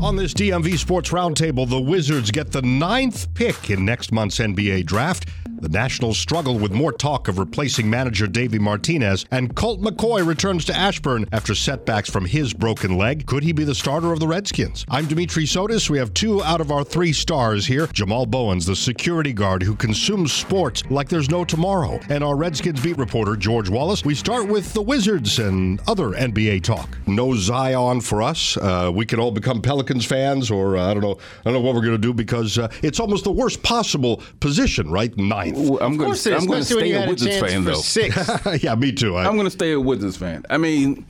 On 0.00 0.14
this 0.14 0.32
DMV 0.32 0.78
Sports 0.78 1.10
Roundtable, 1.10 1.68
the 1.68 1.80
Wizards 1.80 2.30
get 2.30 2.52
the 2.52 2.62
ninth 2.62 3.34
pick 3.34 3.68
in 3.68 3.84
next 3.84 4.12
month's 4.12 4.38
NBA 4.38 4.86
draft. 4.86 5.28
The 5.60 5.68
Nationals 5.68 6.18
struggle 6.18 6.56
with 6.56 6.70
more 6.70 6.92
talk 6.92 7.26
of 7.26 7.36
replacing 7.36 7.90
manager 7.90 8.28
Davey 8.28 8.60
Martinez, 8.60 9.26
and 9.32 9.56
Colt 9.56 9.80
McCoy 9.80 10.24
returns 10.24 10.64
to 10.66 10.76
Ashburn 10.76 11.26
after 11.32 11.52
setbacks 11.52 12.08
from 12.08 12.26
his 12.26 12.54
broken 12.54 12.96
leg. 12.96 13.26
Could 13.26 13.42
he 13.42 13.50
be 13.50 13.64
the 13.64 13.74
starter 13.74 14.12
of 14.12 14.20
the 14.20 14.28
Redskins? 14.28 14.86
I'm 14.88 15.06
Dimitri 15.06 15.46
Sotis. 15.46 15.90
We 15.90 15.98
have 15.98 16.14
two 16.14 16.44
out 16.44 16.60
of 16.60 16.70
our 16.70 16.84
three 16.84 17.12
stars 17.12 17.66
here. 17.66 17.88
Jamal 17.88 18.24
Bowens, 18.24 18.66
the 18.66 18.76
security 18.76 19.32
guard 19.32 19.64
who 19.64 19.74
consumes 19.74 20.32
sports 20.32 20.84
like 20.90 21.08
there's 21.08 21.28
no 21.28 21.44
tomorrow, 21.44 21.98
and 22.08 22.22
our 22.22 22.36
Redskins 22.36 22.80
beat 22.80 22.96
reporter 22.96 23.34
George 23.34 23.68
Wallace. 23.68 24.04
We 24.04 24.14
start 24.14 24.46
with 24.46 24.72
the 24.74 24.82
Wizards 24.82 25.40
and 25.40 25.80
other 25.88 26.10
NBA 26.10 26.62
talk. 26.62 26.88
No 27.08 27.34
Zion 27.34 28.00
for 28.00 28.22
us. 28.22 28.56
Uh, 28.56 28.92
we 28.94 29.04
can 29.04 29.18
all 29.18 29.32
become 29.32 29.60
Pelicans 29.60 29.87
fans, 30.06 30.50
or 30.50 30.76
uh, 30.76 30.90
I 30.90 30.94
don't 30.94 31.02
know. 31.02 31.18
I 31.40 31.44
don't 31.44 31.54
know 31.54 31.60
what 31.60 31.74
we're 31.74 31.80
going 31.82 31.92
to 31.92 31.98
do 31.98 32.12
because 32.12 32.58
uh, 32.58 32.68
it's 32.82 33.00
almost 33.00 33.24
the 33.24 33.32
worst 33.32 33.62
possible 33.62 34.22
position, 34.40 34.90
right? 34.90 35.16
Ninth. 35.16 35.56
I'm 35.80 35.96
going 35.96 36.14
to 36.14 36.36
I'm 36.36 36.46
going 36.46 36.60
to 36.60 36.64
stay 36.64 36.92
a 36.92 37.08
Wizards 37.08 37.38
fan 37.38 37.64
though. 37.64 37.74
Six. 37.74 38.16
yeah, 38.62 38.74
me 38.74 38.92
too. 38.92 39.16
I, 39.16 39.26
I'm 39.26 39.34
going 39.34 39.46
to 39.46 39.50
stay 39.50 39.72
a 39.72 39.80
Wizards 39.80 40.16
fan. 40.16 40.44
I 40.50 40.58
mean, 40.58 41.06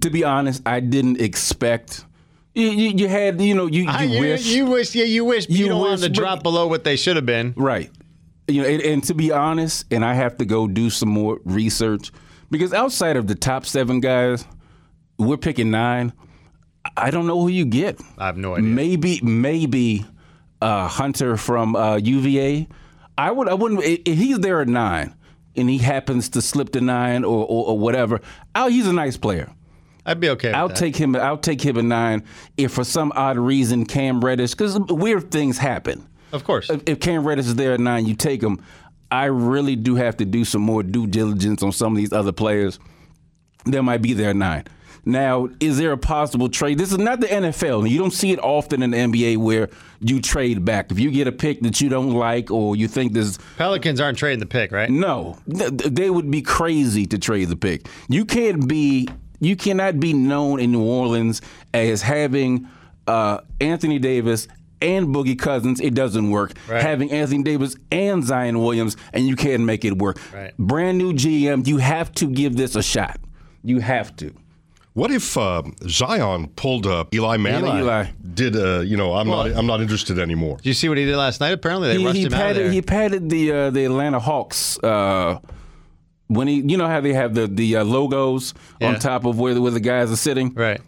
to 0.00 0.10
be 0.10 0.24
honest, 0.24 0.62
I 0.66 0.80
didn't 0.80 1.20
expect. 1.20 2.04
You, 2.54 2.68
you, 2.70 2.90
you 2.96 3.08
had, 3.08 3.40
you 3.40 3.54
know, 3.54 3.66
you, 3.66 3.82
you, 3.82 3.88
I- 3.90 4.06
wish, 4.06 4.46
you 4.46 4.64
wish, 4.66 4.94
yeah, 4.94 5.04
you 5.04 5.24
wish 5.26 5.46
you, 5.48 5.58
You 5.58 5.68
don't 5.68 5.78
want 5.80 5.90
wish, 5.92 6.00
them 6.00 6.12
to 6.12 6.20
but- 6.20 6.24
drop 6.26 6.42
below 6.42 6.66
what 6.66 6.84
they 6.84 6.96
should 6.96 7.16
have 7.16 7.26
been. 7.26 7.52
right? 7.56 7.90
You 8.48 8.62
know, 8.62 8.68
and, 8.68 8.80
and 8.82 9.04
to 9.04 9.14
be 9.14 9.30
honest, 9.32 9.84
and 9.90 10.04
I 10.04 10.14
have 10.14 10.36
to 10.38 10.44
go 10.44 10.66
do 10.68 10.88
some 10.88 11.08
more 11.10 11.38
research 11.44 12.12
because 12.50 12.72
outside 12.72 13.16
of 13.16 13.26
the 13.26 13.34
top 13.34 13.66
seven 13.66 14.00
guys, 14.00 14.44
we're 15.18 15.36
picking 15.36 15.70
nine. 15.70 16.12
I 16.96 17.10
don't 17.10 17.26
know 17.26 17.40
who 17.40 17.48
you 17.48 17.64
get. 17.64 18.00
I 18.18 18.26
have 18.26 18.36
no 18.36 18.54
idea. 18.54 18.70
Maybe, 18.70 19.20
maybe 19.22 20.06
uh, 20.62 20.88
Hunter 20.88 21.36
from 21.36 21.76
uh, 21.76 21.96
UVA. 21.96 22.68
I 23.18 23.30
would, 23.30 23.48
I 23.48 23.54
wouldn't. 23.54 23.82
If 23.82 24.18
he's 24.18 24.38
there 24.40 24.60
at 24.60 24.68
nine, 24.68 25.14
and 25.56 25.70
he 25.70 25.78
happens 25.78 26.28
to 26.30 26.42
slip 26.42 26.70
to 26.72 26.80
nine 26.80 27.24
or, 27.24 27.46
or, 27.46 27.68
or 27.68 27.78
whatever, 27.78 28.20
oh, 28.54 28.68
he's 28.68 28.86
a 28.86 28.92
nice 28.92 29.16
player. 29.16 29.50
I'd 30.04 30.20
be 30.20 30.28
okay. 30.30 30.48
With 30.48 30.56
I'll 30.56 30.68
that. 30.68 30.76
take 30.76 30.96
him. 30.96 31.16
I'll 31.16 31.38
take 31.38 31.60
him 31.60 31.76
at 31.78 31.84
nine. 31.84 32.24
If 32.56 32.72
for 32.72 32.84
some 32.84 33.12
odd 33.16 33.38
reason 33.38 33.86
Cam 33.86 34.24
Reddish, 34.24 34.52
because 34.52 34.78
weird 34.78 35.30
things 35.30 35.58
happen. 35.58 36.06
Of 36.32 36.44
course. 36.44 36.70
If, 36.70 36.82
if 36.86 37.00
Cam 37.00 37.26
Reddish 37.26 37.46
is 37.46 37.54
there 37.56 37.72
at 37.72 37.80
nine, 37.80 38.06
you 38.06 38.14
take 38.14 38.42
him. 38.42 38.62
I 39.10 39.26
really 39.26 39.76
do 39.76 39.94
have 39.96 40.16
to 40.18 40.24
do 40.24 40.44
some 40.44 40.62
more 40.62 40.82
due 40.82 41.06
diligence 41.06 41.62
on 41.62 41.72
some 41.72 41.92
of 41.92 41.96
these 41.96 42.12
other 42.12 42.32
players. 42.32 42.78
That 43.64 43.82
might 43.82 44.02
be 44.02 44.12
there 44.12 44.30
at 44.30 44.36
nine. 44.36 44.64
Now, 45.08 45.48
is 45.60 45.78
there 45.78 45.92
a 45.92 45.96
possible 45.96 46.48
trade? 46.48 46.78
This 46.78 46.90
is 46.90 46.98
not 46.98 47.20
the 47.20 47.28
NFL. 47.28 47.88
You 47.88 47.96
don't 47.96 48.12
see 48.12 48.32
it 48.32 48.40
often 48.40 48.82
in 48.82 48.90
the 48.90 48.96
NBA 48.96 49.36
where 49.36 49.68
you 50.00 50.20
trade 50.20 50.64
back. 50.64 50.90
If 50.90 50.98
you 50.98 51.12
get 51.12 51.28
a 51.28 51.32
pick 51.32 51.60
that 51.60 51.80
you 51.80 51.88
don't 51.88 52.10
like 52.10 52.50
or 52.50 52.74
you 52.74 52.88
think 52.88 53.12
this 53.12 53.38
Pelicans 53.56 54.00
aren't 54.00 54.18
trading 54.18 54.40
the 54.40 54.46
pick, 54.46 54.72
right? 54.72 54.90
no, 54.90 55.38
they 55.46 56.10
would 56.10 56.28
be 56.28 56.42
crazy 56.42 57.06
to 57.06 57.18
trade 57.18 57.48
the 57.48 57.56
pick. 57.56 57.88
You 58.08 58.24
can't 58.24 58.66
be, 58.66 59.08
you 59.38 59.54
cannot 59.54 60.00
be 60.00 60.12
known 60.12 60.58
in 60.58 60.72
New 60.72 60.82
Orleans 60.82 61.40
as 61.72 62.02
having 62.02 62.68
uh, 63.06 63.42
Anthony 63.60 64.00
Davis 64.00 64.48
and 64.82 65.14
Boogie 65.14 65.38
Cousins. 65.38 65.80
It 65.80 65.94
doesn't 65.94 66.30
work. 66.30 66.54
Right. 66.68 66.82
Having 66.82 67.12
Anthony 67.12 67.44
Davis 67.44 67.76
and 67.92 68.24
Zion 68.24 68.58
Williams, 68.58 68.96
and 69.12 69.24
you 69.24 69.36
can't 69.36 69.62
make 69.62 69.84
it 69.84 69.98
work. 69.98 70.18
Right. 70.34 70.52
Brand 70.58 70.98
new 70.98 71.12
GM, 71.12 71.64
you 71.64 71.76
have 71.76 72.10
to 72.14 72.26
give 72.26 72.56
this 72.56 72.74
a 72.74 72.82
shot. 72.82 73.20
You 73.62 73.78
have 73.78 74.16
to. 74.16 74.34
What 74.96 75.10
if 75.10 75.36
uh, 75.36 75.62
Zion 75.86 76.48
pulled 76.56 76.86
up 76.86 77.14
Eli 77.14 77.36
Manning? 77.36 77.76
Eli. 77.76 78.06
Did 78.32 78.56
uh, 78.56 78.80
you 78.80 78.96
know? 78.96 79.12
I'm 79.12 79.28
not. 79.28 79.46
I'm 79.52 79.66
not 79.66 79.82
interested 79.82 80.18
anymore. 80.18 80.56
Did 80.56 80.66
you 80.66 80.72
see 80.72 80.88
what 80.88 80.96
he 80.96 81.04
did 81.04 81.16
last 81.16 81.38
night? 81.38 81.52
Apparently, 81.52 81.88
they 81.88 81.98
He, 81.98 82.04
rushed 82.06 82.16
he 82.16 82.22
him 82.24 82.32
out 82.32 82.40
of 82.40 82.40
patted, 82.46 82.64
there. 82.64 82.72
he 82.72 82.80
patted 82.82 83.28
the 83.28 83.52
uh, 83.52 83.70
the 83.70 83.84
Atlanta 83.84 84.18
Hawks. 84.18 84.78
Uh, 84.82 85.38
when 86.28 86.48
he, 86.48 86.62
you 86.66 86.78
know 86.78 86.88
how 86.88 87.02
they 87.02 87.12
have 87.12 87.34
the 87.34 87.46
the 87.46 87.76
uh, 87.76 87.84
logos 87.84 88.54
Yeah. 88.80 88.88
on 88.88 88.98
top 88.98 89.26
of 89.26 89.38
where 89.38 89.60
where 89.60 89.70
the 89.70 89.80
guys 89.80 90.10
are 90.10 90.16
sitting. 90.16 90.54
right. 90.54 90.80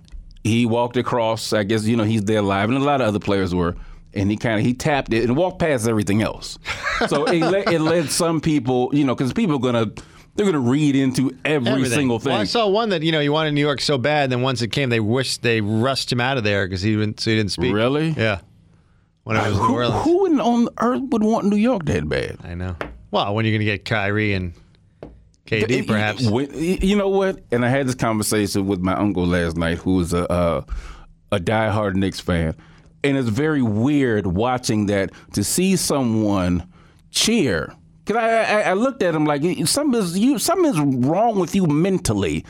he 0.43 0.65
walked 0.65 0.97
across. 0.97 1.53
I 1.53 1.65
guess 1.65 1.85
you 1.85 1.95
know 1.97 2.05
he's 2.05 2.25
there 2.25 2.41
live, 2.41 2.71
and 2.71 2.79
a 2.79 2.85
lot 2.85 3.03
of 3.03 3.09
other 3.09 3.21
players 3.21 3.55
were. 3.55 3.77
And 4.15 4.31
he 4.31 4.39
kind 4.39 4.59
of 4.59 4.65
he 4.65 4.73
tapped 4.73 5.13
it 5.13 5.25
and 5.25 5.37
walked 5.37 5.59
past 5.59 5.87
everything 5.87 6.23
else. 6.23 6.59
So 7.09 7.27
it, 7.27 7.41
led, 7.55 7.69
it 7.69 7.81
led 7.83 8.09
some 8.11 8.41
people, 8.41 8.89
you 8.95 9.05
know, 9.05 9.15
because 9.15 9.35
people 9.35 9.57
are 9.57 9.61
gonna 9.61 9.93
they're 10.39 10.47
gonna 10.47 10.61
read 10.61 10.95
into 10.97 11.37
every 11.45 11.69
Everything. 11.73 11.91
single 11.99 12.19
thing. 12.21 12.31
Well, 12.33 12.41
I 12.41 12.45
saw 12.45 12.69
one 12.69 12.91
that 12.91 13.03
you 13.03 13.11
know 13.13 13.21
he 13.21 13.29
wanted 13.29 13.53
New 13.53 13.61
York 13.61 13.81
so 13.81 13.99
bad. 13.99 14.31
Then 14.31 14.41
once 14.41 14.63
it 14.63 14.69
came, 14.69 14.89
they 14.89 15.01
wished 15.01 15.43
they 15.43 15.61
rushed 15.61 16.11
him 16.13 16.21
out 16.21 16.39
of 16.39 16.45
there 16.45 16.65
because 16.67 16.81
he 16.81 16.95
didn't. 16.95 17.19
So 17.21 17.31
he 17.31 17.37
didn't 17.37 17.51
speak. 17.51 17.75
Really? 17.75 18.11
Yeah. 18.11 18.39
When 19.25 19.37
it 19.37 19.41
was 19.47 19.59
New 19.59 19.63
who, 19.65 19.75
Orleans. 19.75 20.05
who 20.05 20.27
in, 20.27 20.41
on 20.41 20.69
earth 20.79 21.03
would 21.11 21.23
want 21.25 21.47
New 21.47 21.57
York 21.57 21.85
that 21.87 22.09
bad? 22.09 22.39
I 22.45 22.55
know. 22.55 22.77
Well, 23.11 23.35
when 23.35 23.45
are 23.45 23.49
you're 23.49 23.59
going 23.59 23.67
to 23.67 23.73
get 23.73 23.85
Kyrie 23.85 24.33
and 24.33 24.55
KD, 25.47 25.87
perhaps. 25.87 26.27
When- 26.31 26.51
you 26.55 26.97
know 26.97 27.09
what? 27.09 27.41
And 27.51 27.65
I 27.65 27.69
had 27.69 27.87
this 27.89 27.95
conversation 27.95 28.67
with 28.67 28.81
my 28.81 28.95
uncle 28.95 29.27
last 29.27 29.57
night, 29.57 29.79
who 29.79 30.01
is 30.01 30.13
a 30.15 30.25
a, 30.31 30.65
a 31.37 31.39
diehard 31.41 31.95
Knicks 31.97 32.21
fan, 32.21 32.55
and 33.05 33.17
it's 33.19 33.29
very 33.29 33.61
weird 33.61 34.27
watching 34.27 34.87
that 34.87 35.11
to 35.35 35.43
see 35.45 35.77
someone 35.77 36.67
cheer. 37.11 37.75
Because 38.09 38.23
I, 38.23 38.61
I 38.61 38.61
I 38.71 38.73
looked 38.73 39.03
at 39.03 39.15
him 39.15 39.27
like 39.27 39.43
something 39.69 40.01
is 40.01 40.19
you 40.19 40.39
something 40.39 40.65
is 40.73 40.81
wrong 41.07 41.39
with 41.39 41.55
you 41.55 41.67
mentally. 41.67 42.45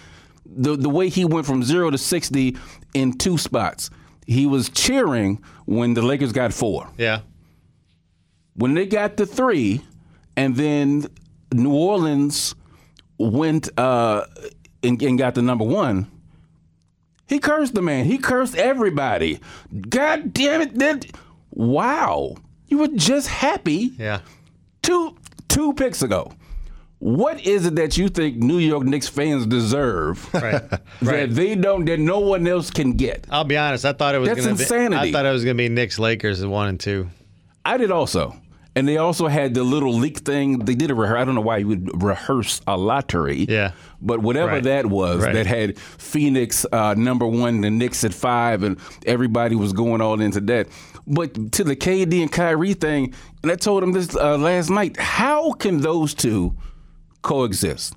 The 0.46 0.76
the 0.76 0.88
way 0.88 1.08
he 1.08 1.24
went 1.24 1.46
from 1.46 1.64
zero 1.64 1.90
to 1.90 1.98
sixty 1.98 2.56
in 2.94 3.18
two 3.18 3.36
spots. 3.38 3.90
He 4.24 4.46
was 4.46 4.68
cheering 4.68 5.42
when 5.66 5.94
the 5.94 6.02
Lakers 6.02 6.32
got 6.32 6.52
four 6.54 6.88
Yeah. 6.96 7.20
when 8.54 8.74
they 8.74 8.86
got 8.86 9.16
the 9.16 9.26
three, 9.26 9.80
and 10.36 10.54
then 10.54 11.06
New 11.52 11.74
Orleans 11.74 12.54
went 13.18 13.68
uh, 13.78 14.26
and, 14.84 15.02
and 15.02 15.18
got 15.18 15.34
the 15.34 15.42
number 15.42 15.64
one. 15.64 16.06
He 17.26 17.38
cursed 17.40 17.74
the 17.74 17.82
man. 17.82 18.04
He 18.04 18.18
cursed 18.18 18.54
everybody. 18.54 19.40
God 19.88 20.32
damn 20.32 20.60
it! 20.62 20.78
That 20.78 21.06
wow, 21.50 22.36
you 22.68 22.78
were 22.78 22.88
just 22.88 23.28
happy 23.28 23.92
Yeah. 23.98 24.20
two 24.82 25.16
two 25.48 25.72
picks 25.74 26.02
ago. 26.02 26.32
What 27.00 27.40
is 27.46 27.64
it 27.64 27.76
that 27.76 27.96
you 27.96 28.08
think 28.08 28.38
New 28.38 28.58
York 28.58 28.82
Knicks 28.82 29.06
fans 29.08 29.46
deserve 29.46 30.28
Right. 30.34 30.68
that 30.70 30.82
right. 31.00 31.30
they 31.32 31.54
don't 31.54 31.84
that 31.84 32.00
no 32.00 32.18
one 32.18 32.46
else 32.48 32.70
can 32.70 32.94
get? 32.94 33.24
I'll 33.30 33.44
be 33.44 33.56
honest. 33.56 33.84
I 33.84 33.92
thought 33.92 34.16
it 34.16 34.18
was 34.18 34.28
That's 34.30 34.40
going 34.44 34.56
to 34.56 34.58
be. 34.58 34.62
insanity. 34.64 35.08
I 35.10 35.12
thought 35.12 35.24
it 35.24 35.30
was 35.30 35.44
going 35.44 35.56
to 35.56 35.62
be 35.62 35.68
Knicks 35.68 35.98
Lakers 36.00 36.44
one 36.44 36.68
and 36.68 36.80
two. 36.80 37.08
I 37.64 37.76
did 37.76 37.92
also. 37.92 38.34
And 38.78 38.86
they 38.86 38.96
also 38.96 39.26
had 39.26 39.54
the 39.54 39.64
little 39.64 39.92
leak 39.92 40.18
thing. 40.18 40.60
They 40.60 40.74
did 40.74 40.90
a 40.90 40.94
rehearse. 40.94 41.18
I 41.20 41.24
don't 41.24 41.34
know 41.34 41.40
why 41.40 41.58
you 41.58 41.68
would 41.68 42.02
rehearse 42.02 42.60
a 42.66 42.76
lottery. 42.76 43.44
Yeah. 43.48 43.72
But 44.00 44.20
whatever 44.20 44.52
Right. 44.52 44.62
that 44.62 44.86
was, 44.86 45.22
Right. 45.24 45.34
that 45.34 45.46
had 45.46 45.78
Phoenix 45.78 46.64
uh, 46.72 46.94
number 46.94 47.26
one, 47.26 47.60
the 47.62 47.70
Knicks 47.70 48.04
at 48.04 48.14
five, 48.14 48.62
and 48.62 48.78
everybody 49.04 49.56
was 49.56 49.72
going 49.72 50.00
all 50.00 50.20
into 50.20 50.40
that. 50.42 50.68
But 51.06 51.52
to 51.52 51.64
the 51.64 51.74
KD 51.74 52.22
and 52.22 52.30
Kyrie 52.30 52.74
thing, 52.74 53.14
and 53.42 53.50
I 53.50 53.56
told 53.56 53.82
him 53.82 53.92
this 53.92 54.14
uh, 54.14 54.36
last 54.38 54.70
night, 54.70 54.96
how 54.98 55.52
can 55.52 55.80
those 55.80 56.14
two 56.14 56.54
coexist? 57.22 57.94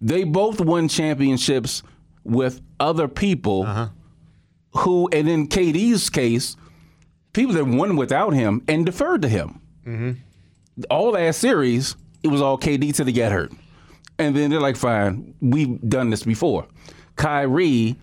They 0.00 0.24
both 0.24 0.60
won 0.60 0.88
championships 0.88 1.82
with 2.24 2.60
other 2.78 3.08
people 3.08 3.62
Uh-huh. 3.64 3.88
who, 4.72 5.08
and 5.12 5.28
in 5.28 5.48
KD's 5.48 6.10
case, 6.10 6.56
people 7.32 7.54
that 7.54 7.66
won 7.66 7.96
without 7.96 8.34
him 8.34 8.62
and 8.68 8.84
deferred 8.84 9.22
to 9.22 9.28
him. 9.28 9.60
All 10.90 11.10
last 11.10 11.40
series, 11.40 11.96
it 12.22 12.28
was 12.28 12.40
all 12.40 12.58
KD 12.58 12.94
till 12.94 13.06
he 13.06 13.12
got 13.12 13.32
hurt. 13.32 13.52
And 14.18 14.34
then 14.36 14.50
they're 14.50 14.60
like, 14.60 14.76
fine, 14.76 15.34
we've 15.40 15.80
done 15.88 16.10
this 16.10 16.22
before. 16.24 16.66
Kyrie 17.16 17.96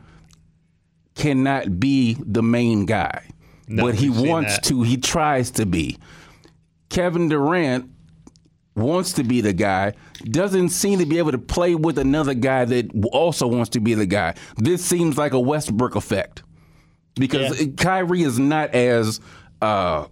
cannot 1.15 1.79
be 1.79 2.17
the 2.19 2.43
main 2.43 2.85
guy, 2.85 3.27
but 3.69 3.95
he 3.95 4.09
wants 4.09 4.55
that. 4.55 4.63
to, 4.65 4.83
he 4.83 4.97
tries 4.97 5.51
to 5.51 5.65
be. 5.65 5.97
Kevin 6.89 7.29
Durant 7.29 7.89
wants 8.75 9.13
to 9.13 9.23
be 9.23 9.39
the 9.41 9.53
guy, 9.53 9.93
doesn't 10.25 10.69
seem 10.69 10.99
to 10.99 11.05
be 11.05 11.17
able 11.17 11.31
to 11.31 11.37
play 11.37 11.75
with 11.75 11.97
another 11.97 12.33
guy 12.33 12.65
that 12.65 12.89
also 13.11 13.47
wants 13.47 13.69
to 13.69 13.79
be 13.79 13.93
the 13.93 14.05
guy. 14.05 14.33
This 14.57 14.83
seems 14.83 15.17
like 15.17 15.33
a 15.33 15.39
Westbrook 15.39 15.95
effect 15.95 16.43
because 17.15 17.59
Yeah. 17.61 17.67
Kyrie 17.77 18.23
is 18.23 18.37
not 18.37 18.71
as 18.71 19.21
uh, 19.61 20.05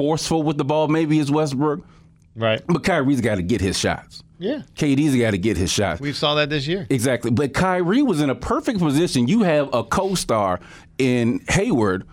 forceful 0.00 0.42
with 0.42 0.56
the 0.56 0.64
ball, 0.64 0.88
maybe 0.88 1.18
as 1.20 1.30
Westbrook, 1.30 1.86
Right. 2.34 2.62
but 2.66 2.82
Kyrie's 2.84 3.20
got 3.20 3.34
to 3.34 3.42
get 3.42 3.60
his 3.60 3.78
shots. 3.78 4.22
Yeah. 4.38 4.62
KD's 4.76 5.14
got 5.20 5.32
to 5.32 5.38
get 5.38 5.58
his 5.58 5.70
shots. 5.70 6.00
We 6.00 6.14
saw 6.14 6.34
that 6.36 6.48
this 6.48 6.66
year. 6.66 6.86
Exactly. 6.88 7.30
But 7.30 7.52
Kyrie 7.52 8.00
was 8.02 8.22
in 8.22 8.30
a 8.30 8.34
perfect 8.34 8.78
position. 8.78 9.28
You 9.28 9.42
have 9.42 9.68
a 9.74 9.84
co 9.84 10.14
star 10.14 10.58
in 10.96 11.40
Hayward 11.50 12.06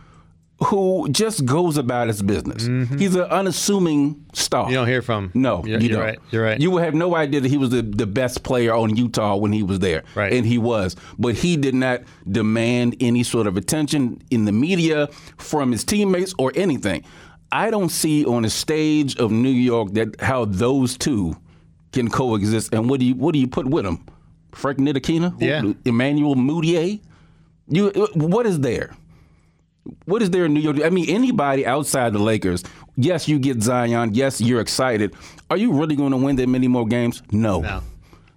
who 0.66 1.08
just 1.12 1.46
goes 1.46 1.78
about 1.78 2.08
his 2.08 2.22
business. 2.24 2.66
He's 3.00 3.14
an 3.16 3.22
unassuming 3.22 4.26
star. 4.34 4.64
Mm-hmm. 4.64 4.72
You 4.72 4.76
don't 4.78 4.88
hear 4.88 5.02
from. 5.04 5.26
him. 5.26 5.32
No, 5.36 5.64
you're, 5.64 5.80
you 5.80 5.88
you're 5.90 5.98
don't. 6.00 6.06
right. 6.06 6.20
You're 6.32 6.44
right. 6.44 6.60
You 6.60 6.72
would 6.72 6.84
have 6.84 6.96
no 6.96 7.16
idea 7.16 7.40
that 7.42 7.48
he 7.50 7.58
was 7.58 7.70
the, 7.70 7.84
the 7.84 8.08
best 8.08 8.44
player 8.44 8.74
on 8.74 8.98
Utah 8.98 9.36
when 9.38 9.54
he 9.54 9.62
was 9.64 9.80
there. 9.80 10.04
Right. 10.16 10.34
And 10.34 10.46
he 10.46 10.58
was. 10.58 10.96
But 11.20 11.36
he 11.36 11.56
did 11.58 11.76
not 11.76 12.02
demand 12.30 12.98
any 13.00 13.24
sort 13.24 13.46
of 13.48 13.56
attention 13.56 14.20
in 14.32 14.46
the 14.46 14.52
media 14.52 15.08
from 15.38 15.72
his 15.72 15.84
teammates 15.86 16.34
or 16.40 16.52
anything. 16.56 17.06
I 17.52 17.70
don't 17.70 17.90
see 17.90 18.26
on 18.26 18.44
the 18.44 18.50
stage 18.50 19.18
of 19.18 19.32
New 19.32 19.50
York 19.50 19.94
that 19.94 20.20
how 20.20 20.46
those 20.46 20.98
two 20.98 21.36
can 21.92 22.10
coexist. 22.10 22.74
And 22.74 22.90
what 22.90 23.00
do 23.00 23.06
you 23.06 23.16
what 23.16 23.34
do 23.34 23.40
you 23.40 23.48
put 23.48 23.66
with 23.68 23.86
them? 23.86 24.06
Frank 24.54 24.80
Ntilikina? 24.80 25.40
Yeah. 25.40 25.74
Emmanuel 25.86 26.36
Mudiay? 26.36 27.02
You 27.68 27.90
what 28.14 28.46
is 28.46 28.60
there? 28.60 28.96
What 30.06 30.22
is 30.22 30.30
there 30.32 30.46
in 30.46 30.54
New 30.54 30.60
York? 30.60 30.82
I 30.84 30.90
mean, 30.90 31.10
anybody 31.10 31.66
outside 31.66 32.12
the 32.12 32.20
Lakers, 32.20 32.64
yes, 32.98 33.28
you 33.28 33.40
get 33.40 33.62
Zion. 33.62 34.14
Yes, 34.14 34.42
you're 34.42 34.60
excited. 34.60 35.16
Are 35.50 35.56
you 35.58 35.72
really 35.74 35.96
going 35.96 36.12
to 36.12 36.18
win 36.18 36.36
that 36.38 36.48
many 36.50 36.68
more 36.68 36.86
games? 36.86 37.24
No. 37.32 37.62
No. 37.62 37.82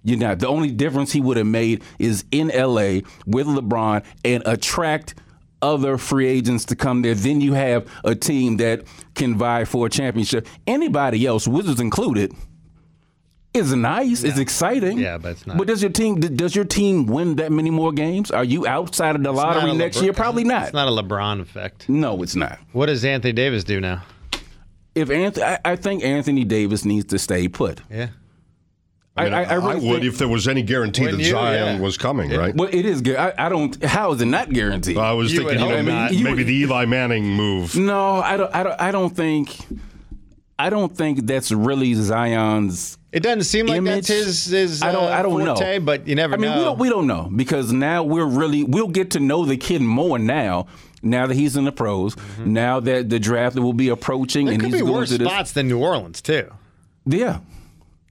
You're 0.03 0.17
not. 0.17 0.39
The 0.39 0.47
only 0.47 0.71
difference 0.71 1.11
he 1.11 1.21
would 1.21 1.37
have 1.37 1.45
made 1.45 1.83
is 1.99 2.25
in 2.31 2.47
LA 2.47 3.01
with 3.25 3.47
LeBron 3.47 4.03
and 4.25 4.41
attract 4.45 5.15
other 5.61 5.97
free 5.97 6.27
agents 6.27 6.65
to 6.65 6.75
come 6.75 7.01
there. 7.01 7.13
Then 7.15 7.41
you 7.41 7.53
have 7.53 7.87
a 8.03 8.15
team 8.15 8.57
that 8.57 8.83
can 9.15 9.37
vie 9.37 9.65
for 9.65 9.85
a 9.87 9.89
championship. 9.89 10.47
Anybody 10.67 11.25
else, 11.25 11.47
Wizards 11.47 11.79
included, 11.79 12.33
is 13.53 13.73
nice. 13.75 14.23
It's 14.23 14.37
exciting. 14.39 14.97
Yeah, 14.97 15.17
but 15.17 15.33
it's 15.33 15.45
not. 15.45 15.57
But 15.57 15.67
does 15.67 15.81
your 15.81 15.91
team 15.91 16.19
does 16.19 16.55
your 16.55 16.63
team 16.65 17.05
win 17.05 17.35
that 17.35 17.51
many 17.51 17.69
more 17.69 17.91
games? 17.91 18.31
Are 18.31 18.43
you 18.45 18.65
outside 18.65 19.15
of 19.15 19.23
the 19.23 19.29
It's 19.31 19.37
lottery 19.37 19.73
next 19.73 19.97
LeBron- 19.97 20.03
year? 20.03 20.13
Probably 20.13 20.43
not. 20.53 20.63
It's 20.63 20.73
not 20.73 20.87
a 20.87 20.91
LeBron 20.91 21.41
effect. 21.41 21.89
No, 21.89 22.23
it's 22.23 22.35
not. 22.35 22.59
What 22.71 22.85
does 22.85 23.03
Anthony 23.03 23.33
Davis 23.33 23.63
do 23.65 23.81
now? 23.81 24.03
If 24.95 25.09
Anthony, 25.09 25.45
I, 25.45 25.59
I 25.65 25.75
think 25.75 26.03
Anthony 26.03 26.43
Davis 26.43 26.85
needs 26.85 27.05
to 27.07 27.19
stay 27.19 27.47
put. 27.47 27.81
Yeah. 27.89 28.09
I, 29.17 29.25
I, 29.27 29.41
I, 29.41 29.43
I 29.43 29.53
really 29.55 29.87
would 29.89 30.05
if 30.05 30.17
there 30.17 30.27
was 30.29 30.47
any 30.47 30.61
guarantee 30.61 31.05
that 31.05 31.17
you? 31.17 31.25
Zion 31.31 31.75
Yeah. 31.77 31.81
was 31.81 31.97
coming, 31.97 32.31
right? 32.31 32.55
Well, 32.55 32.69
it 32.71 32.85
is 32.85 33.01
good. 33.01 33.17
I, 33.17 33.33
I 33.37 33.49
don't. 33.49 33.83
How 33.83 34.13
is 34.13 34.21
it 34.21 34.25
not 34.25 34.51
guaranteed? 34.51 34.97
I 34.97 35.11
was 35.13 35.33
You 35.33 35.39
thinking, 35.39 35.59
you 35.59 35.65
know, 35.65 35.75
hope 35.75 35.85
maybe, 35.85 35.91
not. 35.97 36.13
You 36.13 36.23
maybe 36.23 36.37
would- 36.37 36.47
the 36.47 36.53
Eli 36.55 36.85
Manning 36.85 37.25
move. 37.25 37.75
no, 37.75 38.15
I 38.21 38.37
don't. 38.37 38.55
I 38.55 38.63
don't. 38.63 38.81
I 38.81 38.91
don't 38.91 39.15
think. 39.15 39.57
I 40.57 40.69
don't 40.69 40.95
think 40.95 41.25
that's 41.25 41.51
really 41.51 41.93
Zion's. 41.95 42.97
It 43.11 43.21
doesn't 43.23 43.43
seem 43.43 43.65
like 43.65 43.77
Image? 43.79 44.07
that's 44.07 44.07
his 44.07 44.45
his. 44.45 44.81
I 44.81 44.91
don't. 44.93 45.03
uh, 45.05 45.07
I 45.07 45.21
don't 45.23 45.45
forte, 45.45 45.79
know. 45.79 45.85
But 45.85 46.07
you 46.07 46.15
never 46.15 46.35
I 46.35 46.37
mean, 46.37 46.51
know. 46.51 46.57
we 46.59 46.63
don't. 46.63 46.79
We 46.79 46.89
don't 46.89 47.07
know 47.07 47.29
because 47.35 47.73
now 47.73 48.03
we're 48.03 48.25
really. 48.25 48.63
We'll 48.63 48.87
get 48.87 49.11
to 49.11 49.19
know 49.19 49.43
the 49.45 49.57
kid 49.57 49.81
more 49.81 50.19
now. 50.19 50.67
Now 51.03 51.25
that 51.27 51.33
he's 51.33 51.57
in 51.57 51.65
the 51.65 51.71
pros. 51.71 52.15
Now 52.45 52.79
that 52.79 53.09
the 53.09 53.19
draft 53.19 53.57
will 53.57 53.73
be 53.73 53.89
approaching, 53.89 54.45
there 54.45 54.53
and 54.53 54.61
could 54.61 54.71
he's 54.71 54.81
be 54.81 54.85
going 54.85 54.93
worse 54.99 55.09
to 55.09 55.17
this. 55.17 55.27
spots 55.27 55.51
than 55.51 55.67
New 55.67 55.79
Orleans 55.79 56.21
too. 56.21 56.49
Yeah. 57.05 57.39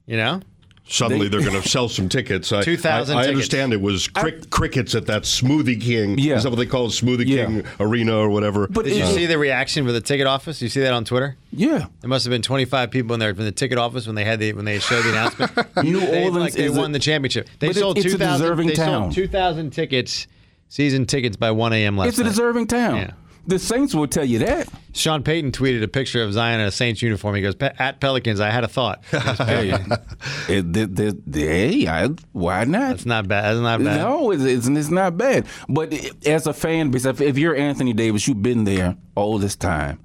You 0.05 0.17
know. 0.17 0.41
Suddenly 0.91 1.29
they, 1.29 1.37
are 1.37 1.41
going 1.41 1.61
to 1.61 1.67
sell 1.67 1.87
some 1.89 2.09
tickets. 2.09 2.51
I- 2.51 2.63
2,000 2.63 3.15
I, 3.15 3.19
I 3.19 3.23
tickets. 3.23 3.35
understand 3.35 3.73
it 3.73 3.81
was 3.81 4.07
crick, 4.09 4.49
crickets 4.49 4.93
at 4.93 5.05
that 5.07 5.23
Smoothie 5.23 5.79
King. 5.79 6.17
Yeah. 6.17 6.35
Is 6.35 6.43
that 6.43 6.49
what 6.49 6.57
they 6.57 6.65
call 6.65 6.87
it? 6.87 6.89
Smoothie 6.89 7.25
Yeah. 7.25 7.45
King 7.45 7.63
Arena 7.79 8.17
or 8.17 8.29
whatever. 8.29 8.67
But 8.67 8.85
Did 8.85 8.97
you 8.97 9.03
Uh, 9.03 9.07
see 9.07 9.25
the 9.25 9.37
reaction 9.37 9.85
for 9.85 9.91
the 9.93 10.01
ticket 10.01 10.27
office? 10.27 10.61
You 10.61 10.67
see 10.69 10.81
that 10.81 10.93
on 10.93 11.05
Twitter? 11.05 11.37
Yeah. 11.53 11.85
There 12.01 12.09
must 12.09 12.25
have 12.25 12.31
been 12.31 12.41
25 12.41 12.91
people 12.91 13.13
in 13.13 13.19
there 13.21 13.33
from 13.33 13.45
the 13.45 13.51
ticket 13.53 13.77
office 13.77 14.05
when 14.05 14.15
they 14.15 14.25
had 14.25 14.39
the 14.39 14.53
when 14.53 14.65
they 14.65 14.79
showed 14.79 15.03
the 15.03 15.09
announcement. 15.11 15.51
New 15.83 15.99
they, 15.99 16.23
Orleans 16.25 16.35
like 16.37 16.53
they 16.53 16.65
is 16.65 16.75
a- 16.75 16.79
won 16.79 16.91
the 16.91 16.99
championship. 16.99 17.47
They 17.59 17.67
but 17.67 17.77
it- 17.77 17.79
sold 17.79 18.01
2,000. 18.01 18.67
They 18.67 18.73
town. 18.73 19.03
sold 19.11 19.13
2,000 19.15 19.71
tickets, 19.71 20.27
season 20.67 21.05
tickets 21.05 21.37
by 21.37 21.51
1 21.51 21.71
a.m. 21.73 21.97
last 21.97 22.09
It's 22.09 22.19
a 22.19 22.23
night. 22.23 22.29
deserving 22.29 22.67
town. 22.67 22.97
Yeah. 22.97 23.11
The 23.47 23.57
Saints 23.57 23.95
will 23.95 24.07
tell 24.07 24.23
you 24.25 24.39
that. 24.39 24.67
Sean 24.93 25.23
Payton 25.23 25.51
tweeted 25.51 25.81
a 25.81 25.87
picture 25.87 26.21
of 26.23 26.31
Zion 26.33 26.59
in 26.59 26.67
a 26.67 26.71
Saints 26.71 27.01
uniform. 27.01 27.33
He 27.35 27.41
goes, 27.41 27.55
"At 27.59 27.99
Pelicans, 27.99 28.39
I 28.39 28.51
had 28.51 28.63
a 28.63 28.67
thought. 28.67 29.03
hey, 29.05 29.69
it, 30.49 30.71
the, 30.73 30.85
the, 30.85 31.21
the, 31.25 31.41
hey, 31.41 31.87
I, 31.87 32.09
why 32.33 32.65
not? 32.65 32.89
That's 32.89 33.05
not 33.05 33.27
bad. 33.27 33.45
That's 33.55 33.59
not 33.61 33.83
bad. 33.83 33.97
No, 33.97 34.31
it's, 34.31 34.43
it's, 34.43 34.67
it's 34.67 34.89
not 34.91 35.17
bad. 35.17 35.47
But 35.67 35.93
as 36.25 36.45
a 36.45 36.53
fan 36.53 36.91
base, 36.91 37.05
if, 37.05 37.19
if 37.19 37.37
you're 37.37 37.55
Anthony 37.55 37.93
Davis, 37.93 38.27
you've 38.27 38.43
been 38.43 38.63
there 38.65 38.95
all 39.15 39.39
this 39.39 39.55
time, 39.55 39.99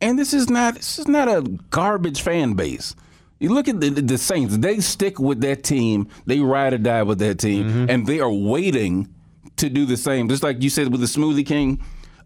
and 0.00 0.18
this 0.18 0.34
is 0.34 0.50
not 0.50 0.74
this 0.74 0.98
is 0.98 1.06
not 1.06 1.28
a 1.28 1.42
garbage 1.70 2.22
fan 2.22 2.54
base. 2.54 2.96
You 3.40 3.50
look 3.54 3.68
at 3.68 3.80
the, 3.80 3.90
the 3.90 4.18
Saints; 4.18 4.56
they 4.58 4.80
stick 4.80 5.20
with 5.20 5.40
that 5.42 5.62
team. 5.62 6.08
They 6.26 6.40
ride 6.40 6.72
or 6.72 6.78
die 6.78 7.04
with 7.04 7.20
that 7.20 7.38
team, 7.38 7.68
Mm-hmm. 7.68 7.90
and 7.90 8.06
they 8.06 8.18
are 8.20 8.32
waiting 8.32 9.14
to 9.56 9.68
do 9.68 9.84
the 9.86 9.96
same. 9.96 10.28
Just 10.28 10.42
like 10.42 10.60
you 10.62 10.70
said 10.70 10.90
with 10.90 11.00
the 11.00 11.06
Smoothie 11.06 11.46
King, 11.46 11.80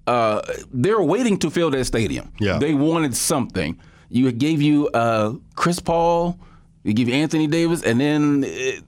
uh, 0.07 0.43
they're 0.73 1.03
waiting 1.03 1.39
to 1.39 1.51
fill 1.51 1.71
that 1.71 1.85
stadium. 1.85 2.33
Yeah. 2.41 2.59
they 2.59 2.75
wanted 2.75 3.17
something. 3.17 3.79
You 4.09 4.31
gave 4.33 4.61
you 4.61 4.89
uh, 4.89 5.35
Chris 5.55 5.81
Paul, 5.81 6.39
you 6.85 6.93
give 6.93 7.09
you 7.09 7.15
Anthony 7.15 7.47
Davis, 7.47 7.83
and 7.83 8.01
then 8.01 8.45
uh, 8.45 8.81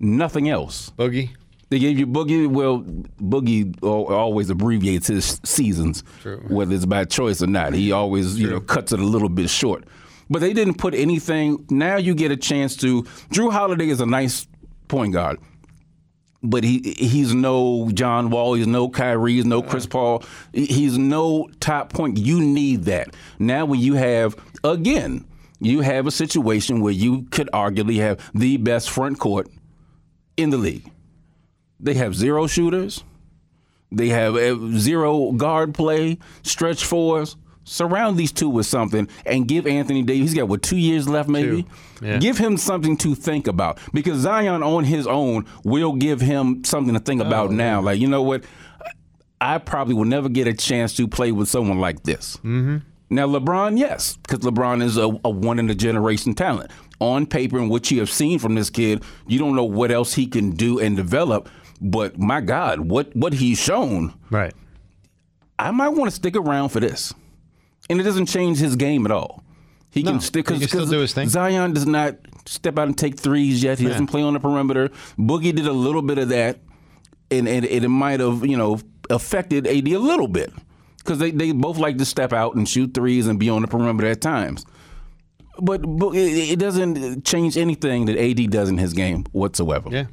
nothing 0.00 0.48
else. 0.48 0.90
Boogie. 0.98 1.30
They 1.70 1.78
gave 1.78 1.98
you 1.98 2.06
Boogie. 2.06 2.46
Well, 2.46 2.82
Boogie 3.20 3.76
always 3.82 4.50
abbreviates 4.50 5.08
his 5.08 5.40
seasons, 5.44 6.02
whether 6.48 6.74
it's 6.74 6.86
by 6.86 7.04
choice 7.04 7.42
or 7.42 7.46
not. 7.46 7.72
He 7.72 7.90
always, 7.92 8.38
you 8.38 8.48
know, 8.48 8.60
cuts 8.60 8.92
it 8.92 9.00
a 9.00 9.04
little 9.04 9.28
bit 9.28 9.50
short. 9.50 9.84
But 10.30 10.40
they 10.40 10.52
didn't 10.52 10.74
put 10.74 10.94
anything. 10.94 11.64
Now 11.70 11.96
you 11.96 12.14
get 12.14 12.30
a 12.30 12.36
chance 12.36 12.76
to. 12.76 13.02
Jrue 13.30 13.52
Holiday 13.52 13.88
is 13.88 14.00
a 14.00 14.06
nice 14.06 14.46
point 14.88 15.12
guard, 15.14 15.38
but 16.44 16.62
he 16.62 16.94
he's 16.98 17.34
no 17.34 17.90
John 17.92 18.30
Wall. 18.30 18.54
He's 18.54 18.66
no 18.66 18.88
Kyrie. 18.88 19.34
He's 19.34 19.46
no 19.46 19.62
Chris 19.62 19.86
Paul. 19.86 20.22
He's 20.52 20.98
no 20.98 21.48
top 21.58 21.92
point. 21.92 22.18
You 22.18 22.40
need 22.40 22.84
that 22.84 23.16
now. 23.38 23.64
When 23.64 23.80
you 23.80 23.94
have 23.94 24.36
again, 24.62 25.24
you 25.58 25.80
have 25.80 26.06
a 26.06 26.10
situation 26.10 26.80
where 26.80 26.92
you 26.92 27.22
could 27.30 27.48
arguably 27.52 27.96
have 27.96 28.20
the 28.34 28.58
best 28.58 28.90
front 28.90 29.18
court 29.18 29.48
in 30.36 30.50
the 30.50 30.58
league. 30.58 30.90
They 31.80 31.94
have 31.94 32.14
zero 32.14 32.46
shooters. 32.46 33.02
They 33.90 34.08
have 34.08 34.36
uh, 34.36 34.78
zero 34.78 35.32
guard 35.32 35.74
play, 35.74 36.18
stretch 36.42 36.84
fours. 36.84 37.36
Surround 37.64 38.16
these 38.18 38.30
two 38.30 38.48
with 38.48 38.66
something 38.66 39.08
and 39.24 39.48
give 39.48 39.66
Anthony 39.66 40.02
Davis, 40.02 40.30
he's 40.30 40.38
got 40.38 40.48
what, 40.48 40.62
two 40.62 40.76
years 40.76 41.08
left 41.08 41.28
maybe? 41.28 41.66
Yeah. 42.02 42.18
Give 42.18 42.36
him 42.36 42.56
something 42.58 42.96
to 42.98 43.14
think 43.14 43.46
about 43.46 43.78
because 43.92 44.18
Zion 44.18 44.62
on 44.62 44.84
his 44.84 45.06
own 45.06 45.46
will 45.64 45.94
give 45.94 46.20
him 46.20 46.62
something 46.64 46.92
to 46.94 47.00
think 47.00 47.22
about 47.22 47.50
now. 47.50 47.80
Like, 47.80 47.98
you 47.98 48.06
know 48.06 48.22
what? 48.22 48.44
I 49.40 49.58
probably 49.58 49.94
will 49.94 50.04
never 50.04 50.28
get 50.28 50.46
a 50.46 50.54
chance 50.54 50.94
to 50.96 51.08
play 51.08 51.32
with 51.32 51.48
someone 51.48 51.78
like 51.78 52.02
this. 52.02 52.36
Mm-hmm. 52.38 52.78
Now, 53.10 53.26
LeBron, 53.28 53.78
yes, 53.78 54.16
because 54.16 54.40
LeBron 54.40 54.82
is 54.82 54.96
a, 54.96 55.02
a 55.24 55.30
one 55.30 55.58
in 55.58 55.68
a 55.70 55.74
generation 55.74 56.34
talent. 56.34 56.70
On 57.00 57.26
paper 57.26 57.58
and 57.58 57.68
what 57.68 57.90
you 57.90 58.00
have 58.00 58.10
seen 58.10 58.38
from 58.38 58.54
this 58.54 58.70
kid, 58.70 59.02
you 59.26 59.38
don't 59.38 59.54
know 59.54 59.64
what 59.64 59.90
else 59.90 60.14
he 60.14 60.26
can 60.26 60.50
do 60.52 60.80
and 60.80 60.96
develop. 60.96 61.48
But 61.80 62.18
my 62.18 62.40
God, 62.40 62.80
what 62.80 63.14
what 63.14 63.34
he's 63.34 63.58
shown, 63.58 64.14
Right. 64.30 64.54
I 65.58 65.70
might 65.70 65.90
want 65.90 66.10
to 66.10 66.14
stick 66.14 66.36
around 66.36 66.70
for 66.70 66.80
this. 66.80 67.12
And 67.90 68.00
it 68.00 68.04
doesn't 68.04 68.26
change 68.26 68.58
his 68.58 68.76
game 68.76 69.04
at 69.04 69.12
all. 69.12 69.42
He 69.90 70.02
No, 70.02 70.12
can 70.12 70.20
he 70.20 70.42
can 70.42 70.60
still 70.68 70.86
do 70.86 70.98
his 71.00 71.12
thing. 71.12 71.28
Zion 71.28 71.72
does 71.72 71.86
not 71.86 72.16
step 72.46 72.78
out 72.78 72.88
and 72.88 72.98
take 72.98 73.18
threes 73.18 73.62
yet. 73.62 73.78
He 73.78 73.86
doesn't 73.86 74.08
play 74.08 74.22
on 74.22 74.32
the 74.34 74.40
perimeter. 74.40 74.88
Boogie 75.18 75.54
did 75.54 75.66
a 75.66 75.72
little 75.72 76.02
bit 76.02 76.18
of 76.18 76.30
that, 76.30 76.58
and, 77.30 77.46
and, 77.48 77.64
and 77.64 77.84
it 77.84 77.88
might 77.88 78.20
have 78.20 78.44
you 78.44 78.56
know 78.56 78.80
affected 79.10 79.66
AD 79.66 79.86
a 79.86 79.98
little 79.98 80.28
bit 80.28 80.52
because 80.98 81.18
they, 81.18 81.30
they 81.30 81.52
both 81.52 81.76
like 81.78 81.98
to 81.98 82.04
step 82.04 82.32
out 82.32 82.54
and 82.56 82.68
shoot 82.68 82.94
threes 82.94 83.26
and 83.26 83.38
be 83.38 83.48
on 83.50 83.62
the 83.62 83.68
perimeter 83.68 84.08
at 84.08 84.20
times. 84.20 84.64
But, 85.60 85.82
but 85.82 86.14
it, 86.16 86.52
it 86.52 86.58
doesn't 86.58 87.24
change 87.24 87.56
anything 87.56 88.06
that 88.06 88.18
AD 88.18 88.50
does 88.50 88.68
in 88.68 88.78
his 88.78 88.92
game 88.92 89.24
whatsoever. 89.30 89.90
Yeah. 89.90 90.06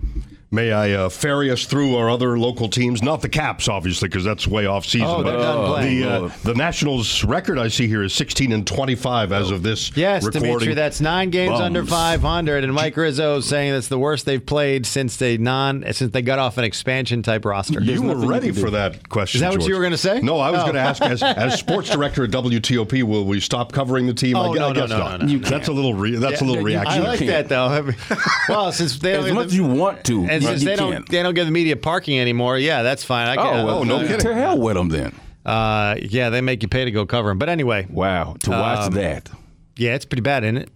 May 0.53 0.73
I 0.73 0.91
uh, 0.91 1.07
ferry 1.09 1.49
us 1.49 1.63
through 1.63 1.95
our 1.95 2.09
other 2.09 2.37
local 2.37 2.67
teams? 2.67 3.01
Not 3.01 3.21
the 3.21 3.29
Caps, 3.29 3.69
obviously, 3.69 4.09
because 4.09 4.25
that's 4.25 4.45
way 4.45 4.65
off 4.65 4.85
season. 4.85 5.07
Oh, 5.07 5.23
they're 5.23 5.37
but 5.37 5.41
done 5.43 5.65
playing. 5.67 6.01
the 6.01 6.09
uh, 6.25 6.31
the 6.43 6.53
Nationals 6.55 7.23
record 7.23 7.57
I 7.57 7.69
see 7.69 7.87
here 7.87 8.03
is 8.03 8.13
16 8.13 8.51
and 8.51 8.67
25 8.67 9.31
as 9.31 9.49
of 9.49 9.63
this 9.63 9.95
Yes, 9.95 10.25
recording. 10.25 10.51
Dimitri, 10.51 10.73
that's 10.73 10.99
nine 10.99 11.29
games 11.29 11.51
Bums. 11.51 11.61
under 11.61 11.85
500, 11.85 12.65
and 12.65 12.73
Mike 12.73 12.97
Rizzo 12.97 13.37
is 13.37 13.45
saying 13.45 13.71
that's 13.71 13.87
the 13.87 13.97
worst 13.97 14.25
they've 14.25 14.45
played 14.45 14.85
since 14.85 15.15
they 15.15 15.37
non 15.37 15.85
since 15.93 16.11
they 16.11 16.21
got 16.21 16.37
off 16.37 16.57
an 16.57 16.65
expansion 16.65 17.23
type 17.23 17.45
roster. 17.45 17.81
you 17.81 18.01
were 18.01 18.07
nothing 18.09 18.21
you 18.23 18.29
ready 18.29 18.51
for 18.51 18.71
that 18.71 19.07
question. 19.07 19.37
Is 19.37 19.41
that 19.43 19.51
what 19.51 19.59
George. 19.61 19.69
you 19.69 19.77
were 19.77 19.83
gonna 19.83 19.95
say? 19.97 20.19
No, 20.19 20.37
I 20.37 20.51
was 20.51 20.59
Oh. 20.59 20.63
going 20.63 20.75
to 20.75 20.81
ask 20.81 21.01
as, 21.01 21.23
as 21.23 21.57
sports 21.57 21.89
director 21.95 22.25
at 22.25 22.31
WTOP. 22.31 23.03
Will 23.03 23.23
we 23.23 23.39
stop 23.39 23.71
covering 23.71 24.05
the 24.05 24.13
team? 24.13 24.35
Oh, 24.35 24.51
I, 24.51 24.53
gu- 24.53 24.59
no, 24.59 24.65
I 24.65 24.73
no, 24.73 24.81
guess 24.81 24.89
no, 24.89 24.97
not. 24.97 25.19
no, 25.21 25.25
no, 25.27 25.31
You 25.31 25.39
that's 25.39 25.69
a 25.69 25.71
little. 25.71 25.93
Re- 25.93 26.17
that's 26.17 26.41
a 26.41 26.43
little 26.43 26.59
you- 26.59 26.67
reaction. 26.75 27.03
I 27.03 27.05
like 27.07 27.19
that 27.21 27.47
though. 27.47 27.89
Well, 28.49 28.71
since 28.73 28.99
they 28.99 29.13
As 29.13 29.31
much 29.31 29.45
as 29.47 29.55
you 29.55 29.63
want 29.63 30.03
to, 30.05 30.25
and 30.49 30.59
since 30.59 30.63
they 30.63 30.75
don't 30.75 31.07
they 31.09 31.23
don't 31.23 31.33
give 31.33 31.45
the 31.45 31.51
media 31.51 31.75
parking 31.75 32.19
anymore, 32.19 32.57
yeah, 32.57 32.83
that's 32.83 33.03
fine. 33.03 33.27
I 33.27 33.35
Oh, 33.35 33.65
well, 33.65 33.85
no 33.85 33.97
uh, 33.97 34.01
kidding. 34.01 34.19
To 34.19 34.33
hell 34.33 34.57
with 34.57 34.75
them 34.75 34.89
then. 34.89 35.13
Uh, 35.45 35.95
yeah, 36.01 36.29
they 36.29 36.41
make 36.41 36.61
you 36.61 36.67
pay 36.69 36.85
to 36.85 36.91
go 36.91 37.05
cover 37.05 37.29
them. 37.29 37.37
But 37.39 37.49
anyway, 37.49 37.87
Wow, 37.89 38.35
to 38.41 38.51
watch 38.51 38.87
Um, 38.87 38.93
that. 38.93 39.29
yeah, 39.75 39.95
it's 39.95 40.05
pretty 40.05 40.21
bad, 40.21 40.43
isn't 40.43 40.57
it? 40.57 40.69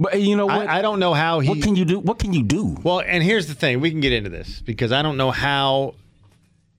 But 0.00 0.20
you 0.20 0.36
know 0.36 0.46
what? 0.46 0.68
I, 0.68 0.78
I 0.78 0.82
don't 0.82 1.00
know 1.00 1.12
how 1.14 1.40
he. 1.40 1.48
what 1.48 1.62
can 1.62 1.74
you 1.76 1.84
do? 1.84 1.98
What 1.98 2.18
can 2.18 2.32
you 2.32 2.42
do? 2.42 2.76
Well, 2.82 3.00
and 3.00 3.22
here's 3.22 3.46
the 3.48 3.54
thing: 3.54 3.80
we 3.80 3.90
can 3.90 4.00
get 4.00 4.12
into 4.12 4.30
this 4.30 4.60
because 4.60 4.92
I 4.92 5.02
don't 5.02 5.16
know 5.16 5.30
how, 5.32 5.94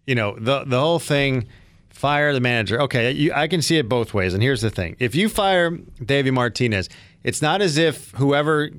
you 0.07 0.15
know, 0.15 0.35
the 0.39 0.63
the 0.63 0.79
whole 0.79 0.99
thing 0.99 1.45
fire 1.89 2.33
the 2.33 2.39
manager. 2.39 2.81
Okay, 2.83 3.11
you, 3.11 3.33
I 3.33 3.47
can 3.49 3.61
see 3.61 3.77
it 3.77 3.89
both 3.89 4.13
ways. 4.13 4.33
And 4.33 4.41
here's 4.41 4.61
the 4.61 4.69
thing: 4.69 4.95
if 4.99 5.15
you 5.15 5.27
fire 5.27 5.71
Davey 6.05 6.31
Martinez, 6.31 6.87
it's 7.23 7.41
not 7.41 7.61
as 7.61 7.77
if 7.77 8.11
whoever 8.11 8.69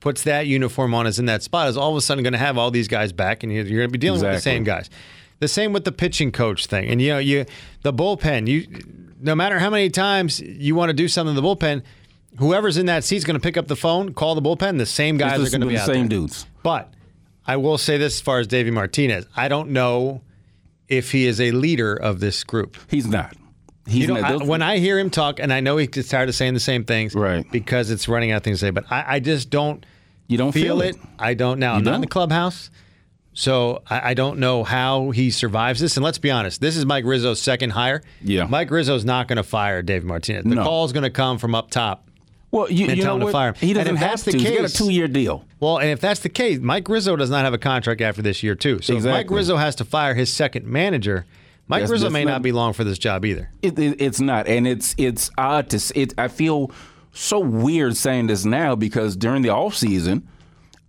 puts 0.00 0.22
that 0.24 0.46
uniform 0.46 0.94
on 0.94 1.06
is 1.06 1.18
in 1.18 1.26
that 1.26 1.42
spot 1.42 1.68
is 1.68 1.76
all 1.76 1.90
of 1.90 1.96
a 1.96 2.00
sudden 2.00 2.22
going 2.22 2.32
to 2.32 2.38
have 2.38 2.58
all 2.58 2.70
these 2.70 2.88
guys 2.88 3.12
back, 3.12 3.42
and 3.42 3.52
you're, 3.52 3.64
you're 3.64 3.80
going 3.80 3.88
to 3.88 3.92
be 3.92 3.98
dealing 3.98 4.20
with 4.20 4.32
the 4.32 4.40
same 4.40 4.64
guys. 4.64 4.90
The 5.38 5.48
same 5.48 5.72
with 5.72 5.84
the 5.84 5.92
pitching 5.92 6.32
coach 6.32 6.66
thing, 6.66 6.88
and 6.88 7.00
you 7.02 7.10
know, 7.10 7.18
you 7.18 7.44
the 7.82 7.92
bullpen. 7.92 8.46
You 8.48 8.66
no 9.20 9.34
matter 9.34 9.58
how 9.58 9.70
many 9.70 9.90
times 9.90 10.40
you 10.40 10.74
want 10.74 10.88
to 10.90 10.94
do 10.94 11.08
something 11.08 11.36
in 11.36 11.42
the 11.42 11.46
bullpen, 11.46 11.82
whoever's 12.38 12.76
in 12.76 12.86
that 12.86 13.04
seat's 13.04 13.24
going 13.24 13.34
to 13.34 13.40
pick 13.40 13.56
up 13.56 13.66
the 13.66 13.76
phone, 13.76 14.14
call 14.14 14.34
the 14.34 14.42
bullpen. 14.42 14.78
The 14.78 14.86
same 14.86 15.16
guys 15.18 15.34
are 15.34 15.50
going 15.50 15.60
to 15.60 15.66
the 15.66 15.72
be 15.72 15.78
out 15.78 15.86
same 15.86 16.08
there. 16.08 16.20
dudes. 16.20 16.46
But 16.62 16.92
I 17.46 17.56
will 17.56 17.78
say 17.78 17.98
this 17.98 18.14
as 18.14 18.20
far 18.20 18.38
as 18.38 18.46
Davey 18.46 18.70
Martinez, 18.70 19.26
I 19.36 19.48
don't 19.48 19.70
know 19.70 20.22
if 20.88 21.12
he 21.12 21.26
is 21.26 21.40
a 21.40 21.50
leader 21.50 21.94
of 21.94 22.20
this 22.20 22.44
group. 22.44 22.76
He's 22.88 23.06
not. 23.06 23.36
He's 23.86 24.08
You. 24.08 24.16
I, 24.16 24.36
when 24.36 24.62
I 24.62 24.78
hear 24.78 24.98
him 24.98 25.10
talk, 25.10 25.38
and 25.38 25.52
I 25.52 25.60
know 25.60 25.76
he 25.76 25.86
gets 25.86 26.08
tired 26.08 26.28
of 26.28 26.34
saying 26.34 26.54
the 26.54 26.60
same 26.60 26.84
things, 26.84 27.14
Right. 27.14 27.44
Because 27.50 27.90
it's 27.90 28.08
running 28.08 28.32
out 28.32 28.38
of 28.38 28.42
things 28.42 28.60
to 28.60 28.66
say. 28.66 28.70
But 28.70 28.84
I, 28.90 29.16
I 29.16 29.20
just 29.20 29.50
don't 29.50 29.84
you 30.26 30.36
don't 30.38 30.52
feel, 30.52 30.80
feel, 30.80 30.88
it. 30.88 30.96
I 31.18 31.34
don't 31.34 31.58
now. 31.60 31.74
I'm 31.74 31.84
not 31.84 31.94
in 31.96 32.00
the 32.00 32.06
clubhouse, 32.08 32.70
so 33.32 33.82
I, 33.88 34.10
I 34.10 34.14
don't 34.14 34.38
know 34.38 34.64
how 34.64 35.10
he 35.10 35.30
survives 35.30 35.80
this. 35.80 35.96
And 35.96 36.04
let's 36.04 36.18
be 36.18 36.30
honest, 36.30 36.60
this 36.60 36.76
is 36.76 36.84
Mike 36.84 37.04
Rizzo's 37.04 37.40
second 37.40 37.70
hire. 37.70 38.02
Yeah. 38.22 38.44
Mike 38.46 38.70
Rizzo's 38.70 39.04
not 39.04 39.28
going 39.28 39.36
to 39.36 39.42
fire 39.42 39.82
Dave 39.82 40.04
Martinez. 40.04 40.44
The 40.44 40.54
No. 40.56 40.64
call's 40.64 40.92
going 40.92 41.04
to 41.04 41.10
come 41.10 41.38
from 41.38 41.54
up 41.54 41.70
top. 41.70 42.02
Well, 42.50 42.70
you, 42.70 42.86
and 42.88 42.96
you 42.96 43.02
tell 43.02 43.12
know 43.12 43.14
him 43.16 43.20
to 43.20 43.24
what? 43.26 43.32
fire 43.32 43.48
him. 43.50 43.54
He 43.60 43.72
doesn't 43.72 43.94
if 43.94 44.00
have 44.00 44.10
that's 44.10 44.22
the 44.22 44.32
to. 44.32 44.38
He's 44.38 44.50
got 44.56 44.70
a 44.70 44.72
two-year 44.72 45.08
deal. 45.08 45.44
Well, 45.60 45.78
and 45.78 45.90
if 45.90 46.00
that's 46.00 46.20
the 46.20 46.28
case, 46.28 46.58
Mike 46.58 46.88
Rizzo 46.88 47.14
does 47.16 47.28
not 47.28 47.44
have 47.44 47.52
a 47.52 47.58
contract 47.58 48.00
after 48.00 48.22
this 48.22 48.42
year 48.42 48.54
too. 48.54 48.80
So 48.80 48.96
if 48.96 49.04
Mike 49.04 49.30
Rizzo 49.30 49.56
has 49.56 49.74
to 49.76 49.84
fire 49.84 50.14
his 50.14 50.32
second 50.32 50.64
manager, 50.66 51.26
Mike 51.68 51.78
That's- 51.80 51.90
Rizzo 51.90 52.04
that's 52.04 52.12
may 52.12 52.24
not- 52.24 52.30
not 52.32 52.42
be 52.42 52.52
long 52.52 52.72
for 52.72 52.84
this 52.84 52.98
job 52.98 53.24
either. 53.24 53.50
It, 53.62 53.78
it, 53.78 54.00
it's 54.00 54.20
not, 54.20 54.46
and 54.46 54.66
it's 54.68 54.94
it's 54.98 55.30
odd 55.36 55.70
to. 55.70 56.00
It, 56.00 56.14
I 56.18 56.28
feel 56.28 56.70
so 57.12 57.40
weird 57.40 57.96
saying 57.96 58.28
this 58.28 58.44
now 58.44 58.76
because 58.76 59.16
during 59.16 59.42
the 59.42 59.48
off 59.50 59.74
season, 59.74 60.28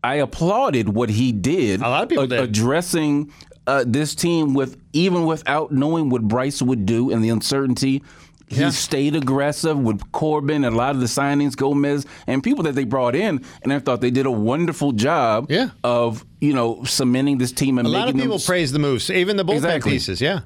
I 0.04 0.16
applauded 0.16 0.90
what 0.90 1.10
he 1.10 1.32
did. 1.32 1.82
A 1.82 1.90
lot 1.90 2.04
of 2.04 2.10
people 2.10 2.32
a- 2.32 2.44
addressing 2.44 3.32
uh, 3.66 3.84
this 3.88 4.14
team 4.16 4.54
with 4.54 4.78
even 4.94 5.26
without 5.26 5.72
knowing 5.72 6.10
what 6.10 6.22
Bryce 6.22 6.62
would 6.62 6.86
do 6.86 7.12
and 7.12 7.24
the 7.24 7.30
uncertainty. 7.30 8.04
He 8.50 8.62
Yeah. 8.62 8.70
stayed 8.70 9.14
aggressive 9.14 9.78
with 9.78 10.10
Corbin 10.14 10.64
and 10.64 10.74
a 10.74 10.78
lot 10.78 10.92
of 10.96 11.02
the 11.02 11.08
signings, 11.08 11.54
Gomes, 11.58 12.06
and 12.28 12.42
people 12.42 12.64
that 12.64 12.76
they 12.76 12.86
brought 12.86 13.14
in, 13.14 13.44
and 13.62 13.74
I 13.74 13.80
thought 13.80 14.00
they 14.00 14.10
did 14.10 14.26
a 14.26 14.32
wonderful 14.32 14.94
job 14.94 15.48
Yeah. 15.52 15.72
of 15.84 16.24
you 16.40 16.54
know 16.54 16.82
cementing 16.86 17.40
this 17.40 17.52
team 17.52 17.78
and 17.78 17.86
A 17.88 17.92
making 17.92 18.00
lot 18.00 18.10
of 18.10 18.16
people 18.16 18.38
them 18.38 18.46
praise 18.46 18.72
the 18.72 18.80
moves, 18.80 19.10
even 19.12 19.36
the 19.36 19.44
bullpen 19.44 19.56
Exactly. 19.56 19.92
pieces. 19.92 20.22
Yeah, 20.22 20.42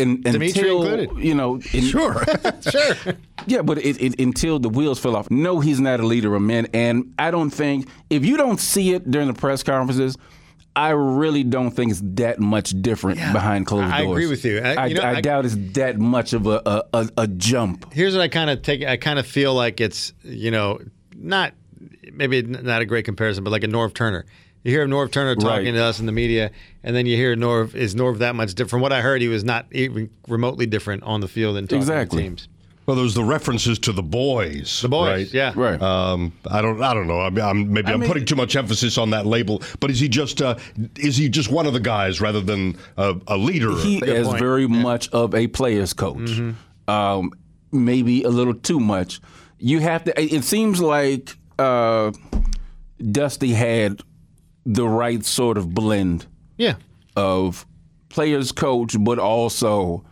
and, 0.00 0.24
Dimitri 0.24 0.62
until, 0.70 0.82
included. 0.82 1.24
You 1.24 1.34
know, 1.34 1.54
in, 1.72 1.82
Sure. 1.84 2.24
sure. 2.70 3.14
Yeah, 3.46 3.62
but 3.62 3.78
it, 3.78 4.00
it, 4.00 4.20
until 4.20 4.58
the 4.58 4.68
wheels 4.68 4.98
fell 4.98 5.16
off. 5.16 5.30
No, 5.30 5.60
he's 5.60 5.80
not 5.80 6.00
a 6.00 6.06
leader 6.06 6.34
of 6.34 6.42
men, 6.42 6.66
and 6.74 7.14
I 7.18 7.30
don't 7.30 7.50
think 7.50 7.88
if 8.10 8.24
you 8.24 8.36
don't 8.36 8.60
see 8.60 8.92
it 8.94 9.10
during 9.10 9.28
the 9.28 9.34
press 9.34 9.62
conferences, 9.62 10.16
I 10.76 10.90
really 10.90 11.42
don't 11.42 11.70
think 11.72 11.90
it's 11.90 12.00
that 12.14 12.38
much 12.38 12.70
different 12.80 13.18
behind 13.32 13.66
closed 13.66 13.90
I 13.92 14.02
doors. 14.04 14.08
I 14.08 14.12
agree 14.12 14.26
with 14.28 14.44
you. 14.44 14.60
I- 14.60 14.74
I, 14.74 14.86
you 14.86 14.94
know, 14.94 15.02
I 15.02 15.16
I- 15.16 15.20
doubt 15.20 15.44
it's 15.44 15.56
that 15.74 15.98
much 15.98 16.32
of 16.32 16.46
a 16.46 16.62
a, 16.64 16.82
a, 16.92 17.08
a 17.18 17.26
jump. 17.26 17.92
Here's 17.92 18.14
what 18.14 18.22
I 18.22 18.28
kind 18.28 18.50
of 18.50 18.62
take. 18.62 18.84
I 18.84 18.96
kind 18.96 19.18
of 19.18 19.26
feel 19.26 19.54
like 19.54 19.80
it's 19.80 20.12
you 20.22 20.50
know 20.50 20.78
not 21.16 21.54
maybe 22.12 22.42
not 22.42 22.82
a 22.82 22.84
great 22.84 23.04
comparison, 23.04 23.42
but 23.44 23.50
like 23.50 23.64
a 23.64 23.68
Norv 23.68 23.94
Turner. 23.94 24.26
You 24.62 24.72
hear 24.72 24.86
Norv 24.86 25.10
Turner 25.10 25.34
talking 25.36 25.64
Right. 25.66 25.70
to 25.72 25.82
us 25.82 26.00
in 26.00 26.06
the 26.06 26.12
media, 26.12 26.50
and 26.84 26.94
then 26.94 27.06
you 27.06 27.16
hear 27.16 27.34
Norv 27.34 27.74
is 27.74 27.94
Norv 27.94 28.18
that 28.18 28.34
much 28.34 28.50
different. 28.50 28.70
From 28.70 28.80
what 28.82 28.92
I 28.92 29.00
heard, 29.00 29.22
he 29.22 29.28
was 29.28 29.42
not 29.42 29.66
even 29.72 30.10
remotely 30.28 30.66
different 30.66 31.02
on 31.04 31.20
the 31.20 31.28
field 31.28 31.56
and 31.56 31.68
talking 31.68 31.78
Exactly. 31.80 32.22
to 32.22 32.28
teams. 32.28 32.48
well, 32.86 32.96
there's 32.96 33.14
the 33.14 33.22
references 33.24 33.78
to 33.78 33.92
the 33.92 34.02
boys. 34.02 34.82
The 34.82 34.88
boys, 34.88 35.08
right? 35.08 35.32
yeah, 35.34 35.52
Right. 35.54 35.80
Um, 35.80 36.32
I 36.50 36.60
don't. 36.60 36.82
I 36.82 36.92
don't 36.92 37.06
know. 37.06 37.20
I 37.20 37.30
mean, 37.30 37.44
I'm, 37.44 37.72
maybe 37.72 37.88
I 37.88 37.92
am 37.92 38.00
mean- 38.00 38.08
putting 38.08 38.24
too 38.26 38.34
much 38.36 38.54
emphasis 38.56 38.98
on 38.98 39.10
that 39.10 39.24
label. 39.26 39.62
But 39.78 39.90
is 39.92 39.98
he 40.00 40.08
just? 40.08 40.42
Uh, 40.42 40.56
is 40.98 41.16
he 41.16 41.28
just 41.30 41.50
one 41.50 41.66
of 41.66 41.72
the 41.72 41.80
guys 41.80 42.20
rather 42.20 42.40
than 42.40 42.76
a, 42.98 43.14
a 43.28 43.36
leader? 43.38 43.74
He 43.78 43.98
is 43.98 44.26
point. 44.26 44.40
very 44.40 44.66
much 44.66 45.08
of 45.10 45.34
a 45.34 45.46
player's 45.46 45.92
coach. 45.94 46.18
Mm-hmm. 46.18 46.90
Um, 46.90 47.30
maybe 47.72 48.24
a 48.24 48.30
little 48.30 48.54
too 48.54 48.80
much. 48.80 49.20
You 49.58 49.78
have 49.80 50.04
to. 50.04 50.20
It 50.20 50.42
seems 50.44 50.80
like 50.80 51.36
uh, 51.58 52.10
Dusty 53.12 53.52
had 53.52 54.02
the 54.74 54.86
right 54.86 55.24
sort 55.24 55.58
of 55.58 55.74
blend 55.74 56.26
yeah. 56.56 56.76
of 57.16 57.66
players 58.08 58.52
coach, 58.52 58.94
but 58.98 59.18
also 59.18 60.04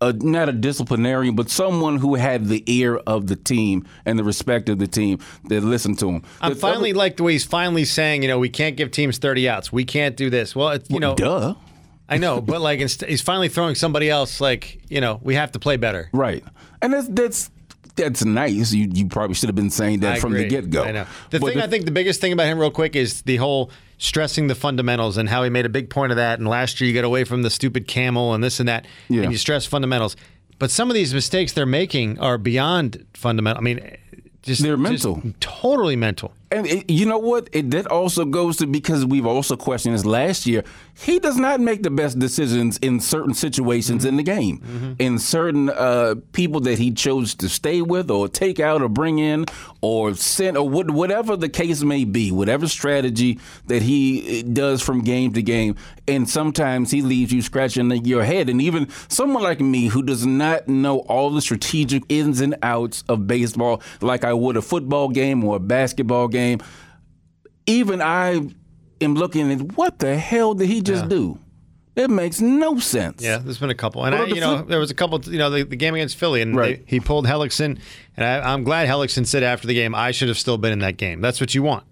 a, 0.00 0.12
not 0.12 0.48
a 0.48 0.52
disciplinarian, 0.52 1.36
but 1.36 1.48
someone 1.48 1.98
who 1.98 2.16
had 2.16 2.46
the 2.46 2.64
ear 2.66 2.96
of 3.06 3.28
the 3.28 3.36
team 3.36 3.86
and 4.04 4.18
the 4.18 4.24
respect 4.24 4.68
of 4.68 4.78
the 4.80 4.88
team 4.88 5.18
that 5.44 5.62
listened 5.62 6.00
to 6.00 6.10
him. 6.10 6.22
I'm 6.40 6.56
finally 6.56 6.90
other- 6.90 6.98
like 6.98 7.16
the 7.16 7.22
way 7.22 7.32
he's 7.32 7.44
finally 7.44 7.84
saying, 7.84 8.22
you 8.22 8.28
know, 8.28 8.40
we 8.40 8.48
can't 8.48 8.76
give 8.76 8.90
teams 8.90 9.18
30 9.18 9.48
outs. 9.48 9.72
We 9.72 9.84
can't 9.84 10.16
do 10.16 10.30
this. 10.30 10.56
Well, 10.56 10.70
it's, 10.70 10.90
you 10.90 10.98
know, 10.98 11.14
duh. 11.14 11.54
I 12.08 12.18
know, 12.18 12.40
but 12.40 12.60
like 12.60 12.78
he's 12.78 13.20
finally 13.20 13.48
throwing 13.48 13.74
somebody 13.74 14.08
else. 14.08 14.40
Like, 14.40 14.80
you 14.88 15.00
know, 15.00 15.18
we 15.24 15.34
have 15.34 15.50
to 15.52 15.58
play 15.58 15.76
better. 15.76 16.08
Right, 16.12 16.44
and 16.80 16.92
that's 16.92 17.08
that's 17.08 17.50
that's 17.96 18.24
nice. 18.24 18.72
You 18.72 18.88
you 18.92 19.06
probably 19.08 19.34
should 19.34 19.48
have 19.48 19.56
been 19.56 19.70
saying 19.70 20.00
that 20.00 20.14
I 20.16 20.18
from 20.20 20.32
the 20.34 20.46
get 20.46 20.70
go. 20.70 20.84
I 20.84 20.92
know. 20.92 21.06
The 21.30 21.40
thing 21.40 21.60
I 21.60 21.66
think 21.66 21.84
the 21.86 21.90
biggest 21.90 22.20
thing 22.20 22.32
about 22.32 22.46
him, 22.46 22.58
real 22.58 22.70
quick, 22.70 22.94
is 22.94 23.22
the 23.22 23.36
whole 23.36 23.70
stressing 23.98 24.46
the 24.46 24.54
fundamentals 24.54 25.16
and 25.16 25.28
how 25.28 25.42
he 25.42 25.50
made 25.50 25.64
a 25.66 25.70
big 25.70 25.88
point 25.90 26.12
of 26.12 26.16
that. 26.16 26.38
And 26.38 26.46
last 26.46 26.80
year, 26.80 26.88
you 26.88 26.94
got 26.94 27.04
away 27.04 27.24
from 27.24 27.42
the 27.42 27.50
stupid 27.50 27.88
camel 27.88 28.34
and 28.34 28.44
this 28.44 28.60
and 28.60 28.68
that, 28.68 28.86
Yeah. 29.08 29.22
and 29.22 29.32
you 29.32 29.38
stress 29.38 29.64
fundamentals. 29.66 30.16
But 30.58 30.70
some 30.70 30.90
of 30.90 30.94
these 30.94 31.12
mistakes 31.14 31.52
they're 31.52 31.66
making 31.66 32.18
are 32.18 32.38
beyond 32.38 33.04
fundamental. 33.14 33.60
I 33.60 33.64
mean, 33.64 33.80
just 34.42 34.62
They're 34.62 34.76
just 34.76 35.04
mental. 35.06 35.22
totally 35.40 35.96
mental. 35.96 36.32
And 36.50 36.66
it, 36.66 36.88
you 36.88 37.06
know 37.06 37.18
what? 37.18 37.48
It, 37.52 37.72
that 37.72 37.88
also 37.88 38.24
goes 38.24 38.58
to 38.58 38.66
because 38.66 39.04
we've 39.04 39.26
also 39.26 39.56
questioned 39.56 39.94
this 39.94 40.04
last 40.04 40.46
year. 40.46 40.62
He 40.94 41.18
does 41.18 41.36
not 41.36 41.60
make 41.60 41.82
the 41.82 41.90
best 41.90 42.18
decisions 42.18 42.78
in 42.78 43.00
certain 43.00 43.34
situations 43.34 44.04
in 44.04 44.16
the 44.16 44.22
game. 44.22 44.96
In 44.98 45.18
certain 45.18 45.68
uh, 45.70 46.14
people 46.32 46.60
that 46.60 46.78
he 46.78 46.92
chose 46.92 47.34
to 47.36 47.48
stay 47.48 47.82
with, 47.82 48.10
or 48.10 48.28
take 48.28 48.60
out, 48.60 48.80
or 48.80 48.88
bring 48.88 49.18
in, 49.18 49.44
or 49.80 50.14
send, 50.14 50.56
or 50.56 50.68
what, 50.68 50.90
whatever 50.90 51.36
the 51.36 51.48
case 51.48 51.82
may 51.82 52.04
be, 52.04 52.30
whatever 52.30 52.68
strategy 52.68 53.40
that 53.66 53.82
he 53.82 54.40
uh, 54.40 54.48
does 54.52 54.80
from 54.82 55.02
game 55.02 55.32
to 55.32 55.42
game. 55.42 55.74
And 56.08 56.28
sometimes 56.28 56.92
he 56.92 57.02
leaves 57.02 57.32
you 57.32 57.42
scratching 57.42 57.90
your 58.04 58.22
head. 58.22 58.48
And 58.48 58.62
even 58.62 58.88
someone 59.08 59.42
like 59.42 59.60
me 59.60 59.86
who 59.88 60.02
does 60.02 60.24
not 60.24 60.68
know 60.68 61.00
all 61.00 61.30
the 61.30 61.40
strategic 61.40 62.04
ins 62.08 62.40
and 62.40 62.56
outs 62.62 63.02
of 63.08 63.26
baseball, 63.26 63.82
like 64.00 64.24
I 64.24 64.32
would 64.32 64.56
a 64.56 64.62
football 64.62 65.08
game 65.08 65.42
or 65.44 65.56
a 65.56 65.60
basketball 65.60 66.28
game, 66.28 66.35
even 67.66 68.00
I 68.02 68.40
am 69.00 69.14
looking 69.14 69.50
at 69.52 69.60
what 69.76 69.98
the 69.98 70.16
hell 70.16 70.54
did 70.54 70.68
he 70.68 70.80
just 70.80 71.08
do? 71.08 71.38
It 71.96 72.10
makes 72.10 72.42
no 72.42 72.78
sense. 72.78 73.22
Yeah, 73.22 73.38
there's 73.38 73.56
been 73.58 73.70
a 73.70 73.74
couple, 73.74 74.04
and 74.04 74.14
I, 74.14 74.26
you 74.26 74.38
know, 74.40 74.60
there 74.62 74.78
was 74.78 74.90
a 74.90 74.94
couple. 74.94 75.18
You 75.24 75.38
know, 75.38 75.48
the, 75.48 75.62
the 75.64 75.76
game 75.76 75.94
against 75.94 76.16
Philly, 76.16 76.42
and 76.42 76.54
Right. 76.54 76.84
they, 76.84 76.90
he 76.90 77.00
pulled 77.00 77.26
Hellickson, 77.26 77.78
and 78.18 78.24
I, 78.26 78.52
I'm 78.52 78.64
glad 78.64 78.86
Hellickson 78.86 79.26
said 79.26 79.42
after 79.42 79.66
the 79.66 79.72
game, 79.72 79.94
"I 79.94 80.10
should 80.10 80.28
have 80.28 80.36
still 80.36 80.58
been 80.58 80.72
in 80.74 80.80
that 80.80 80.98
game." 80.98 81.22
That's 81.22 81.40
what 81.40 81.54
you 81.54 81.62
want. 81.62 81.84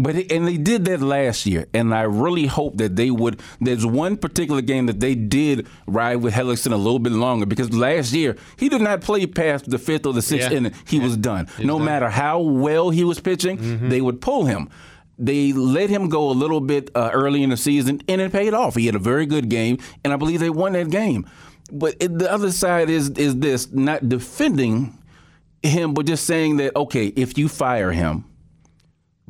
But 0.00 0.14
it- 0.14 0.30
and 0.32 0.46
they 0.46 0.56
did 0.56 0.84
that 0.84 1.00
last 1.00 1.44
year, 1.44 1.66
and 1.74 1.92
I 1.92 2.02
really 2.02 2.46
hope 2.46 2.76
that 2.78 2.94
they 2.94 3.10
would. 3.10 3.40
There's 3.60 3.84
one 3.84 4.16
particular 4.16 4.60
game 4.62 4.86
that 4.86 5.00
they 5.00 5.16
did 5.16 5.66
ride 5.88 6.16
with 6.16 6.34
Hellickson 6.34 6.72
a 6.72 6.76
little 6.76 7.00
bit 7.00 7.12
longer 7.12 7.46
because 7.46 7.72
last 7.74 8.12
year 8.12 8.36
he 8.56 8.68
did 8.68 8.80
not 8.80 9.00
play 9.00 9.26
past 9.26 9.68
the 9.68 9.78
fifth 9.78 10.06
or 10.06 10.12
the 10.12 10.22
sixth 10.22 10.50
Yeah. 10.52 10.56
inning. 10.58 10.72
He 10.86 11.00
was 11.00 11.16
done. 11.16 11.48
no 11.62 11.78
matter 11.80 12.08
how 12.10 12.38
well 12.40 12.90
he 12.90 13.02
was 13.02 13.18
pitching, 13.18 13.58
Mm-hmm. 13.58 13.88
they 13.88 14.00
would 14.00 14.20
pull 14.20 14.44
him. 14.46 14.68
They 15.18 15.52
let 15.52 15.90
him 15.90 16.08
go 16.08 16.30
a 16.30 16.36
little 16.42 16.60
bit 16.60 16.92
uh, 16.94 17.10
early 17.12 17.42
in 17.42 17.50
the 17.50 17.56
season, 17.56 18.00
and 18.08 18.20
it 18.20 18.30
paid 18.30 18.54
off. 18.54 18.76
He 18.76 18.86
had 18.86 18.94
a 18.94 19.00
very 19.00 19.26
good 19.26 19.48
game, 19.48 19.78
and 20.04 20.12
I 20.12 20.16
believe 20.16 20.38
they 20.38 20.48
won 20.50 20.74
that 20.74 20.90
game. 20.90 21.26
But 21.72 21.96
it, 21.98 22.16
the 22.16 22.30
other 22.32 22.52
side 22.52 22.88
is 22.88 23.10
is 23.10 23.34
this 23.36 23.72
not 23.72 24.08
defending 24.08 24.96
him, 25.64 25.92
but 25.92 26.06
just 26.06 26.24
saying 26.24 26.58
that 26.58 26.76
okay, 26.76 27.06
if 27.08 27.36
you 27.36 27.48
fire 27.48 27.90
him, 27.90 28.24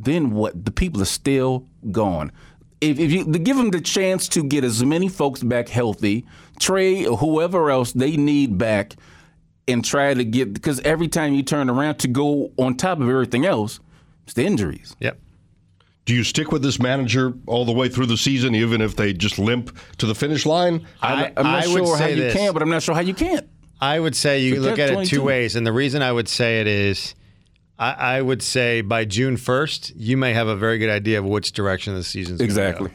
then 0.04 0.30
what? 0.30 0.64
The 0.64 0.70
people 0.70 1.02
are 1.02 1.06
still 1.06 1.66
gone. 1.90 2.32
If, 2.80 2.98
if 3.00 3.10
you 3.10 3.24
give 3.24 3.56
them 3.56 3.70
the 3.70 3.80
chance 3.80 4.28
to 4.28 4.44
get 4.44 4.62
as 4.64 4.84
many 4.84 5.08
folks 5.08 5.42
back 5.42 5.68
healthy, 5.68 6.24
Trea 6.60 7.06
or 7.08 7.16
whoever 7.16 7.70
else 7.70 7.92
they 7.92 8.16
need 8.16 8.56
back, 8.58 8.94
and 9.66 9.84
try 9.84 10.14
to 10.14 10.24
get 10.24 10.54
because 10.54 10.80
every 10.80 11.08
time 11.08 11.34
you 11.34 11.42
turn 11.42 11.68
around 11.68 11.96
to 11.98 12.08
go 12.08 12.52
on 12.56 12.76
top 12.76 13.00
of 13.00 13.08
everything 13.08 13.44
else, 13.44 13.80
it's 14.24 14.34
the 14.34 14.44
injuries. 14.44 14.94
Yep. 15.00 15.18
Do 16.04 16.14
you 16.14 16.24
stick 16.24 16.52
with 16.52 16.62
this 16.62 16.78
manager 16.78 17.34
all 17.46 17.66
the 17.66 17.72
way 17.72 17.88
through 17.90 18.06
the 18.06 18.16
season, 18.16 18.54
even 18.54 18.80
if 18.80 18.96
they 18.96 19.12
just 19.12 19.38
limp 19.38 19.76
to 19.98 20.06
the 20.06 20.14
finish 20.14 20.46
line? 20.46 20.86
I- 21.02 21.32
I'm 21.36 21.44
not 21.44 21.64
I 21.64 21.66
sure 21.66 21.96
how 21.96 21.96
say 21.96 22.10
you 22.14 22.22
this. 22.22 22.34
can, 22.34 22.52
but 22.54 22.62
I'm 22.62 22.70
not 22.70 22.82
sure 22.82 22.94
how 22.94 23.02
you 23.02 23.12
can't. 23.12 23.46
I 23.80 24.00
would 24.00 24.16
say 24.16 24.40
you 24.40 24.54
Forget 24.56 24.70
look 24.70 24.78
at 24.78 24.90
it 25.02 25.06
two 25.08 25.22
ways, 25.22 25.54
and 25.54 25.66
the 25.66 25.72
reason 25.72 26.00
I 26.00 26.10
would 26.10 26.28
say 26.28 26.60
it 26.60 26.66
is, 26.66 27.14
I, 27.78 27.92
I 28.16 28.22
would 28.22 28.42
say 28.42 28.80
by 28.80 29.04
June 29.04 29.36
first, 29.36 29.94
you 29.96 30.16
may 30.16 30.32
have 30.34 30.48
a 30.48 30.56
very 30.56 30.78
good 30.78 30.90
idea 30.90 31.18
of 31.18 31.24
which 31.24 31.52
direction 31.52 31.94
the 31.94 32.02
season's 32.04 32.40
Exactly. 32.40 32.88
go. 32.88 32.94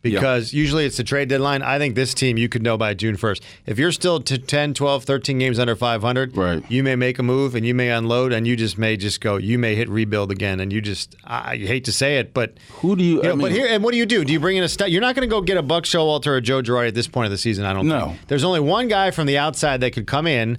because 0.00 0.52
usually 0.52 0.84
it's 0.84 0.96
the 0.96 1.04
trade 1.04 1.28
deadline. 1.28 1.62
I 1.62 1.78
think 1.78 1.94
this 1.94 2.12
team 2.14 2.36
you 2.36 2.48
could 2.48 2.62
know 2.62 2.76
by 2.76 2.92
June 2.94 3.16
1st. 3.16 3.40
If 3.66 3.78
you're 3.78 3.92
still 3.92 4.20
to 4.20 4.36
10, 4.38 4.74
12, 4.74 5.04
13 5.04 5.38
games 5.38 5.58
under 5.60 5.74
500, 5.76 6.36
Right. 6.36 6.64
you 6.70 6.82
may 6.82 6.96
make 6.96 7.18
a 7.20 7.22
move 7.22 7.54
and 7.54 7.64
you 7.64 7.72
may 7.74 7.90
unload 7.90 8.32
and 8.32 8.46
you 8.46 8.56
just 8.56 8.76
may 8.78 8.96
just 8.96 9.20
go, 9.20 9.36
you 9.36 9.58
may 9.58 9.74
hit 9.76 9.88
rebuild 9.88 10.30
again. 10.32 10.58
And 10.60 10.72
you 10.72 10.80
just, 10.80 11.14
I 11.24 11.56
hate 11.56 11.84
to 11.86 11.92
say 11.92 12.18
it, 12.18 12.34
but. 12.34 12.58
Who 12.80 12.96
do 12.96 13.02
you? 13.04 13.16
You 13.18 13.22
know, 13.22 13.36
mean, 13.36 13.40
but 13.46 13.52
here, 13.52 13.66
and 13.68 13.82
what 13.84 13.92
do 13.92 13.96
you 13.98 14.06
do? 14.06 14.24
Do 14.24 14.32
you 14.32 14.40
bring 14.40 14.56
in 14.56 14.64
a 14.64 14.68
stud? 14.68 14.90
You're 14.90 15.00
not 15.00 15.14
going 15.14 15.28
to 15.28 15.32
go 15.32 15.40
get 15.40 15.56
a 15.56 15.62
Buck 15.62 15.84
Showalter 15.84 16.28
or 16.28 16.40
Joe 16.40 16.62
Girardi 16.62 16.88
at 16.88 16.94
this 16.94 17.06
point 17.08 17.26
of 17.26 17.30
the 17.32 17.38
season. 17.38 17.64
I 17.64 17.72
don't. 17.72 17.86
know. 17.86 18.14
There's 18.26 18.44
only 18.44 18.60
one 18.60 18.88
guy 18.88 19.10
from 19.12 19.26
the 19.26 19.38
outside 19.38 19.80
that 19.82 19.92
could 19.92 20.06
come 20.08 20.26
in 20.26 20.58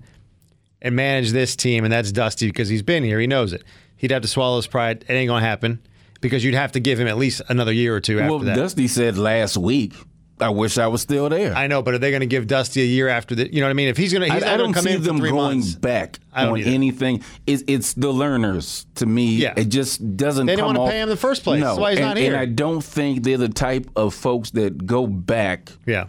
and 0.84 0.96
manage 0.96 1.32
this 1.32 1.56
team, 1.56 1.84
and 1.86 1.92
that's 1.94 2.12
Dusty 2.12 2.48
because 2.48 2.70
he's 2.70 2.84
been 2.84 3.04
here. 3.04 3.20
He 3.20 3.26
knows 3.28 3.54
it. 3.54 3.64
He'd 3.96 4.12
have 4.12 4.22
to 4.22 4.28
swallow 4.28 4.58
his 4.58 4.68
pride. 4.68 5.06
It 5.08 5.14
ain't 5.14 5.30
going 5.30 5.42
to 5.42 5.48
happen 5.48 5.80
because 6.22 6.44
you'd 6.44 6.56
have 6.56 6.74
to 6.74 6.80
give 6.80 7.00
him 7.00 7.08
at 7.08 7.18
least 7.18 7.42
another 7.48 7.72
year 7.72 7.96
or 7.96 8.02
two 8.02 8.20
after 8.20 8.30
well, 8.30 8.40
that. 8.40 8.56
Dusty 8.56 8.88
said 8.88 9.18
last 9.18 9.58
week. 9.58 9.94
I 10.42 10.50
wish 10.50 10.78
I 10.78 10.88
was 10.88 11.02
still 11.02 11.30
there. 11.30 11.54
I 11.54 11.68
know, 11.68 11.82
but 11.84 11.94
are 11.94 12.00
they 12.00 12.10
going 12.10 12.22
to 12.22 12.26
give 12.26 12.48
Dusty 12.48 12.82
a 12.82 12.86
year 12.86 13.08
after 13.08 13.36
that? 13.36 13.54
You 13.54 13.62
know 13.62 13.68
what 13.68 13.72
I 13.72 13.74
mean? 13.76 13.88
If 13.88 13.96
he's 13.98 14.12
going 14.12 14.28
to, 14.28 14.32
I, 14.32 14.36
he's 14.36 14.44
I 14.44 14.48
not 14.52 14.58
don't 14.58 14.74
come 14.74 14.84
see 14.84 14.96
them 14.98 15.20
going 15.20 15.36
months. 15.36 15.76
back 15.76 16.20
I 16.34 16.44
don't 16.44 16.54
on 16.54 16.58
either. 16.60 16.72
anything. 16.72 17.24
It's 17.46 17.64
it's 17.68 17.94
the 17.94 18.12
Lerners 18.12 18.86
to 18.96 19.06
me. 19.06 19.36
Yeah. 19.36 19.54
It 19.56 19.66
just 19.66 20.18
doesn't. 20.18 20.48
They 20.48 20.54
didn't 20.54 20.66
come 20.66 20.76
wanna 20.76 20.82
off- 20.82 20.90
pay 20.90 20.98
him 20.98 21.04
in 21.04 21.10
the 21.10 21.18
first 21.18 21.44
place. 21.44 21.62
No, 21.62 21.68
That's 21.68 21.80
why 21.80 21.92
he's 21.92 22.00
and, 22.00 22.08
not 22.10 22.18
here. 22.18 22.34
And 22.34 22.36
I 22.42 22.46
don't 22.48 22.84
think 22.84 23.24
they're 23.24 23.38
the 23.38 23.48
type 23.48 23.90
of 23.96 24.14
folks 24.14 24.50
that 24.52 24.86
go 24.86 25.06
back 25.08 25.72
Yeah. 25.86 26.08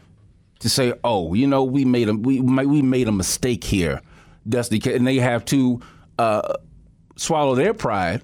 to 0.60 0.68
say, 0.70 0.94
"Oh, 1.04 1.34
you 1.34 1.46
know, 1.46 1.62
we 1.62 1.84
made 1.84 2.08
a 2.08 2.14
we 2.14 2.40
we 2.40 2.82
made 2.82 3.06
a 3.08 3.12
mistake 3.12 3.62
here." 3.62 4.00
Dusty, 4.48 4.80
and 4.92 5.06
they 5.06 5.16
have 5.16 5.44
to 5.46 5.80
uh, 6.18 6.54
swallow 7.16 7.54
their 7.54 7.74
pride 7.74 8.22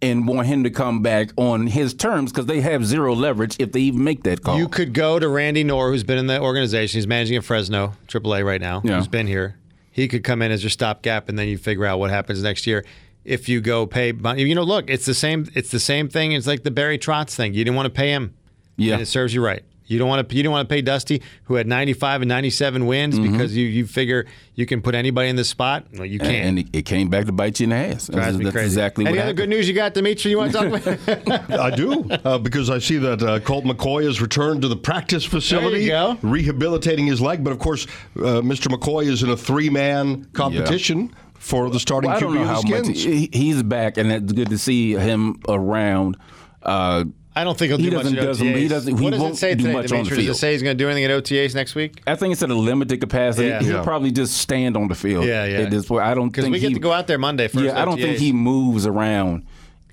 and 0.00 0.26
want 0.26 0.46
him 0.48 0.64
to 0.64 0.70
come 0.70 1.00
back 1.02 1.30
on 1.36 1.66
his 1.68 1.94
terms 1.94 2.32
because 2.32 2.46
they 2.46 2.60
have 2.60 2.84
zero 2.84 3.14
leverage 3.14 3.56
if 3.60 3.70
they 3.72 3.80
even 3.80 4.02
make 4.02 4.24
that 4.24 4.42
call. 4.42 4.58
You 4.58 4.68
could 4.68 4.92
go 4.94 5.18
to 5.18 5.28
Randy 5.28 5.62
Knorr, 5.62 5.90
who's 5.92 6.02
been 6.04 6.18
in 6.18 6.26
the 6.26 6.40
organization. 6.40 6.98
He's 6.98 7.06
managing 7.06 7.36
at 7.36 7.44
Fresno, 7.44 7.92
AAA 8.08 8.44
right 8.44 8.60
now. 8.60 8.80
Yeah. 8.84 8.96
Who's 8.96 9.06
been 9.08 9.26
here. 9.28 9.56
He 9.92 10.08
could 10.08 10.24
come 10.24 10.42
in 10.42 10.50
as 10.50 10.62
your 10.62 10.70
stopgap, 10.70 11.28
and 11.28 11.38
then 11.38 11.48
you 11.48 11.58
figure 11.58 11.84
out 11.84 11.98
what 11.98 12.10
happens 12.10 12.42
next 12.42 12.66
year. 12.66 12.84
If 13.24 13.48
you 13.48 13.60
go 13.60 13.86
pay, 13.86 14.12
you 14.36 14.54
know, 14.54 14.62
look, 14.64 14.90
it's 14.90 15.04
the 15.06 15.14
same. 15.14 15.46
It's 15.54 15.70
the 15.70 15.78
same 15.78 16.08
thing. 16.08 16.32
It's 16.32 16.46
like 16.46 16.64
the 16.64 16.70
Barry 16.72 16.98
Trotz 16.98 17.36
thing. 17.36 17.54
You 17.54 17.62
didn't 17.64 17.76
want 17.76 17.86
to 17.86 17.90
pay 17.90 18.08
him, 18.10 18.34
Yeah. 18.76 18.94
and 18.94 19.02
it 19.02 19.06
serves 19.06 19.32
you 19.34 19.44
right. 19.44 19.62
You 19.92 19.98
don't 19.98 20.08
want 20.08 20.28
to. 20.28 20.34
You 20.36 20.42
don't 20.42 20.52
want 20.52 20.68
to 20.68 20.72
pay 20.74 20.82
Dusty, 20.82 21.22
who 21.44 21.54
had 21.54 21.66
95 21.66 22.22
and 22.22 22.28
97 22.28 22.86
wins, 22.86 23.18
Mm-hmm. 23.18 23.32
because 23.32 23.56
you 23.56 23.66
you 23.66 23.86
figure 23.86 24.26
you 24.54 24.66
can 24.66 24.82
put 24.82 24.94
anybody 24.94 25.28
in 25.28 25.36
this 25.36 25.48
spot. 25.48 25.86
Well, 25.94 26.04
you 26.06 26.18
can't. 26.18 26.32
and 26.46 26.58
it, 26.58 26.66
it 26.72 26.82
came 26.82 27.08
back 27.08 27.26
to 27.26 27.32
bite 27.32 27.60
you 27.60 27.64
in 27.64 27.70
the 27.70 27.76
ass. 27.76 28.06
Drives 28.08 28.08
That's, 28.08 28.36
me 28.38 28.44
that's 28.44 28.54
crazy. 28.54 28.66
exactly 28.66 29.04
Any 29.06 29.12
what 29.12 29.18
other 29.18 29.26
happened. 29.28 29.36
good 29.38 29.48
news 29.50 29.68
you 29.68 29.74
got, 29.74 29.94
Dimitri? 29.94 30.30
You 30.30 30.38
want 30.38 30.52
to 30.52 30.58
talk 30.58 31.36
about? 31.38 31.50
I 31.60 31.70
do, 31.74 32.04
uh, 32.24 32.38
because 32.38 32.68
I 32.70 32.78
see 32.78 32.96
that 32.98 33.22
uh, 33.22 33.38
Colt 33.40 33.64
McCoy 33.64 34.04
has 34.04 34.20
returned 34.20 34.62
to 34.62 34.68
the 34.68 34.76
practice 34.76 35.24
facility, 35.24 35.86
go. 35.86 36.18
rehabilitating 36.22 37.06
his 37.06 37.20
leg. 37.20 37.44
But 37.44 37.52
of 37.52 37.58
course, 37.58 37.86
uh, 38.16 38.40
Mr. 38.42 38.66
McCoy 38.74 39.04
is 39.06 39.22
in 39.22 39.30
a 39.30 39.36
three-man 39.36 40.24
competition 40.32 41.14
for 41.34 41.70
the 41.70 41.80
starting 41.80 42.08
Well, 42.08 42.16
I 42.16 42.20
don't 42.20 42.34
know 42.34 42.44
how 42.44 42.62
much 42.62 42.84
Skins. 42.84 43.02
he, 43.04 43.28
he's 43.32 43.62
back, 43.62 43.96
and 43.96 44.10
it's 44.12 44.32
good 44.32 44.48
to 44.50 44.58
see 44.58 44.92
him 44.92 45.40
around. 45.48 46.16
Uh, 46.62 47.04
I 47.34 47.44
don't 47.44 47.56
think 47.58 47.70
he'll 47.70 47.78
do 47.78 47.84
He 47.84 47.90
much 47.90 48.06
at 48.06 48.14
doesn't- 48.14 48.46
OTAs. 48.46 48.56
he 48.58 48.68
doesn't- 48.68 48.98
he 48.98 49.04
what 49.04 49.10
does 49.12 49.20
won't 49.20 49.34
it 49.34 49.38
say 49.38 49.54
do 49.54 49.62
today, 49.62 49.72
much 49.72 49.90
on 49.92 50.04
the 50.04 50.08
Does 50.10 50.18
it 50.18 50.22
field. 50.22 50.36
say 50.36 50.52
he's 50.52 50.62
going 50.62 50.76
to 50.76 50.84
do 50.84 50.88
anything 50.90 51.04
at 51.04 51.10
OTAs 51.10 51.54
next 51.54 51.74
week? 51.74 52.02
I 52.06 52.14
think 52.14 52.32
it's 52.32 52.42
at 52.42 52.50
a 52.50 52.54
limited 52.54 53.00
capacity. 53.00 53.48
Yeah. 53.48 53.60
He'll 53.62 53.72
Yeah. 53.76 53.82
probably 53.82 54.10
just 54.10 54.36
stand 54.36 54.76
on 54.76 54.88
the 54.88 54.94
field. 54.94 55.24
Yeah, 55.24 55.46
yeah. 55.46 55.58
At 55.60 55.70
this 55.70 55.86
point, 55.86 56.02
I 56.04 56.12
don't 56.14 56.28
Because 56.28 56.44
think 56.44 56.52
we 56.52 56.60
get 56.60 56.68
he, 56.68 56.74
to 56.74 56.80
go 56.80 56.92
out 56.92 57.06
there 57.06 57.16
Monday 57.18 57.48
first. 57.48 57.64
Yeah, 57.64 57.80
I 57.80 57.86
don't 57.86 57.98
think 57.98 58.18
he 58.18 58.32
moves 58.32 58.86
around 58.86 59.44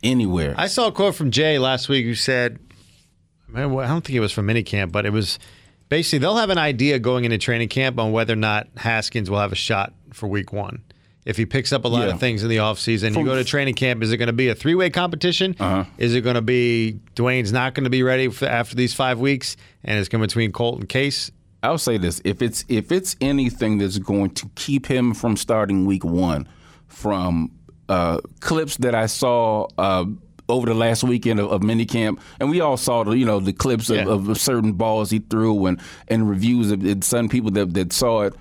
anywhere. 0.03 0.53
I 0.57 0.67
saw 0.67 0.87
a 0.87 0.91
quote 0.91 1.15
from 1.15 1.31
Jay 1.31 1.59
last 1.59 1.87
week 1.87 2.05
who 2.05 2.13
said, 2.15 2.59
I 3.55 3.61
don't 3.61 4.01
think 4.03 4.09
it 4.15 4.19
was 4.19 4.31
from 4.33 4.47
minicamp, 4.47 4.91
but 4.91 5.05
it 5.05 5.13
was 5.13 5.39
basically 5.87 6.19
they'll 6.19 6.35
have 6.37 6.49
an 6.49 6.57
idea 6.57 6.99
going 6.99 7.23
into 7.25 7.37
training 7.37 7.69
camp 7.69 7.97
on 7.99 8.11
whether 8.11 8.33
or 8.33 8.37
not 8.37 8.67
Haskins 8.77 9.29
will 9.29 9.39
have 9.39 9.51
a 9.51 9.55
shot 9.55 9.93
for 10.13 10.27
week 10.27 10.51
one. 10.53 10.81
If 11.29 11.37
he 11.37 11.45
picks 11.45 11.71
up 11.71 11.85
a 11.85 11.87
lot 11.87 12.07
Yeah. 12.07 12.13
of 12.15 12.19
things 12.19 12.41
in 12.43 12.49
the 12.49 12.57
offseason, 12.57 13.15
you 13.15 13.23
go 13.23 13.35
to 13.35 13.43
training 13.43 13.75
camp, 13.75 14.01
is 14.01 14.11
it 14.11 14.17
going 14.17 14.27
to 14.27 14.33
be 14.33 14.49
a 14.49 14.55
three 14.55 14.73
way 14.75 14.89
competition? 14.89 15.55
Uh-huh. 15.59 15.85
Is 15.99 16.15
it 16.15 16.21
going 16.21 16.35
to 16.35 16.41
be 16.41 16.99
Dwayne's 17.15 17.51
not 17.51 17.75
going 17.75 17.83
to 17.83 17.89
be 17.91 18.01
ready 18.03 18.29
for, 18.29 18.47
after 18.47 18.75
these 18.75 18.93
five 18.95 19.19
weeks 19.19 19.55
and 19.83 19.99
it's 19.99 20.09
going 20.09 20.21
between 20.23 20.51
Colt 20.51 20.79
and 20.79 20.89
Case? 20.89 21.29
I'll 21.61 21.77
say 21.77 21.97
this: 21.97 22.19
if 22.23 22.41
it's 22.41 22.65
if 22.67 22.91
it's 22.91 23.15
anything 23.21 23.77
that's 23.77 23.99
going 23.99 24.31
to 24.31 24.49
keep 24.55 24.87
him 24.87 25.13
from 25.13 25.37
starting 25.37 25.85
week 25.85 26.03
one, 26.05 26.47
from 26.87 27.51
uh, 27.89 28.19
clips 28.39 28.77
that 28.77 28.95
I 28.95 29.05
saw 29.07 29.67
uh, 29.77 30.05
over 30.47 30.65
the 30.65 30.73
last 30.73 31.03
weekend 31.03 31.39
of, 31.39 31.51
of 31.51 31.61
minicamp, 31.61 32.19
and 32.39 32.49
we 32.49 32.61
all 32.61 32.77
saw 32.77 33.03
the 33.03 33.11
you 33.11 33.25
know 33.25 33.39
the 33.39 33.53
clips 33.53 33.89
Yeah. 33.89 34.07
of, 34.07 34.29
of 34.29 34.39
certain 34.39 34.73
balls 34.73 35.11
he 35.11 35.19
threw 35.19 35.65
and 35.67 35.79
and 36.07 36.29
reviews 36.29 36.71
of 36.71 36.85
it, 36.85 37.03
some 37.03 37.29
people 37.29 37.51
that 37.51 37.73
that 37.73 37.93
saw 37.93 38.21
it. 38.23 38.33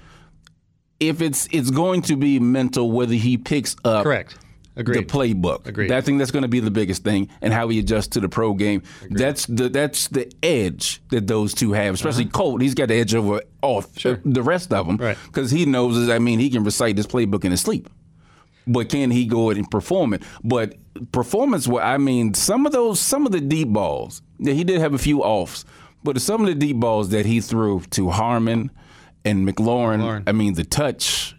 If 1.00 1.22
it's 1.22 1.48
it's 1.52 1.70
going 1.70 2.02
to 2.02 2.16
be 2.16 2.40
mental 2.40 2.90
whether 2.90 3.14
he 3.14 3.37
picks 3.38 3.76
up 3.84 4.04
Correct. 4.04 4.37
Agreed. 4.76 4.98
the 4.98 5.04
playbook. 5.12 5.66
Agreed. 5.66 5.90
I 5.90 6.00
think 6.00 6.18
that's 6.18 6.30
going 6.30 6.42
to 6.42 6.48
be 6.48 6.61
the 6.61 6.70
biggest 6.70 7.02
thing, 7.02 7.28
and 7.42 7.52
how 7.52 7.68
he 7.68 7.80
adjusts 7.80 8.06
to 8.08 8.20
the 8.20 8.28
pro 8.28 8.54
game. 8.54 8.82
That's 9.11 9.44
the 9.46 9.68
that's 9.68 10.06
the 10.08 10.30
edge 10.42 11.02
that 11.11 11.26
those 11.26 11.52
two 11.52 11.72
have. 11.72 11.94
Especially 11.94 12.26
Colt, 12.26 12.62
he's 12.62 12.74
got 12.74 12.88
the 12.88 12.94
edge 12.94 13.12
over 13.14 13.42
off 13.61 13.87
Uh-huh. 13.87 13.98
Sure. 13.98 14.20
the 14.24 14.42
rest 14.42 14.72
of 14.72 14.87
them, 14.87 14.96
Right. 14.96 15.18
Because 15.26 15.50
he 15.50 15.66
knows. 15.66 16.08
I 16.08 16.20
mean, 16.20 16.38
he 16.38 16.48
can 16.48 16.62
recite 16.62 16.94
this 16.94 17.06
playbook 17.08 17.44
in 17.44 17.50
his 17.50 17.61
sleep. 17.61 17.88
But 18.68 18.88
can 18.88 19.11
he 19.11 19.24
go 19.24 19.50
ahead 19.50 19.56
and 19.56 19.68
perform 19.70 20.12
it? 20.14 20.22
But 20.44 20.74
performance, 21.11 21.66
well, 21.66 21.82
I 21.84 21.96
mean, 21.98 22.34
some 22.34 22.66
of 22.66 22.72
those, 22.72 23.00
some 23.00 23.24
of 23.26 23.32
the 23.32 23.40
deep 23.40 23.68
balls. 23.68 24.22
Yeah, 24.38 24.52
he 24.52 24.62
did 24.62 24.80
have 24.80 24.94
a 24.94 24.98
few 24.98 25.22
offs, 25.22 25.64
but 26.04 26.20
some 26.20 26.40
of 26.42 26.46
the 26.46 26.54
deep 26.54 26.76
balls 26.76 27.08
that 27.08 27.24
he 27.26 27.40
threw 27.40 27.80
to 27.90 28.11
Harmon 28.11 28.70
and 29.24 29.46
McLaurin. 29.46 30.00
McLaurin. 30.00 30.22
I 30.26 30.33
mean, 30.33 30.54
the 30.54 30.64
touch. 30.64 31.35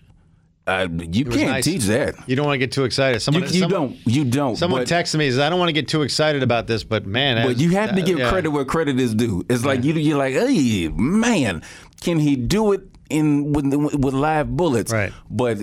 Uh, 0.68 0.88
you 0.92 1.26
can't 1.26 1.50
nice. 1.50 1.65
teach 1.65 1.86
that. 1.86 2.13
You 2.30 2.36
don't 2.36 2.46
want 2.46 2.54
to 2.54 2.60
get 2.60 2.72
too 2.72 2.84
excited. 2.84 3.22
Someone, 3.22 3.44
You, 3.44 3.50
you 3.50 3.60
someone, 3.62 3.72
don't. 3.72 3.98
You 4.08 4.24
don't. 4.26 4.56
Someone 4.56 4.82
but, 4.82 4.88
texted 4.88 5.18
me, 5.18 5.30
says, 5.32 5.39
I 5.39 5.50
don't 5.50 5.58
want 5.58 5.70
to 5.70 5.74
get 5.74 5.88
too 5.88 6.04
excited 6.04 6.44
about 6.44 6.68
this, 6.68 6.84
but 6.84 7.08
man. 7.08 7.44
but 7.48 7.58
you 7.58 7.72
have 7.72 7.96
to 7.96 8.02
uh, 8.02 8.06
give 8.06 8.20
yeah. 8.20 8.30
credit 8.30 8.52
where 8.52 8.65
credit 8.65 9.00
is 9.00 9.15
due. 9.15 9.44
It's 9.50 9.65
like 9.65 9.84
you, 9.84 9.94
you're 9.94 10.20
like, 10.20 10.36
hey, 10.36 10.89
man, 10.89 11.63
can 12.02 12.20
he 12.20 12.36
do 12.36 12.74
it 12.74 12.82
in 13.10 13.52
with, 13.52 13.65
with 13.74 14.13
live 14.13 14.56
bullets? 14.56 14.92
Right. 14.92 15.12
But 15.32 15.60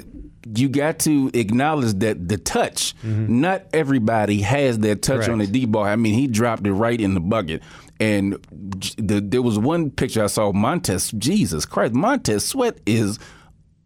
you 0.54 0.68
got 0.68 1.00
to 1.00 1.30
acknowledge 1.34 1.94
that 2.00 2.28
the 2.28 2.38
touch. 2.38 2.94
Not 3.02 3.66
everybody 3.72 4.42
has 4.42 4.78
that 4.80 5.02
touch 5.02 5.28
on 5.28 5.38
the 5.38 5.44
Correct. 5.44 5.52
D 5.52 5.66
ball. 5.66 5.84
I 5.84 5.96
mean, 5.96 6.14
he 6.14 6.26
dropped 6.26 6.66
it 6.66 6.72
right 6.72 7.00
in 7.00 7.14
the 7.14 7.20
bucket. 7.20 7.62
And 7.98 8.34
the, 8.50 9.20
there 9.20 9.42
was 9.42 9.58
one 9.58 9.90
picture 9.90 10.22
I 10.22 10.26
saw. 10.26 10.52
Montez, 10.52 11.10
Jesus 11.12 11.64
Christ, 11.64 11.94
Montez 11.94 12.44
Sweat 12.44 12.78
is 12.86 13.18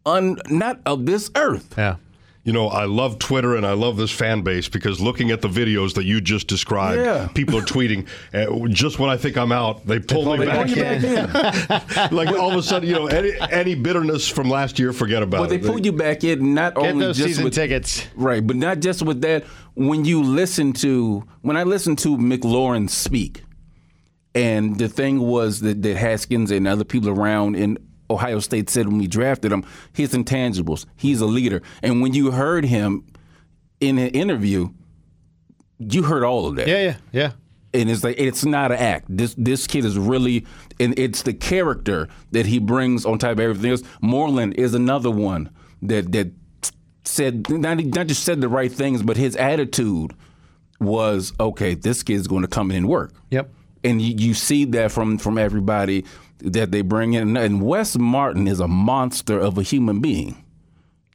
un, 0.07 0.37
not 0.49 0.81
of 0.87 1.07
this 1.07 1.31
earth. 1.37 1.75
Yeah. 1.79 1.97
You 2.43 2.55
know, 2.55 2.69
I 2.69 2.87
love 2.87 3.19
Twitter 3.19 3.55
and 3.55 3.67
I 3.67 3.75
love 3.75 3.99
this 3.99 4.11
fan 4.11 4.41
base 4.41 4.67
because 4.67 4.99
looking 4.99 5.31
at 5.31 5.43
the 5.43 5.49
videos 5.49 5.93
that 5.95 6.05
you 6.05 6.23
just 6.23 6.47
described, 6.47 7.03
Yeah. 7.03 7.29
people 7.35 7.59
are 7.59 7.63
tweeting. 7.63 8.07
Uh, 8.33 8.69
just 8.69 8.99
when 8.99 9.11
I 9.11 9.17
think 9.17 9.37
I'm 9.37 9.53
out, 9.53 9.85
they 9.87 9.99
pull 9.99 10.25
me 10.37 10.39
pull 10.39 10.47
back 10.47 10.69
you 10.69 10.83
in. 10.83 11.33
like 12.17 12.29
all 12.29 12.53
of 12.53 12.57
a 12.57 12.63
sudden, 12.63 12.89
you 12.89 12.95
know, 12.95 13.09
any, 13.09 13.33
any 13.51 13.75
bitterness 13.75 14.29
from 14.29 14.49
last 14.49 14.79
year, 14.79 14.93
forget 14.93 15.23
about 15.23 15.39
it. 15.39 15.41
But 15.41 15.49
they 15.51 15.57
it. 15.57 15.65
pull 15.65 15.81
you 15.81 15.93
back 15.93 16.23
in 16.25 16.55
not 16.55 16.77
Get 16.77 16.93
only 16.93 17.07
those 17.07 17.17
just 17.17 17.29
season 17.29 17.45
with 17.45 17.55
tickets. 17.55 18.07
Right, 18.15 18.45
but 18.47 18.57
not 18.57 18.81
just 18.81 19.03
with 19.03 19.21
that. 19.23 19.45
When 19.75 20.05
you 20.05 20.23
listen 20.23 20.73
to, 20.75 21.25
when 21.43 21.57
I 21.57 21.65
listen 21.65 21.97
to 21.97 22.17
McLaurin 22.17 22.89
speak, 22.89 23.43
and 24.35 24.79
the 24.79 24.89
thing 24.89 25.21
was 25.21 25.61
that, 25.61 25.83
that 25.83 25.97
Haskins 25.97 26.51
and 26.51 26.67
other 26.69 26.85
people 26.85 27.09
around 27.11 27.57
in 27.57 27.79
Ohio 28.09 28.41
State 28.41 28.69
said 28.71 28.87
when 28.89 28.99
we 28.99 29.07
drafted 29.07 29.53
him, 29.53 29.65
his 29.93 30.13
intangibles, 30.13 30.87
he's 30.97 31.21
a 31.21 31.27
leader. 31.27 31.63
And 31.83 32.01
when 32.03 32.13
you 32.15 32.31
heard 32.33 32.65
him 32.65 33.05
in 33.81 33.99
an 33.99 34.09
interview, 34.09 34.71
you 35.79 36.03
heard 36.03 36.25
all 36.25 36.47
of 36.47 36.57
that 36.57 36.69
Yeah, 36.69 36.83
yeah, 36.83 36.97
yeah. 37.13 37.33
and 37.73 37.89
it's 37.89 38.05
like 38.05 38.17
it's 38.19 38.45
not 38.45 38.71
an 38.73 38.79
act. 38.79 39.07
This 39.09 39.35
this 39.39 39.67
kid 39.67 39.85
is 39.85 39.97
really, 39.97 40.45
and 40.79 40.97
it's 40.99 41.23
the 41.23 41.33
character 41.33 42.09
that 42.33 42.47
he 42.47 42.59
brings 42.59 43.07
on 43.07 43.19
top 43.19 43.33
of 43.33 43.41
everything 43.41 43.71
else. 43.71 43.83
Moreland 44.03 44.55
is 44.55 44.75
another 44.75 45.11
one 45.11 45.49
that 45.83 46.13
that 46.13 46.33
said 47.05 47.49
not 47.49 47.79
not 47.83 48.07
just 48.09 48.25
said 48.25 48.41
the 48.41 48.49
right 48.49 48.71
things, 48.71 49.03
but 49.03 49.17
his 49.17 49.35
attitude 49.37 50.13
was 50.81 51.33
okay. 51.41 51.75
This 51.75 52.03
kid's 52.03 52.27
going 52.27 52.43
to 52.43 52.49
come 52.49 52.71
in 52.71 52.77
and 52.79 52.89
work. 52.89 53.15
Yep. 53.31 53.53
And 53.83 54.01
you, 54.03 54.15
you 54.29 54.35
see 54.35 54.65
that 54.67 54.93
from 54.93 55.19
from 55.19 55.39
everybody 55.39 56.05
that 56.39 56.71
they 56.71 56.83
bring 56.83 57.15
in. 57.15 57.37
And 57.37 57.63
Wes 57.63 57.97
Martin 57.97 58.47
is 58.47 58.61
a 58.61 58.69
monster 58.69 59.39
of 59.39 59.59
a 59.59 59.63
human 59.63 60.01
being. 60.01 60.45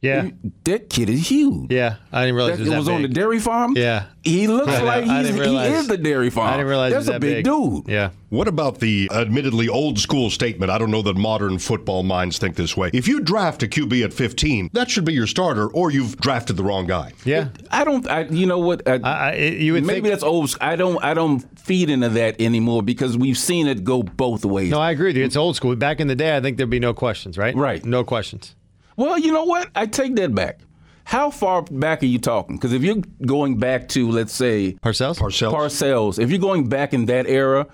Yeah. 0.02 0.30
That 0.64 0.90
kid 0.90 1.08
is 1.08 1.28
huge. 1.30 1.72
Yeah, 1.72 1.96
I 2.12 2.22
didn't 2.26 2.36
realize 2.36 2.58
That, 2.58 2.66
it 2.66 2.68
was, 2.68 2.74
it 2.74 2.76
was 2.78 2.86
that 2.86 2.92
on 2.92 3.02
the 3.02 3.08
dairy 3.08 3.38
farm. 3.40 3.74
Yeah. 3.76 4.06
he 4.22 4.46
looks 4.46 4.68
I 4.72 4.82
like 4.82 5.04
I 5.04 5.22
he's, 5.22 5.30
didn't 5.30 5.48
he 5.48 5.56
is 5.56 5.88
the 5.88 5.96
dairy 5.96 6.30
farm. 6.30 6.48
I 6.48 6.52
didn't 6.58 6.68
realize 6.68 6.92
that's 6.92 7.08
a 7.08 7.12
that 7.12 7.20
big, 7.20 7.44
dude. 7.44 7.88
Yeah. 7.88 8.10
What 8.28 8.46
about 8.46 8.80
the 8.80 9.08
admittedly 9.12 9.68
old 9.68 9.98
school 9.98 10.30
statement? 10.30 10.70
I 10.70 10.78
don't 10.78 10.90
know 10.90 11.02
that 11.02 11.16
modern 11.16 11.58
football 11.58 12.02
minds 12.02 12.38
think 12.38 12.56
this 12.56 12.76
way. 12.76 12.90
If 12.92 13.08
you 13.08 13.20
draft 13.20 13.62
a 13.62 13.66
QB 13.66 14.04
at 14.04 14.12
15, 14.12 14.70
that 14.74 14.90
should 14.90 15.04
be 15.04 15.14
your 15.14 15.26
starter, 15.26 15.68
or 15.68 15.90
you've 15.90 16.16
drafted 16.18 16.56
the 16.56 16.64
wrong 16.64 16.86
guy. 16.86 17.12
Yeah. 17.24 17.48
I 17.70 17.84
don't. 17.84 18.06
I, 18.08 18.22
you 18.24 18.46
know 18.46 18.58
what? 18.58 18.86
I, 18.86 19.00
I, 19.02 19.30
I, 19.30 19.34
you 19.36 19.72
would 19.72 19.84
maybe 19.84 20.02
think, 20.02 20.12
that's 20.12 20.22
old. 20.24 20.50
sc- 20.50 20.62
I 20.62 20.76
don't. 20.76 21.02
I 21.02 21.14
don't 21.14 21.40
feed 21.58 21.88
into 21.88 22.10
that 22.10 22.40
anymore 22.40 22.82
because 22.82 23.16
we've 23.16 23.38
seen 23.38 23.66
it 23.66 23.82
go 23.84 24.02
both 24.02 24.44
ways. 24.44 24.70
No, 24.70 24.80
I 24.80 24.90
agree 24.90 25.08
with 25.08 25.16
you. 25.16 25.24
It's 25.24 25.36
old 25.36 25.56
school. 25.56 25.74
Back 25.76 26.00
in 26.00 26.08
the 26.08 26.16
day, 26.16 26.36
I 26.36 26.40
think 26.40 26.58
there'd 26.58 26.68
be 26.68 26.80
no 26.80 26.94
questions, 26.94 27.38
right? 27.38 27.54
Right. 27.54 27.84
No 27.84 28.04
questions. 28.04 28.54
Well, 28.96 29.18
you 29.18 29.32
know 29.32 29.44
what? 29.44 29.70
I 29.74 29.86
take 29.86 30.16
that 30.16 30.34
back. 30.34 30.60
How 31.04 31.30
far 31.30 31.62
back 31.62 32.02
are 32.02 32.06
you 32.06 32.18
talking? 32.18 32.56
Because 32.56 32.72
if 32.72 32.82
you're 32.82 33.02
going 33.24 33.58
back 33.58 33.88
to, 33.90 34.10
let's 34.10 34.32
say, 34.32 34.72
Parcells? 34.82 35.18
Parcells. 35.18 35.52
Parcells, 35.52 36.18
if 36.18 36.30
you're 36.30 36.40
going 36.40 36.68
back 36.68 36.92
in 36.92 37.06
that 37.06 37.26
era, 37.28 37.66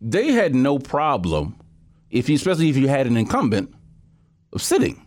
they 0.00 0.32
had 0.32 0.54
no 0.54 0.78
problem, 0.78 1.56
if 2.10 2.28
you, 2.30 2.36
especially 2.36 2.70
if 2.70 2.76
you 2.78 2.88
had 2.88 3.06
an 3.06 3.16
incumbent, 3.18 3.74
of 4.52 4.62
sitting. 4.62 5.04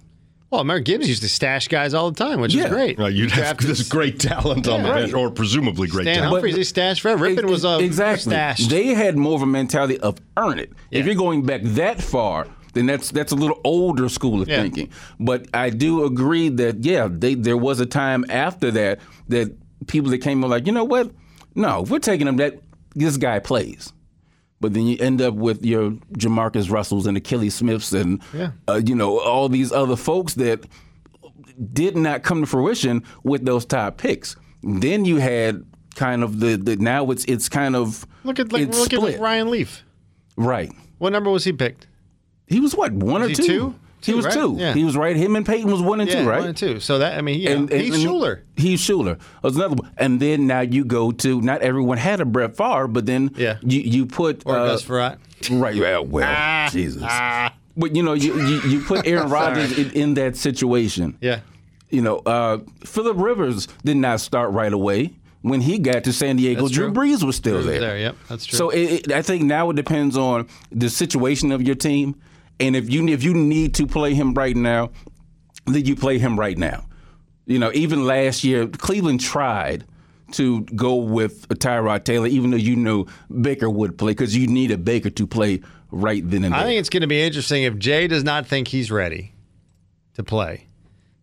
well, 0.52 0.64
Merrick 0.64 0.86
Gibbs 0.86 1.10
used 1.10 1.24
to 1.24 1.28
stash 1.30 1.68
guys 1.68 1.96
all 1.96 2.12
the 2.12 2.16
time, 2.24 2.40
which 2.40 2.54
Yeah. 2.54 2.66
is 2.66 2.70
great. 2.70 3.00
Uh, 3.00 3.08
you'd 3.08 3.32
have 3.32 3.58
this 3.58 3.90
great 3.90 4.20
talent 4.20 4.68
on 4.68 4.84
the 4.84 4.90
right. 4.90 4.96
bench, 5.02 5.14
or 5.16 5.32
presumably 5.32 5.88
great 5.88 6.04
Stan 6.04 6.16
talent. 6.18 6.32
Humphries, 6.34 6.56
he 6.56 6.64
stashed 6.64 7.02
forever. 7.02 7.28
Rypien 7.28 7.50
was 7.50 7.66
a 7.66 7.80
exactly. 7.80 8.32
stashed. 8.34 8.70
They 8.70 8.94
had 8.94 9.18
more 9.18 9.34
of 9.34 9.42
a 9.42 9.48
mentality 9.48 10.00
of 10.00 10.20
earn 10.38 10.60
it. 10.60 10.72
If 10.92 11.08
you're 11.08 11.16
going 11.16 11.42
back 11.44 11.62
that 11.64 12.00
far, 12.04 12.46
then 12.74 12.86
that's 12.88 13.12
that's 13.12 13.32
a 13.32 13.36
little 13.36 13.60
older 13.64 14.10
school 14.10 14.42
of 14.42 14.50
Yeah. 14.50 14.62
thinking. 14.62 14.90
But 15.20 15.48
I 15.54 15.70
do 15.70 16.04
agree 16.06 16.50
that 16.50 16.84
yeah, 16.84 17.08
they, 17.10 17.36
there 17.36 17.58
was 17.58 17.80
a 17.80 17.86
time 17.86 18.26
after 18.30 18.72
that 18.72 19.00
that 19.30 19.56
people 19.88 20.12
that 20.12 20.20
came 20.20 20.42
were 20.42 20.48
like, 20.48 20.66
you 20.68 20.72
know 20.74 20.84
what? 20.84 21.12
No, 21.56 21.84
if 21.84 21.90
we're 21.90 22.00
taking 22.00 22.28
him 22.28 22.38
that 22.38 22.60
this 22.96 23.18
guy 23.18 23.40
plays. 23.40 23.94
But 24.62 24.74
then 24.74 24.84
you 24.88 24.98
end 25.00 25.22
up 25.22 25.34
with 25.34 25.66
your 25.66 25.92
Jamarcus 26.18 26.72
Russells 26.72 27.06
and 27.06 27.18
Akili 27.18 27.52
Smiths 27.52 27.92
and 27.92 28.22
Yeah. 28.34 28.52
uh, 28.68 28.82
you 28.86 28.96
know 28.96 29.20
all 29.20 29.50
these 29.50 29.72
other 29.72 29.96
folks 29.98 30.36
that 30.36 30.66
did 31.74 31.96
not 31.98 32.24
come 32.24 32.42
to 32.42 32.48
fruition 32.48 33.04
with 33.24 33.46
those 33.46 33.66
top 33.66 33.98
picks. 33.98 34.36
Then 34.64 35.06
you 35.06 35.18
had 35.18 35.66
kind 35.96 36.24
of 36.24 36.40
the, 36.40 36.56
the 36.56 36.76
now 36.78 37.12
it's 37.12 37.26
it's 37.26 37.50
kind 37.50 37.76
of 37.76 38.06
look 38.24 38.40
at 38.40 38.52
like, 38.52 38.68
look 38.70 38.94
at 38.94 39.00
split. 39.00 39.14
like 39.14 39.20
Ryan 39.20 39.52
Leaf. 39.52 39.84
right. 40.38 40.72
What 40.98 41.12
number 41.12 41.30
was 41.30 41.44
he 41.44 41.52
picked? 41.52 41.88
He 42.48 42.60
was 42.60 42.76
what 42.76 42.92
one 42.94 43.22
Was 43.22 43.28
or 43.28 43.30
he 43.30 43.36
two? 43.36 43.46
two? 43.46 43.76
He 44.02 44.12
Two, 44.12 44.16
was 44.18 44.26
right? 44.26 44.34
two. 44.34 44.56
Yeah. 44.60 44.74
He 44.74 44.84
was 44.84 44.98
right. 44.98 45.16
Him 45.16 45.38
and 45.38 45.46
Peyton 45.46 45.72
was 45.72 45.82
one 45.82 46.02
and 46.02 46.10
yeah, 46.10 46.24
two, 46.24 46.28
right? 46.30 46.40
one 46.40 46.50
and 46.50 46.58
two. 46.58 46.82
So 46.82 47.00
that 47.00 47.18
I 47.18 47.22
mean, 47.22 47.40
you 47.40 47.58
know, 47.58 47.68
Heath 47.68 47.94
Shuler. 47.94 48.42
Heath 48.58 48.80
Shuler 48.82 49.18
was 49.42 49.56
another 49.56 49.76
one. 49.76 49.90
And 49.98 50.20
then 50.20 50.46
now 50.46 50.60
you 50.60 50.84
go 50.84 51.14
to 51.14 51.40
not 51.42 51.62
everyone 51.62 51.98
had 51.98 52.20
a 52.20 52.26
Brett 52.26 52.58
Favre, 52.58 52.88
but 52.90 53.06
then 53.06 53.32
Yeah. 53.38 53.60
you 53.62 53.80
you 53.80 54.06
put 54.06 54.44
Or 54.46 54.58
uh, 54.58 54.66
Gus 54.68 54.84
Frerotte. 54.84 55.20
Right. 55.52 55.74
Yeah, 55.76 56.00
well, 56.00 56.70
Jesus. 56.70 57.02
But 57.78 57.96
you 57.96 58.04
know, 58.04 58.12
you 58.14 58.38
you, 58.46 58.62
you 58.64 58.82
put 58.82 59.08
Aaron 59.08 59.30
Rodgers 59.30 59.78
in, 59.78 59.92
in 59.92 60.14
that 60.16 60.36
situation. 60.36 61.18
Yeah. 61.22 61.40
You 61.90 62.02
know, 62.02 62.18
uh, 62.26 62.58
Philip 62.84 63.18
Rivers 63.18 63.68
did 63.86 63.98
not 63.98 64.20
start 64.20 64.52
right 64.52 64.74
away. 64.74 65.14
When 65.44 65.60
he 65.62 65.78
got 65.80 66.04
to 66.06 66.14
San 66.14 66.38
Diego, 66.38 66.68
Drew. 66.70 66.92
Brees 66.92 67.22
was 67.24 67.36
still 67.36 67.62
Drew 67.62 67.72
there. 67.72 67.80
there, 67.82 67.98
yep, 67.98 68.16
that's 68.30 68.46
true. 68.46 68.58
So 68.58 68.70
it, 68.70 68.80
it, 69.08 69.12
I 69.12 69.22
think 69.22 69.44
now 69.44 69.70
it 69.72 69.76
depends 69.76 70.16
on 70.18 70.48
the 70.72 70.90
situation 70.90 71.52
of 71.52 71.62
your 71.62 71.76
team, 71.76 72.16
and 72.64 72.76
if 72.76 72.90
you 72.90 73.08
if 73.10 73.24
you 73.24 73.34
need 73.34 73.76
to 73.76 73.86
play 73.86 74.14
him 74.14 74.34
right 74.34 74.56
now, 74.56 74.92
then 75.66 75.86
you 75.86 75.96
play 75.96 76.18
him 76.18 76.40
right 76.40 76.58
now. 76.58 76.86
You 77.46 77.60
know, 77.60 77.72
even 77.74 78.06
last 78.06 78.44
year, 78.44 78.68
Cleveland 78.68 79.20
tried 79.20 79.86
to 80.32 80.62
go 80.62 80.96
with 80.96 81.48
Tyrod 81.50 82.06
Taylor, 82.06 82.28
even 82.28 82.52
though 82.52 82.58
you 82.58 82.76
knew 82.76 83.06
Baker 83.42 83.70
would 83.70 83.98
play, 83.98 84.12
because 84.12 84.36
you 84.36 84.48
need 84.48 84.72
a 84.72 84.78
Baker 84.78 85.10
to 85.10 85.28
play 85.28 85.62
right 85.92 86.28
then 86.28 86.46
and 86.46 86.54
there. 86.54 86.62
I 86.62 86.64
think 86.64 86.80
it's 86.80 86.90
going 86.90 87.02
to 87.02 87.08
be 87.08 87.22
interesting 87.22 87.64
if 87.64 87.78
Jay 87.78 88.08
does 88.08 88.24
not 88.24 88.48
think 88.48 88.70
he's 88.70 88.90
ready 88.90 89.34
to 90.16 90.24
play, 90.24 90.68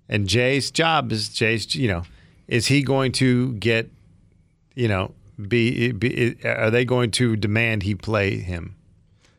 and 0.09 0.29
Jay's 0.29 0.71
job 0.71 1.11
is 1.11 1.31
Jay's. 1.31 1.75
You 1.75 1.89
know, 1.89 2.03
is 2.49 2.67
he 2.67 2.83
going 2.83 3.13
to 3.13 3.55
get? 3.55 3.91
You 4.75 4.89
know, 4.89 5.15
be, 5.49 5.93
be 5.93 6.37
are 6.45 6.71
they 6.71 6.85
going 6.85 7.11
to 7.13 7.35
demand 7.35 7.83
he 7.83 7.95
play 7.95 8.37
him? 8.37 8.77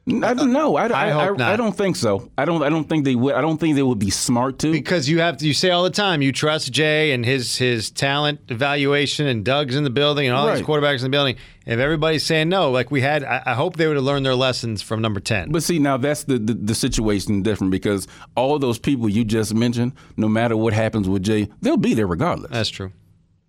I 0.07 0.33
don't 0.33 0.51
know. 0.51 0.77
I, 0.77 0.87
I 0.87 1.07
I, 1.07 1.09
hope 1.11 1.35
I, 1.35 1.37
not. 1.37 1.53
I 1.53 1.55
don't 1.55 1.77
think 1.77 1.95
so. 1.95 2.31
I 2.35 2.43
don't. 2.43 2.63
I 2.63 2.69
don't 2.69 2.89
think 2.89 3.05
they 3.05 3.13
would. 3.13 3.35
I 3.35 3.41
don't 3.41 3.59
think 3.59 3.75
they 3.75 3.83
would 3.83 3.99
be 3.99 4.09
smart 4.09 4.57
to. 4.59 4.71
Because 4.71 5.07
you 5.07 5.19
have 5.19 5.37
to, 5.37 5.45
you 5.45 5.53
say 5.53 5.69
all 5.69 5.83
the 5.83 5.91
time 5.91 6.23
you 6.23 6.31
trust 6.31 6.71
Jay 6.71 7.11
and 7.11 7.23
his 7.23 7.55
his 7.55 7.91
talent 7.91 8.39
evaluation, 8.49 9.27
and 9.27 9.45
Doug's 9.45 9.75
in 9.75 9.83
the 9.83 9.91
building, 9.91 10.27
and 10.27 10.35
all 10.35 10.51
these 10.51 10.65
quarterbacks 10.65 10.97
in 10.97 11.03
the 11.03 11.09
building. 11.09 11.35
If 11.67 11.77
everybody's 11.77 12.25
saying 12.25 12.49
no, 12.49 12.71
like 12.71 12.89
we 12.89 13.01
had, 13.01 13.23
I, 13.23 13.43
I 13.45 13.53
hope 13.53 13.77
they 13.77 13.85
would 13.85 13.95
have 13.95 14.03
learned 14.03 14.25
their 14.25 14.33
lessons 14.33 14.81
from 14.81 15.01
number 15.01 15.19
ten. 15.19 15.51
But 15.51 15.61
see, 15.61 15.77
now 15.77 15.97
that's 15.97 16.23
the, 16.23 16.39
the, 16.39 16.55
the 16.55 16.75
situation 16.75 17.43
different 17.43 17.69
because 17.69 18.07
all 18.35 18.57
those 18.57 18.79
people 18.79 19.07
you 19.07 19.23
just 19.23 19.53
mentioned, 19.53 19.93
no 20.17 20.27
matter 20.27 20.57
what 20.57 20.73
happens 20.73 21.07
with 21.07 21.21
Jay, 21.21 21.47
they'll 21.61 21.77
be 21.77 21.93
there 21.93 22.07
regardless. 22.07 22.49
That's 22.49 22.69
true. 22.69 22.91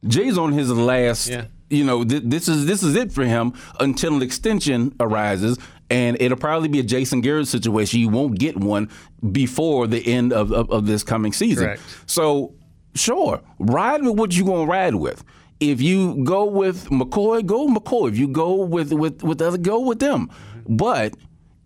Jay's 0.06 0.36
on 0.36 0.52
his 0.52 0.70
last. 0.70 1.28
Yeah. 1.28 1.46
You 1.70 1.84
know, 1.84 2.04
th- 2.04 2.24
this 2.26 2.48
is 2.48 2.66
this 2.66 2.82
is 2.82 2.94
it 2.96 3.12
for 3.12 3.24
him 3.24 3.54
until 3.80 4.16
an 4.16 4.22
extension 4.22 4.94
arises, 5.00 5.56
and 5.92 6.16
it'll 6.20 6.38
probably 6.38 6.68
be 6.68 6.80
a 6.80 6.82
Jason 6.82 7.20
Garrett 7.20 7.48
situation. 7.48 8.00
You 8.00 8.08
won't 8.08 8.38
get 8.38 8.56
one 8.56 8.88
before 9.30 9.86
the 9.86 10.04
end 10.06 10.32
of, 10.32 10.50
of, 10.50 10.70
of 10.70 10.86
this 10.86 11.04
coming 11.04 11.34
season. 11.34 11.66
Correct. 11.66 11.82
So, 12.06 12.54
sure, 12.94 13.42
ride 13.58 14.02
with 14.02 14.18
what 14.18 14.34
you're 14.34 14.46
going 14.46 14.66
to 14.66 14.70
ride 14.72 14.94
with. 14.94 15.22
If 15.60 15.82
you 15.82 16.24
go 16.24 16.46
with 16.46 16.88
McCoy, 16.88 17.44
go 17.44 17.66
with 17.66 17.76
McCoy. 17.76 18.08
If 18.08 18.16
you 18.16 18.26
go 18.26 18.54
with 18.54 18.92
with 18.92 19.22
with 19.22 19.38
the 19.38 19.48
other, 19.48 19.58
go 19.58 19.80
with 19.80 20.00
them. 20.00 20.28
Mm-hmm. 20.28 20.76
But 20.76 21.14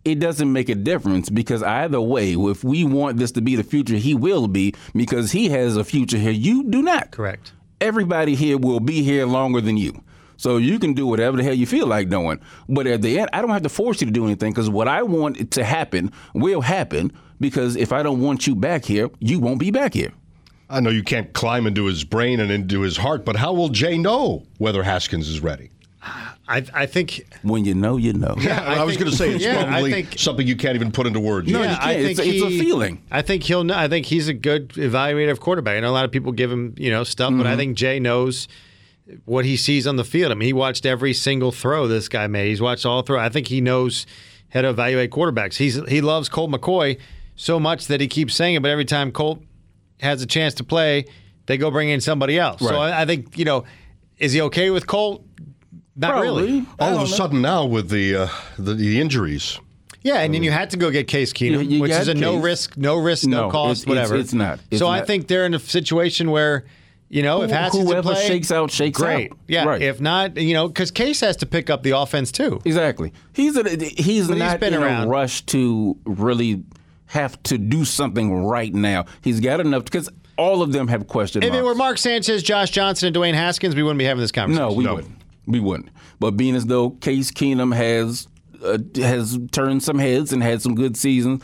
it 0.04 0.18
doesn't 0.18 0.52
make 0.52 0.68
a 0.68 0.74
difference 0.74 1.30
because 1.30 1.62
either 1.62 2.00
way, 2.00 2.32
if 2.32 2.64
we 2.64 2.84
want 2.84 3.18
this 3.18 3.30
to 3.32 3.40
be 3.40 3.54
the 3.54 3.62
future, 3.62 3.96
he 3.96 4.14
will 4.14 4.48
be 4.48 4.74
because 4.92 5.32
he 5.32 5.48
has 5.50 5.76
a 5.76 5.84
future 5.84 6.18
here. 6.18 6.32
You 6.32 6.64
do 6.64 6.82
not. 6.82 7.12
Correct. 7.12 7.52
Everybody 7.80 8.34
here 8.34 8.58
will 8.58 8.80
be 8.80 9.02
here 9.02 9.24
longer 9.24 9.60
than 9.60 9.76
you. 9.76 10.02
So 10.36 10.56
you 10.58 10.78
can 10.78 10.92
do 10.94 11.06
whatever 11.06 11.36
the 11.36 11.42
hell 11.42 11.54
you 11.54 11.66
feel 11.66 11.86
like 11.86 12.08
doing. 12.08 12.40
But 12.68 12.86
at 12.86 13.02
the 13.02 13.18
end, 13.18 13.30
I 13.32 13.40
don't 13.40 13.50
have 13.50 13.62
to 13.62 13.68
force 13.68 14.00
you 14.00 14.06
to 14.06 14.12
do 14.12 14.24
anything 14.24 14.52
because 14.52 14.68
what 14.68 14.88
I 14.88 15.02
want 15.02 15.38
it 15.38 15.50
to 15.52 15.64
happen 15.64 16.12
will 16.34 16.60
happen 16.60 17.12
because 17.40 17.76
if 17.76 17.92
I 17.92 18.02
don't 18.02 18.20
want 18.20 18.46
you 18.46 18.54
back 18.54 18.84
here, 18.84 19.10
you 19.18 19.38
won't 19.40 19.58
be 19.60 19.70
back 19.70 19.94
here. 19.94 20.12
I 20.68 20.80
know 20.80 20.90
you 20.90 21.02
can't 21.04 21.32
climb 21.32 21.66
into 21.66 21.84
his 21.86 22.02
brain 22.04 22.40
and 22.40 22.50
into 22.50 22.80
his 22.80 22.96
heart, 22.96 23.24
but 23.24 23.36
how 23.36 23.52
will 23.52 23.68
Jay 23.68 23.96
know 23.96 24.44
whether 24.58 24.82
Haskins 24.82 25.28
is 25.28 25.40
ready? 25.40 25.70
I 26.48 26.64
I 26.74 26.86
think 26.86 27.26
When 27.42 27.64
you 27.64 27.74
know, 27.74 27.96
you 27.96 28.12
know. 28.12 28.34
Yeah, 28.38 28.62
I, 28.62 28.80
I 28.80 28.84
was 28.84 28.96
going 28.96 29.10
to 29.10 29.16
say 29.16 29.30
it's 29.32 29.42
yeah, 29.44 29.60
I 29.60 29.64
probably 29.64 29.90
think- 29.92 30.18
something 30.18 30.46
you 30.46 30.54
can't 30.56 30.74
even 30.76 30.92
put 30.92 31.06
into 31.06 31.18
words. 31.18 31.50
No, 31.50 31.60
yet. 31.62 31.70
you 31.72 31.76
can't. 31.78 31.98
It's 32.02 32.18
a- 32.20 32.28
it's 32.28 32.42
a 32.44 32.58
feeling. 32.58 33.02
I 33.10 33.22
think 33.22 33.42
he'll 33.42 33.64
know. 33.64 33.76
I 33.76 33.88
think 33.88 34.06
he's 34.06 34.28
a 34.28 34.34
good 34.34 34.68
evaluator 34.70 35.30
of 35.32 35.40
quarterback. 35.40 35.76
I 35.76 35.80
know 35.80 35.90
a 35.90 35.92
lot 35.92 36.04
of 36.04 36.12
people 36.12 36.30
give 36.32 36.50
him, 36.52 36.74
you 36.78 36.90
know, 36.90 37.02
stuff, 37.04 37.30
but 37.30 37.38
Mm-hmm. 37.38 37.46
I 37.48 37.56
think 37.56 37.76
Jay 37.76 37.98
knows 37.98 38.46
what 39.24 39.44
he 39.44 39.56
sees 39.56 39.86
on 39.86 39.96
the 39.96 40.04
field. 40.04 40.32
I 40.32 40.34
mean, 40.34 40.46
he 40.46 40.52
watched 40.52 40.84
every 40.86 41.12
single 41.14 41.52
throw 41.52 41.86
this 41.86 42.08
guy 42.08 42.26
made. 42.26 42.48
He's 42.48 42.60
watched 42.60 42.84
all 42.86 43.02
throw. 43.02 43.18
I 43.18 43.28
think 43.28 43.46
he 43.48 43.60
knows 43.60 44.06
how 44.50 44.62
to 44.62 44.68
evaluate 44.70 45.10
quarterbacks. 45.10 45.56
He's 45.56 45.74
he 45.88 46.00
loves 46.00 46.28
Colt 46.28 46.50
McCoy 46.50 46.98
so 47.36 47.60
much 47.60 47.86
that 47.88 48.00
he 48.00 48.08
keeps 48.08 48.34
saying 48.34 48.54
it, 48.54 48.62
but 48.62 48.70
every 48.70 48.84
time 48.84 49.12
Colt 49.12 49.42
has 50.00 50.22
a 50.22 50.26
chance 50.26 50.54
to 50.54 50.64
play, 50.64 51.04
they 51.46 51.56
go 51.56 51.70
bring 51.70 51.88
in 51.88 52.00
somebody 52.00 52.38
else. 52.38 52.60
So 52.60 52.76
I, 52.76 53.02
I 53.02 53.04
think, 53.06 53.38
you 53.38 53.44
know, 53.44 53.64
is 54.18 54.32
he 54.32 54.40
okay 54.42 54.70
with 54.70 54.86
Colt? 54.86 55.24
Not 55.94 56.20
really. 56.20 56.64
All 56.78 56.88
of 56.88 56.96
a 56.96 56.98
know. 57.00 57.04
sudden 57.06 57.40
now 57.42 57.64
with 57.64 57.88
the 57.90 58.16
uh, 58.16 58.28
the, 58.58 58.74
the 58.74 59.00
injuries, 59.00 59.58
Yeah, 60.02 60.20
and 60.20 60.34
then 60.34 60.42
you 60.42 60.50
had 60.50 60.70
to 60.70 60.76
go 60.76 60.90
get 60.90 61.06
Case 61.08 61.32
Keenum, 61.32 61.64
You- 61.64 61.76
you 61.76 61.80
which 61.80 61.92
is 61.92 62.08
a 62.08 62.14
no 62.14 62.36
risk, 62.36 62.76
no 62.76 62.96
risk, 62.96 63.26
no, 63.26 63.42
No, 63.46 63.50
cost, 63.50 63.82
it's- 63.82 63.82
it's- 63.82 63.88
whatever. 64.10 64.16
it's 64.20 64.34
not. 64.34 64.60
It's 64.70 64.78
so 64.78 64.88
I 64.88 65.02
think 65.02 65.28
they're 65.28 65.46
in 65.46 65.54
a 65.54 65.58
situation 65.58 66.30
where, 66.30 66.64
you 67.08 67.22
know, 67.22 67.42
if 67.42 67.50
Who- 67.50 67.56
Haskins 67.56 67.84
can 67.84 67.92
whoever 67.92 68.12
play, 68.14 68.26
shakes 68.26 68.50
out, 68.50 68.70
shakes 68.70 68.98
great. 69.00 69.30
out. 69.32 69.38
Yeah. 69.48 69.64
Right. 69.64 69.82
If 69.82 70.00
not, 70.00 70.36
you 70.36 70.54
know, 70.54 70.68
because 70.68 70.90
Case 70.90 71.20
has 71.20 71.36
to 71.38 71.46
pick 71.46 71.70
up 71.70 71.82
the 71.82 71.92
offense 71.96 72.32
too. 72.32 72.60
Exactly. 72.64 73.12
He's 73.32 73.56
a, 73.56 73.62
he's 73.68 74.26
But 74.28 74.34
he's 74.34 74.38
not 74.38 74.60
been 74.60 74.74
in 74.74 74.82
around. 74.82 75.04
a 75.06 75.10
rush 75.10 75.42
to 75.46 75.96
really 76.04 76.62
have 77.06 77.40
to 77.44 77.58
do 77.58 77.84
something 77.84 78.44
right 78.44 78.74
now. 78.74 79.04
He's 79.22 79.40
got 79.40 79.60
enough 79.60 79.84
because 79.84 80.08
all 80.36 80.60
of 80.62 80.72
them 80.72 80.88
have 80.88 81.06
question 81.06 81.42
If 81.42 81.50
marks. 81.50 81.60
it 81.60 81.64
were 81.64 81.74
Mark 81.74 81.98
Sanchez, 81.98 82.42
Josh 82.42 82.70
Johnson, 82.70 83.06
and 83.06 83.16
Dwayne 83.16 83.34
Haskins, 83.34 83.74
we 83.76 83.82
wouldn't 83.82 83.98
be 83.98 84.04
having 84.04 84.20
this 84.20 84.32
conversation. 84.32 84.68
no, 84.68 84.74
we 84.74 84.84
No. 84.84 84.96
wouldn't. 84.96 85.14
We 85.46 85.60
wouldn't. 85.60 85.90
But 86.18 86.32
being 86.32 86.56
as 86.56 86.66
though 86.66 86.90
Case 86.90 87.30
Keenum 87.30 87.74
has 87.74 88.26
uh, 88.64 88.78
has 88.96 89.38
turned 89.52 89.82
some 89.82 89.98
heads 89.98 90.32
and 90.32 90.42
had 90.42 90.60
some 90.62 90.74
good 90.74 90.96
seasons. 90.96 91.42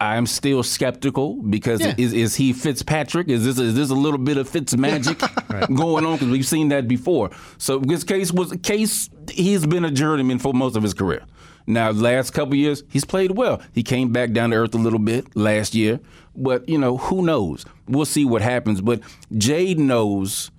I'm 0.00 0.26
still 0.26 0.62
skeptical 0.62 1.42
because 1.42 1.80
Yeah. 1.80 1.94
is 1.96 2.12
is 2.12 2.34
he 2.36 2.52
Fitzpatrick? 2.52 3.28
Is 3.28 3.44
this 3.44 3.58
is 3.58 3.74
this 3.74 3.90
a 3.90 3.94
little 3.94 4.18
bit 4.18 4.36
of 4.36 4.48
Fitz 4.48 4.76
magic 4.76 5.18
going 5.74 6.04
on? 6.04 6.16
Because 6.16 6.28
we've 6.28 6.46
seen 6.46 6.68
that 6.68 6.86
before. 6.86 7.30
So 7.58 7.78
this 7.78 8.04
case 8.04 8.30
was 8.32 8.52
case. 8.62 9.08
He's 9.30 9.66
been 9.66 9.84
a 9.84 9.90
journeyman 9.90 10.38
for 10.38 10.52
most 10.52 10.76
of 10.76 10.82
his 10.82 10.92
career, 10.94 11.24
Now, 11.66 11.90
last 11.90 12.30
couple 12.32 12.54
years, 12.54 12.84
he's 12.90 13.04
played 13.04 13.32
well. 13.36 13.60
He 13.72 13.82
came 13.82 14.12
back 14.12 14.32
down 14.32 14.50
to 14.50 14.56
earth 14.56 14.74
a 14.74 14.78
little 14.78 14.98
bit 15.00 15.34
last 15.34 15.74
year, 15.74 15.98
but 16.36 16.68
you 16.68 16.78
know, 16.78 16.98
who 16.98 17.22
knows? 17.22 17.64
We'll 17.88 18.04
see 18.04 18.24
what 18.24 18.42
happens. 18.42 18.80
But 18.82 19.00
Jay 19.36 19.74
knows 19.74 20.50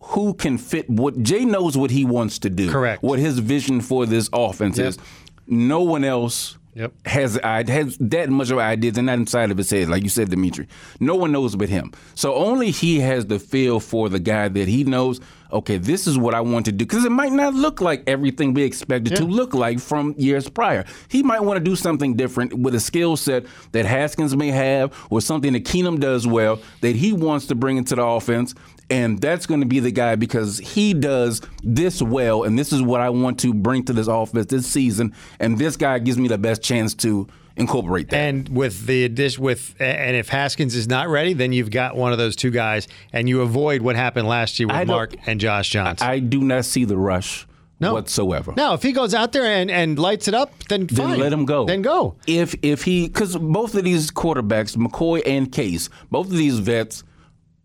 who 0.00 0.34
can 0.34 0.56
fit 0.58 0.88
what 0.90 1.22
Jay 1.22 1.44
knows 1.44 1.76
what 1.76 1.90
he 1.90 2.04
wants 2.04 2.38
to 2.40 2.50
do. 2.50 2.70
Correct. 2.70 3.02
What 3.02 3.18
his 3.18 3.38
vision 3.38 3.80
for 3.82 4.06
this 4.06 4.28
offense 4.32 4.78
Yep. 4.78 4.86
is. 4.88 4.98
No 5.46 5.82
one 5.82 6.04
else 6.04 6.56
Yep. 6.74 7.06
has 7.06 7.38
I 7.38 7.70
has 7.70 7.98
that 7.98 8.30
much 8.30 8.50
of 8.50 8.58
ideas 8.58 8.96
and 8.96 9.06
not 9.06 9.18
inside 9.18 9.50
of 9.50 9.58
his 9.58 9.70
head, 9.70 9.88
like 9.88 10.04
you 10.04 10.08
said, 10.08 10.30
Dimitri. 10.30 10.68
No 11.00 11.14
one 11.16 11.30
knows 11.30 11.54
but 11.54 11.68
him. 11.68 11.92
So 12.14 12.34
only 12.34 12.70
he 12.70 13.00
has 13.00 13.26
the 13.26 13.38
feel 13.38 13.78
for 13.78 14.08
the 14.08 14.18
guy 14.18 14.48
that 14.48 14.68
he 14.68 14.84
knows. 14.84 15.20
Okay, 15.52 15.76
this 15.76 16.06
is 16.06 16.16
what 16.16 16.34
I 16.34 16.40
want 16.40 16.64
to 16.64 16.72
do 16.72 16.86
because 16.86 17.04
it 17.04 17.12
might 17.12 17.32
not 17.32 17.52
look 17.52 17.82
like 17.82 18.02
everything 18.06 18.54
we 18.54 18.62
expected 18.62 19.16
to 19.16 19.24
look 19.24 19.52
like 19.52 19.80
from 19.80 20.14
years 20.16 20.48
prior. 20.48 20.86
He 21.08 21.22
might 21.22 21.42
want 21.42 21.58
to 21.58 21.64
do 21.64 21.76
something 21.76 22.16
different 22.16 22.54
with 22.54 22.74
a 22.74 22.80
skill 22.80 23.18
set 23.18 23.44
that 23.72 23.84
Haskins 23.84 24.34
may 24.34 24.48
have, 24.48 24.94
or 25.10 25.20
something 25.20 25.52
that 25.52 25.64
Keenum 25.64 26.00
does 26.00 26.26
well 26.26 26.58
that 26.80 26.96
he 26.96 27.12
wants 27.12 27.46
to 27.48 27.54
bring 27.54 27.76
into 27.76 27.94
the 27.94 28.02
offense. 28.02 28.54
And 28.92 29.18
that's 29.20 29.46
going 29.46 29.60
to 29.60 29.66
be 29.66 29.80
the 29.80 29.90
guy 29.90 30.16
because 30.16 30.58
he 30.58 30.92
does 30.94 31.40
this 31.62 32.02
well, 32.02 32.44
and 32.44 32.58
this 32.58 32.72
is 32.72 32.82
what 32.82 33.00
I 33.00 33.10
want 33.10 33.40
to 33.40 33.54
bring 33.54 33.84
to 33.84 33.92
this 33.92 34.08
office 34.08 34.46
this 34.46 34.66
season. 34.66 35.14
And 35.40 35.56
this 35.58 35.76
guy 35.76 35.98
gives 35.98 36.18
me 36.18 36.28
the 36.28 36.38
best 36.38 36.62
chance 36.62 36.92
to 36.96 37.26
incorporate 37.56 38.10
that. 38.10 38.16
And 38.16 38.48
with 38.48 38.86
the 38.86 39.04
addition, 39.04 39.42
with 39.42 39.74
and 39.80 40.16
if 40.16 40.28
Haskins 40.28 40.74
is 40.74 40.88
not 40.88 41.08
ready, 41.08 41.32
then 41.32 41.52
you've 41.52 41.70
got 41.70 41.96
one 41.96 42.12
of 42.12 42.18
those 42.18 42.36
two 42.36 42.50
guys, 42.50 42.86
and 43.12 43.28
you 43.28 43.40
avoid 43.40 43.82
what 43.82 43.96
happened 43.96 44.28
last 44.28 44.58
year 44.58 44.68
with 44.68 44.86
Mark 44.86 45.14
and 45.26 45.40
Josh 45.40 45.70
Johnson. 45.70 46.06
I 46.06 46.18
do 46.18 46.40
not 46.42 46.64
see 46.64 46.84
the 46.84 46.96
rush 46.96 47.46
No. 47.80 47.94
whatsoever. 47.94 48.52
now, 48.56 48.74
if 48.74 48.82
he 48.82 48.92
goes 48.92 49.14
out 49.14 49.32
there 49.32 49.44
and, 49.44 49.70
and 49.70 49.98
lights 49.98 50.28
it 50.28 50.34
up, 50.34 50.52
then 50.68 50.86
Then 50.86 51.08
fine. 51.08 51.18
let 51.18 51.32
him 51.32 51.44
go. 51.46 51.64
Then 51.66 51.82
go. 51.82 52.16
If 52.26 52.54
if 52.62 52.84
he 52.84 53.06
because 53.08 53.36
both 53.36 53.74
of 53.74 53.84
these 53.84 54.10
quarterbacks, 54.10 54.76
McCoy 54.76 55.22
and 55.26 55.50
Case, 55.50 55.88
both 56.10 56.26
of 56.26 56.32
these 56.34 56.58
vets, 56.58 57.04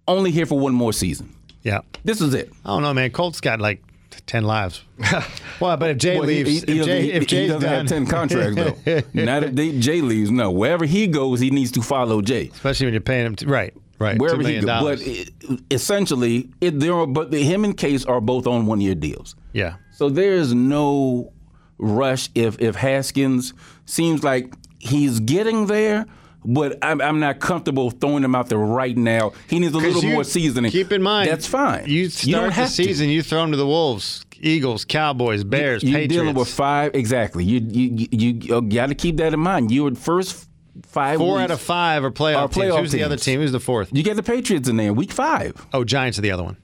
only 0.07 0.31
here 0.31 0.45
for 0.45 0.59
one 0.59 0.73
more 0.73 0.93
season. 0.93 1.33
Yeah. 1.63 1.81
This 2.03 2.21
is 2.21 2.33
it. 2.33 2.51
I 2.65 2.69
don't 2.69 2.81
know, 2.83 2.93
man. 2.93 3.11
Colt's 3.11 3.41
got 3.41 3.59
like 3.59 3.83
ten 4.25 4.43
lives. 4.43 4.83
well, 5.59 5.77
but 5.77 5.91
if 5.91 5.97
Jay 5.97 6.17
Well, 6.17 6.27
leaves, 6.27 6.49
he, 6.49 6.55
he 6.73 6.79
if, 6.79 6.85
Jay, 6.85 7.01
doesn't, 7.01 7.15
if 7.15 7.21
he 7.23 7.25
Jay's 7.27 7.47
doesn't 7.49 7.61
done, 7.69 7.77
have 7.79 7.87
ten 7.87 8.05
contracts 8.05 8.55
though. 8.55 9.01
Not 9.13 9.43
if 9.43 9.55
they, 9.55 9.77
Jay 9.79 10.01
leaves. 10.01 10.31
No, 10.31 10.51
wherever 10.51 10.85
he 10.85 11.07
goes, 11.07 11.39
he 11.39 11.49
needs 11.49 11.71
to 11.73 11.81
follow 11.81 12.21
Jay. 12.21 12.49
especially 12.53 12.85
when 12.87 12.93
you're 12.93 13.01
paying 13.01 13.25
him, 13.25 13.35
to, 13.37 13.47
right? 13.47 13.73
Right. 13.99 14.19
Wherever 14.19 14.43
$2 14.43 14.47
he 14.47 14.59
goes, 14.61 14.65
but 14.83 15.01
it, 15.01 15.61
essentially, 15.71 16.49
it, 16.61 16.79
there 16.79 16.93
are 16.93 17.07
but 17.07 17.33
him 17.33 17.63
and 17.63 17.75
Case 17.75 18.05
are 18.05 18.21
both 18.21 18.45
on 18.47 18.65
one 18.67 18.79
year 18.81 18.95
deals. 18.95 19.35
yeah. 19.53 19.75
So 19.91 20.09
there's 20.09 20.53
no 20.53 21.33
rush 21.79 22.29
if 22.35 22.59
if 22.61 22.75
Haskins 22.75 23.53
seems 23.85 24.23
like 24.23 24.53
he's 24.77 25.19
getting 25.19 25.65
there, 25.65 26.05
but 26.47 26.79
I'm, 26.81 27.01
I'm 27.01 27.19
not 27.19 27.39
comfortable 27.39 27.91
throwing 27.91 28.23
him 28.23 28.33
out 28.33 28.47
there 28.49 28.57
right 28.57 28.95
now. 28.97 29.33
He 29.49 29.59
needs 29.59 29.73
a 29.75 29.77
little 29.77 30.03
you- 30.03 30.13
more 30.13 30.23
seasoning. 30.23 30.71
Keep 30.71 30.91
in 30.93 31.03
mind, 31.03 31.29
that's 31.29 31.45
fine. 31.45 31.85
You 31.87 32.09
start 32.09 32.31
don't 32.31 32.45
the 32.47 32.53
have 32.53 32.67
to. 32.69 32.73
season, 32.73 33.09
you 33.09 33.21
throw 33.21 33.43
him 33.43 33.51
to 33.51 33.57
the 33.57 33.67
Wolves, 33.67 34.25
Eagles, 34.39 34.85
Cowboys, 34.85 35.43
Bears, 35.43 35.83
You're 35.83 35.91
Patriots. 35.93 36.13
dealing 36.13 36.35
with 36.35 36.47
five 36.47 36.95
exactly. 36.95 37.43
You 37.43 37.59
you 37.59 38.07
you, 38.11 38.39
you 38.39 38.61
got 38.61 38.87
to 38.87 38.95
keep 38.95 39.17
that 39.17 39.33
in 39.33 39.39
mind. 39.39 39.69
You 39.71 39.83
would 39.83 39.97
first 39.97 40.47
five 40.85 41.17
Four 41.17 41.33
weeks, 41.37 41.43
out 41.43 41.51
of 41.51 41.59
five 41.61 42.03
are 42.03 42.11
playoff, 42.11 42.37
Are 42.37 42.47
teams. 42.47 42.65
playoff 42.73 42.79
Who's 42.79 42.91
the 42.91 43.03
other 43.03 43.17
team? 43.17 43.39
Who's 43.41 43.51
the 43.51 43.59
fourth? 43.59 43.89
You 43.91 44.03
get 44.03 44.15
the 44.15 44.23
Patriots 44.23 44.69
in 44.69 44.77
there. 44.77 44.93
Week 44.93 45.11
five. 45.11 45.53
Oh, 45.73 45.83
Giants 45.83 46.17
are 46.19 46.21
the 46.21 46.31
other 46.31 46.43
one. 46.43 46.57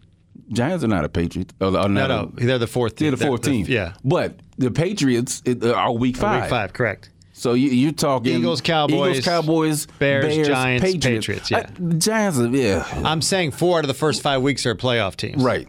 Giants 0.52 0.84
are 0.84 0.88
not 0.88 1.04
a 1.04 1.10
Patriot. 1.10 1.52
Or, 1.60 1.68
or 1.76 1.90
No, 1.90 2.06
no, 2.08 2.32
a- 2.38 2.46
they're 2.46 2.60
the 2.60 2.68
fourth. 2.68 2.96
they're 2.98 3.10
team. 3.12 3.18
the 3.20 3.26
fourth 3.26 3.42
team. 3.42 3.66
Yeah, 3.68 3.94
but 4.04 4.40
the 4.58 4.70
Patriots 4.70 5.42
uh, 5.48 5.74
are 5.74 5.92
week 5.94 6.16
five. 6.18 6.44
week 6.44 6.50
five, 6.52 6.74
correct. 6.74 7.10
So 7.44 7.56
you, 7.56 7.72
you're 7.72 7.92
talking 7.92 8.38
Eagles, 8.38 8.62
Cowboys, 8.62 9.18
Eagles, 9.18 9.26
Cowboys, 9.26 9.86
Bears, 10.00 10.48
Giants, 10.48 10.82
Patriots, 10.96 11.52
yeah. 11.52 11.70
I- 11.78 11.94
Giants, 11.98 12.40
yeah, 12.40 12.88
I'm 13.04 13.22
saying 13.22 13.52
four 13.52 13.80
out 13.80 13.84
of 13.84 13.90
the 13.90 13.94
first 13.94 14.22
five 14.22 14.42
weeks 14.42 14.66
are 14.66 14.76
playoff 14.76 15.18
teams. 15.18 15.44
right. 15.44 15.68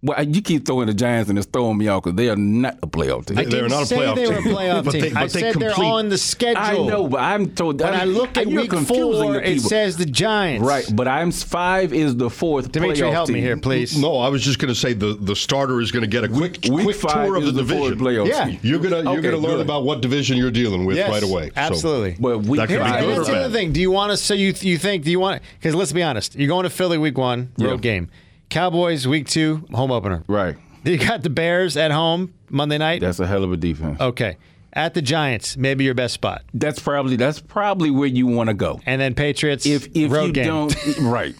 Well, 0.00 0.22
you 0.22 0.40
keep 0.42 0.64
throwing 0.64 0.86
the 0.86 0.94
Giants 0.94 1.28
and 1.28 1.36
it's 1.36 1.48
throwing 1.48 1.76
me 1.76 1.88
off 1.88 2.04
because 2.04 2.16
they 2.16 2.28
are 2.28 2.36
not 2.36 2.78
a 2.84 2.86
playoff 2.86 3.26
team. 3.26 3.36
I 3.36 3.42
They're 3.42 3.50
didn't 3.62 3.70
not 3.70 3.82
a 3.82 3.86
say 3.86 3.96
playoff 3.98 4.14
they 4.14 4.26
were 4.28 4.34
a 4.34 4.42
team. 4.42 4.54
playoff 4.54 4.84
But 4.84 4.90
team. 4.92 5.00
they- 5.00 5.08
I 5.08 5.12
but 5.12 5.32
they 5.32 5.40
said 5.40 5.54
they're 5.56 5.70
complete- 5.70 5.88
on 5.88 6.08
the 6.08 6.18
schedule. 6.18 6.62
I 6.62 6.72
know, 6.86 7.08
but 7.08 7.20
I'm 7.20 7.50
told. 7.50 7.80
When 7.80 7.92
I 7.94 8.04
look 8.04 8.36
at 8.38 8.48
you're 8.48 8.60
week 8.60 8.70
confusing 8.70 9.12
four, 9.22 9.32
the 9.32 9.40
it 9.50 9.54
people. 9.54 9.68
says 9.68 9.96
the 9.96 10.06
Giants. 10.06 10.64
right. 10.64 10.84
But 10.94 11.08
I'm 11.08 11.32
five 11.32 11.92
is 11.92 12.14
the 12.16 12.30
fourth. 12.30 12.70
Dimitri, 12.70 12.98
playoff 12.98 13.12
help 13.12 13.28
me 13.28 13.34
team. 13.34 13.42
here, 13.42 13.56
please. 13.56 13.98
No, 13.98 14.18
I 14.18 14.28
was 14.28 14.40
just 14.44 14.60
going 14.60 14.72
to 14.72 14.78
say 14.78 14.92
the, 14.92 15.14
the 15.20 15.34
starter 15.34 15.80
is 15.80 15.90
going 15.90 16.02
to 16.04 16.06
get 16.08 16.22
a 16.22 16.28
quick 16.28 16.60
Week 16.70 16.84
quick 16.84 16.94
five 16.96 17.26
tour 17.26 17.34
of 17.36 17.42
is 17.42 17.52
the 17.54 17.62
the 17.64 17.74
fourth 17.74 17.98
division. 17.98 18.06
playoff 18.06 18.28
Yeah. 18.28 18.44
team. 18.44 18.60
You're 18.62 18.78
gonna 18.78 18.98
you're 19.02 19.08
Okay, 19.18 19.22
gonna 19.22 19.36
learn 19.38 19.56
good. 19.56 19.60
about 19.62 19.82
what 19.82 20.00
division 20.00 20.36
you're 20.36 20.52
dealing 20.52 20.84
with 20.84 20.96
Yes, 20.96 21.10
right 21.10 21.24
away. 21.24 21.46
So 21.46 21.52
absolutely. 21.56 22.14
But 22.20 22.44
week 22.44 22.60
That 22.60 22.68
could 22.68 22.74
be 22.78 22.84
five, 22.84 22.94
And 22.94 23.04
good 23.04 23.12
or 23.12 23.14
that's 23.16 23.28
the 23.30 23.34
other 23.36 23.48
bad. 23.48 23.52
thing. 23.52 23.72
Do 23.72 23.80
you 23.80 23.90
want 23.90 24.12
to? 24.12 24.16
So 24.16 24.34
you 24.34 24.54
you 24.60 24.78
think? 24.78 25.02
Do 25.02 25.10
you 25.10 25.18
want? 25.18 25.42
Because 25.58 25.74
let's 25.74 25.92
be 25.92 26.04
honest. 26.04 26.36
You're 26.36 26.46
going 26.46 26.62
to 26.62 26.70
Philly 26.70 26.98
week 26.98 27.18
one 27.18 27.48
road 27.58 27.70
Yeah. 27.70 27.76
game. 27.78 28.08
Cowboys 28.50 29.06
week 29.06 29.26
two 29.28 29.66
home 29.72 29.90
opener. 29.90 30.22
right. 30.26 30.56
You 30.84 30.96
got 30.96 31.22
the 31.22 31.28
Bears 31.30 31.76
at 31.76 31.90
home 31.90 32.32
Monday 32.48 32.78
night. 32.78 33.00
That's 33.02 33.20
a 33.20 33.26
hell 33.26 33.44
of 33.44 33.52
a 33.52 33.56
defense. 33.56 34.00
okay. 34.00 34.36
At 34.72 34.94
the 34.94 35.02
Giants, 35.02 35.56
maybe 35.56 35.84
your 35.84 35.94
best 35.94 36.14
spot, 36.14 36.42
That's 36.54 36.78
probably 36.78 37.16
that's 37.16 37.40
probably 37.40 37.90
where 37.90 38.06
you 38.08 38.26
want 38.26 38.48
to 38.48 38.54
go. 38.54 38.80
and 38.86 39.00
then 39.00 39.14
Patriots. 39.14 39.66
if 39.66 39.88
if 39.96 40.10
road 40.12 40.26
you 40.26 40.32
game. 40.32 40.46
don't 40.46 40.98
right 41.00 41.34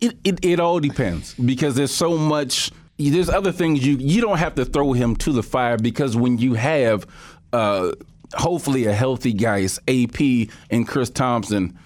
it, 0.00 0.16
it 0.24 0.44
it 0.44 0.60
all 0.60 0.78
depends 0.80 1.34
because 1.34 1.74
there's 1.74 1.92
so 1.94 2.16
much 2.16 2.70
there's 2.98 3.28
other 3.28 3.50
things 3.52 3.84
you 3.84 3.96
you 3.98 4.20
don't 4.20 4.38
have 4.38 4.54
to 4.54 4.64
throw 4.64 4.92
him 4.92 5.16
to 5.16 5.32
the 5.32 5.42
fire 5.42 5.76
because 5.76 6.16
when 6.16 6.38
you 6.38 6.54
have 6.54 7.06
uh 7.52 7.90
hopefully 8.34 8.86
a 8.86 8.92
healthy 8.92 9.32
guy 9.32 9.58
it's 9.58 9.78
AP 9.88 10.48
and 10.70 10.86
Chris 10.86 11.10
Thompson 11.10 11.76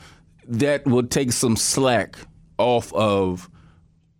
that 0.47 0.85
will 0.87 1.05
take 1.07 1.33
some 1.33 1.57
slack 1.57 2.17
off 2.59 2.93
of 2.93 3.49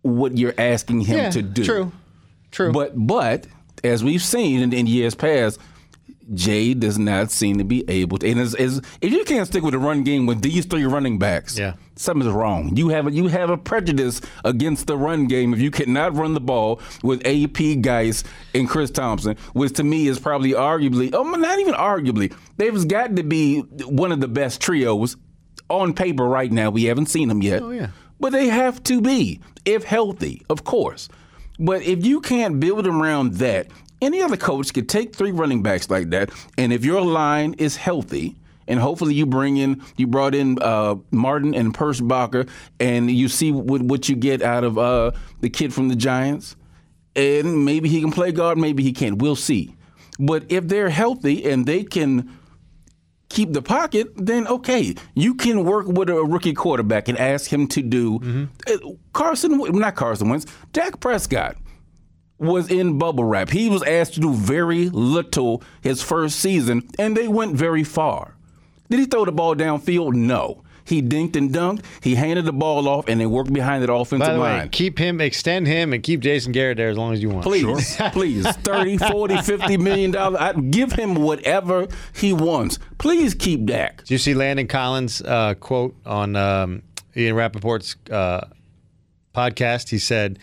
what 0.01 0.37
you're 0.37 0.55
asking 0.57 1.01
him 1.01 1.17
yeah, 1.17 1.29
to 1.31 1.41
do 1.41 1.63
True. 1.63 1.91
True. 2.51 2.71
but 2.71 2.91
but 2.95 3.47
as 3.83 4.03
we've 4.03 4.21
seen 4.23 4.61
in, 4.61 4.73
in 4.73 4.85
years 4.87 5.15
past, 5.15 5.59
Jay 6.33 6.73
does 6.73 6.97
not 6.97 7.31
seem 7.31 7.57
to 7.57 7.63
be 7.65 7.83
able 7.89 8.17
to. 8.19 8.29
And 8.29 8.39
is, 8.39 8.55
is, 8.55 8.81
if 9.01 9.11
you 9.11 9.25
can't 9.25 9.45
stick 9.45 9.61
with 9.61 9.73
the 9.73 9.79
run 9.79 10.03
game 10.03 10.25
with 10.25 10.41
these 10.41 10.65
three 10.65 10.85
running 10.85 11.19
backs, 11.19 11.57
Yeah. 11.59 11.73
something's 11.97 12.31
wrong. 12.31 12.77
You 12.77 12.89
have 12.89 13.07
a, 13.07 13.11
you 13.11 13.27
have 13.27 13.49
a 13.49 13.57
prejudice 13.57 14.21
against 14.45 14.87
the 14.87 14.97
run 14.97 15.27
game 15.27 15.53
if 15.53 15.59
you 15.59 15.69
cannot 15.69 16.15
run 16.15 16.33
the 16.33 16.39
ball 16.39 16.79
with 17.03 17.25
AP 17.25 17.81
Guice 17.81 18.23
and 18.53 18.69
Chris 18.69 18.89
Thompson, 18.89 19.35
which 19.51 19.73
to 19.73 19.83
me 19.83 20.07
is 20.07 20.17
probably 20.17 20.51
arguably, 20.51 21.09
oh, 21.13 21.23
not 21.23 21.59
even 21.59 21.73
arguably, 21.73 22.33
they've 22.55 22.87
got 22.87 23.15
to 23.17 23.23
be 23.23 23.59
one 23.85 24.13
of 24.13 24.21
the 24.21 24.29
best 24.29 24.61
trios 24.61 25.17
on 25.69 25.93
paper 25.93 26.23
right 26.25 26.51
now. 26.51 26.69
We 26.69 26.85
haven't 26.85 27.07
seen 27.07 27.27
them 27.27 27.41
yet. 27.41 27.61
Oh, 27.61 27.71
yeah. 27.71 27.87
But 28.23 28.31
they 28.31 28.47
have 28.47 28.81
to 28.83 29.01
be, 29.01 29.41
if 29.65 29.83
healthy, 29.83 30.45
of 30.49 30.63
course. 30.63 31.09
But 31.59 31.81
if 31.81 32.05
you 32.05 32.21
can't 32.21 32.57
build 32.57 32.87
around 32.87 33.33
that, 33.33 33.67
any 34.01 34.21
other 34.21 34.37
coach 34.37 34.73
could 34.73 34.87
take 34.87 35.13
three 35.13 35.31
running 35.31 35.61
backs 35.61 35.89
like 35.89 36.09
that, 36.11 36.29
and 36.57 36.71
if 36.71 36.85
your 36.85 37.01
line 37.01 37.53
is 37.55 37.75
healthy, 37.75 38.37
and 38.65 38.79
hopefully 38.79 39.13
you 39.13 39.25
bring 39.25 39.57
in, 39.57 39.83
you 39.97 40.07
brought 40.07 40.35
in 40.35 40.57
uh, 40.61 40.95
Martin 41.11 41.53
and 41.53 41.73
Pierschbacher, 41.73 42.47
and 42.79 43.11
you 43.11 43.27
see 43.27 43.51
what, 43.51 43.81
what 43.81 44.07
you 44.07 44.15
get 44.15 44.41
out 44.41 44.63
of 44.63 44.77
uh, 44.77 45.11
the 45.41 45.49
kid 45.49 45.73
from 45.73 45.89
the 45.89 45.95
Giants, 45.97 46.55
and 47.17 47.65
maybe 47.65 47.89
he 47.89 47.99
can 47.99 48.13
play 48.13 48.31
guard, 48.31 48.57
maybe 48.57 48.83
he 48.83 48.93
can't. 48.93 49.21
We'll 49.21 49.35
see. 49.35 49.75
But 50.17 50.45
if 50.47 50.69
they're 50.69 50.87
healthy 50.87 51.43
and 51.43 51.65
they 51.65 51.83
can 51.83 52.39
keep 53.33 53.51
the 53.51 53.61
pocket, 53.61 54.07
then 54.15 54.47
okay, 54.47 54.95
you 55.15 55.33
can 55.35 55.63
work 55.65 55.87
with 55.87 56.09
a 56.09 56.23
rookie 56.23 56.53
quarterback 56.53 57.07
and 57.09 57.17
ask 57.17 57.51
him 57.51 57.67
to 57.67 57.81
do 57.81 58.47
uh, 58.67 58.77
Carson, 59.11 59.57
not 59.57 59.95
Carson 59.95 60.29
Wentz, 60.29 60.45
Dak 60.71 60.99
Prescott 60.99 61.57
was 62.37 62.69
in 62.69 62.97
bubble 62.97 63.23
wrap. 63.23 63.49
He 63.49 63.69
was 63.69 63.83
asked 63.83 64.15
to 64.15 64.19
do 64.19 64.33
very 64.33 64.89
little 64.89 65.63
his 65.81 66.01
first 66.01 66.39
season, 66.39 66.89
and 66.99 67.15
they 67.15 67.27
went 67.27 67.55
very 67.55 67.83
far. 67.83 68.35
Did 68.89 68.99
he 68.99 69.05
throw 69.05 69.25
the 69.25 69.31
ball 69.31 69.55
downfield? 69.55 70.13
No. 70.13 70.63
He 70.85 71.01
dinked 71.01 71.35
and 71.35 71.49
dunked. 71.51 71.83
He 72.01 72.15
handed 72.15 72.45
the 72.45 72.51
ball 72.53 72.87
off, 72.87 73.07
and 73.07 73.19
they 73.19 73.25
worked 73.25 73.53
behind 73.53 73.83
that 73.83 73.91
offensive 73.93 74.27
By 74.27 74.33
the 74.33 74.39
way, 74.39 74.57
line. 74.57 74.69
keep 74.69 74.97
him, 74.99 75.21
extend 75.21 75.65
him, 75.67 75.93
and 75.93 76.03
keep 76.03 76.19
Jason 76.19 76.51
Garrett 76.51 76.77
there 76.77 76.89
as 76.89 76.97
long 76.97 77.13
as 77.13 77.21
you 77.21 77.29
want. 77.29 77.43
Please, 77.43 77.95
please, 78.11 78.45
30, 78.47 78.97
40, 78.97 79.37
50 79.37 79.77
million 79.77 80.11
dollars. 80.11 80.39
I 80.39 80.53
give 80.53 80.91
him 80.91 81.15
whatever 81.15 81.87
he 82.15 82.33
wants. 82.33 82.79
Please 82.97 83.33
keep 83.33 83.65
Dak. 83.65 83.99
Did 83.99 84.11
you 84.11 84.17
see 84.17 84.33
Landon 84.33 84.67
Collins' 84.67 85.21
uh, 85.21 85.53
quote 85.55 85.95
on 86.05 86.35
um, 86.35 86.81
Ian 87.15 87.35
Rapoport's 87.35 87.95
uh, 88.11 88.47
podcast? 89.33 89.89
He 89.89 89.99
said 89.99 90.39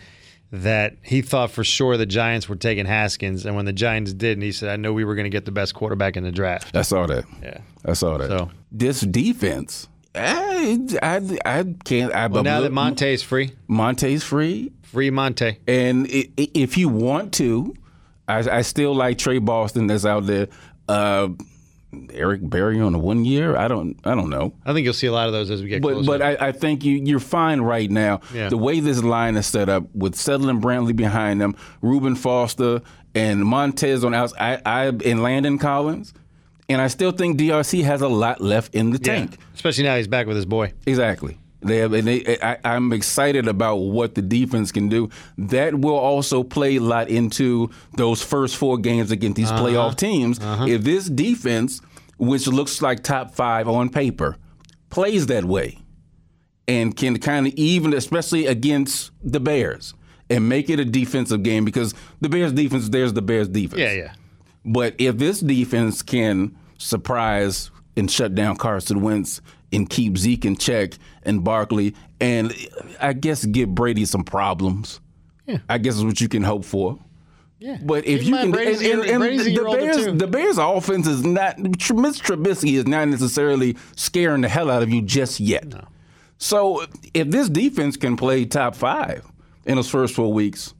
that 0.51 0.97
he 1.01 1.21
thought 1.21 1.51
for 1.51 1.63
sure 1.63 1.97
the 1.97 2.05
Giants 2.05 2.49
were 2.49 2.55
taking 2.55 2.85
Haskins, 2.85 3.45
and 3.45 3.55
when 3.55 3.65
the 3.65 3.73
Giants 3.73 4.13
didn't, 4.13 4.43
he 4.43 4.51
said, 4.51 4.69
"I 4.69 4.75
know 4.75 4.91
we 4.93 5.05
were 5.05 5.15
going 5.15 5.25
to 5.25 5.29
get 5.29 5.45
the 5.45 5.51
best 5.51 5.73
quarterback 5.73 6.17
in 6.17 6.23
the 6.23 6.31
draft." 6.31 6.75
I 6.75 6.81
saw 6.81 7.05
that. 7.07 7.25
Yeah. 7.41 7.59
I 7.85 7.93
saw 7.93 8.17
that. 8.17 8.27
So- 8.29 8.51
this 8.71 9.01
defense, 9.01 9.87
I, 10.13 10.79
I, 11.01 11.39
I 11.45 11.75
can't. 11.85 12.13
I, 12.13 12.27
Well, 12.27 12.43
now 12.43 12.61
that 12.61 12.71
Monte's 12.71 13.23
free, 13.23 13.51
Monte's 13.67 14.23
free, 14.23 14.71
free 14.83 15.09
Monte. 15.09 15.57
and 15.67 16.07
i- 16.07 16.29
i- 16.37 16.49
if 16.53 16.77
you 16.77 16.89
want 16.89 17.33
to, 17.35 17.73
I, 18.27 18.57
I 18.57 18.61
still 18.61 18.93
like 18.93 19.17
Tre 19.17 19.39
Boston 19.39 19.87
that's 19.87 20.05
out 20.05 20.25
there. 20.25 20.47
Uh, 20.89 21.29
Eric 22.13 22.39
Berry 22.49 22.79
on 22.79 22.93
a 22.95 22.99
one 22.99 23.25
year. 23.25 23.57
I 23.57 23.67
don't. 23.67 23.97
I 24.05 24.15
don't 24.15 24.29
know. 24.29 24.53
I 24.65 24.73
think 24.73 24.85
you'll 24.85 24.93
see 24.93 25.07
a 25.07 25.11
lot 25.11 25.27
of 25.27 25.33
those 25.33 25.49
as 25.51 25.61
we 25.61 25.67
get 25.69 25.81
But 25.81 25.93
closer. 25.93 26.07
but 26.07 26.21
I, 26.21 26.47
I 26.47 26.51
think 26.53 26.85
you 26.85 26.95
you're 27.03 27.19
fine 27.19 27.59
right 27.61 27.89
now. 27.91 28.21
Yeah. 28.33 28.47
The 28.49 28.57
way 28.57 28.79
this 28.79 29.03
line 29.03 29.35
is 29.35 29.45
set 29.47 29.67
up 29.67 29.93
with 29.93 30.15
Settle 30.15 30.47
and 30.49 30.61
Brantley 30.63 30.95
behind 30.95 31.41
them, 31.41 31.55
Reuben 31.81 32.15
Foster 32.15 32.81
and 33.13 33.41
Montez 33.45 34.05
on 34.05 34.13
outs, 34.13 34.33
I, 34.39 34.61
I 34.65 34.85
and 34.87 35.21
Landon 35.21 35.57
Collins, 35.57 36.13
and 36.69 36.81
I 36.81 36.87
still 36.87 37.11
think 37.11 37.37
DRC 37.39 37.83
has 37.83 38.01
a 38.01 38.07
lot 38.07 38.41
left 38.41 38.73
in 38.75 38.91
the 38.91 38.99
Yeah. 39.01 39.15
tank. 39.15 39.37
Especially 39.55 39.83
now 39.83 39.95
he's 39.97 40.07
back 40.07 40.27
with 40.27 40.35
his 40.35 40.45
boy. 40.45 40.73
Exactly. 40.85 41.37
They 41.63 41.77
have, 41.77 41.93
and 41.93 42.07
they, 42.07 42.37
I, 42.41 42.57
I'm 42.63 42.91
excited 42.91 43.47
about 43.47 43.75
what 43.75 44.15
the 44.15 44.21
defense 44.23 44.71
can 44.71 44.89
do. 44.89 45.09
That 45.37 45.75
will 45.75 45.95
also 45.97 46.41
play 46.43 46.77
a 46.77 46.81
lot 46.81 47.07
into 47.09 47.69
those 47.97 48.23
first 48.23 48.55
four 48.57 48.79
games 48.79 49.11
against 49.11 49.35
these 49.35 49.51
Uh-huh. 49.51 49.63
playoff 49.65 49.95
teams. 49.95 50.39
If 50.41 50.83
this 50.83 51.07
defense, 51.07 51.79
which 52.17 52.47
looks 52.47 52.81
like 52.81 53.03
top 53.03 53.35
five 53.35 53.67
on 53.67 53.89
paper, 53.89 54.37
plays 54.89 55.27
that 55.27 55.45
way 55.45 55.77
and 56.67 56.95
can 56.97 57.19
kind 57.19 57.45
of 57.47 57.53
even, 57.53 57.93
especially 57.93 58.47
against 58.47 59.11
the 59.23 59.39
Bears, 59.39 59.93
and 60.31 60.47
make 60.49 60.69
it 60.69 60.79
a 60.79 60.85
defensive 60.85 61.43
game 61.43 61.63
because 61.65 61.93
the 62.21 62.29
Bears 62.29 62.53
defense, 62.53 62.89
there's 62.89 63.13
the 63.13 63.21
Bears 63.21 63.47
defense. 63.49 63.79
Yeah, 63.81 63.91
yeah. 63.91 64.13
But 64.65 64.95
if 64.97 65.17
this 65.17 65.39
defense 65.39 66.01
can 66.01 66.55
surprise 66.77 67.71
and 67.97 68.09
shut 68.09 68.35
down 68.35 68.57
Carson 68.57 69.01
Wentz 69.01 69.41
and 69.73 69.89
keep 69.89 70.17
Zeke 70.17 70.45
in 70.45 70.55
check 70.57 70.93
and 71.23 71.43
Barkley, 71.43 71.95
and 72.19 72.53
I 72.99 73.13
guess 73.13 73.45
give 73.45 73.73
Brady 73.73 74.05
some 74.05 74.23
problems, 74.23 74.99
Yeah. 75.47 75.57
I 75.69 75.77
guess 75.77 75.95
is 75.95 76.05
what 76.05 76.21
you 76.21 76.27
can 76.29 76.43
hope 76.43 76.65
for. 76.65 76.99
Yeah. 77.59 77.77
But 77.83 78.05
if 78.05 78.23
you 78.23 78.35
can, 78.35 78.51
Brady's 78.51 78.81
and, 78.81 79.01
and, 79.01 79.23
and 79.23 79.39
the 79.39 79.63
Bears, 79.63 80.05
the 80.19 80.27
Bears' 80.27 80.57
offense 80.57 81.05
is 81.07 81.23
not. 81.23 81.59
Mitch 81.59 81.77
Trubisky 82.23 82.73
is 82.73 82.87
not 82.87 83.07
necessarily 83.07 83.77
scaring 83.95 84.41
the 84.41 84.49
hell 84.49 84.71
out 84.71 84.81
of 84.81 84.89
you 84.89 85.01
just 85.03 85.39
yet. 85.39 85.67
No. 85.67 85.87
So 86.39 86.83
if 87.13 87.29
this 87.29 87.49
defense 87.49 87.97
can 87.97 88.17
play 88.17 88.45
top 88.45 88.75
five 88.75 89.23
in 89.65 89.75
those 89.75 89.89
first 89.91 90.15
four 90.15 90.33
weeks, 90.33 90.73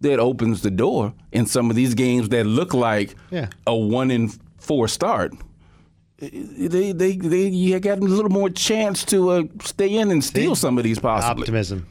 that 0.00 0.18
opens 0.20 0.62
the 0.62 0.70
door 0.70 1.12
in 1.32 1.46
some 1.46 1.70
of 1.70 1.76
these 1.76 1.94
games 1.94 2.28
that 2.30 2.44
look 2.46 2.72
like 2.74 3.14
Yeah. 3.30 3.48
a 3.66 3.74
one 3.74 4.10
in 4.10 4.30
four 4.58 4.88
start. 4.88 5.32
They, 6.18 6.92
they, 6.92 7.16
they, 7.16 7.46
you 7.46 7.78
got 7.78 7.98
a 7.98 8.00
little 8.00 8.30
more 8.30 8.50
chance 8.50 9.04
to 9.06 9.30
uh, 9.30 9.42
stay 9.62 9.96
in 9.98 10.10
and 10.10 10.22
steal 10.24 10.56
some 10.56 10.76
of 10.76 10.82
these 10.84 10.98
possibly. 10.98 11.42
Optimism. 11.42 11.86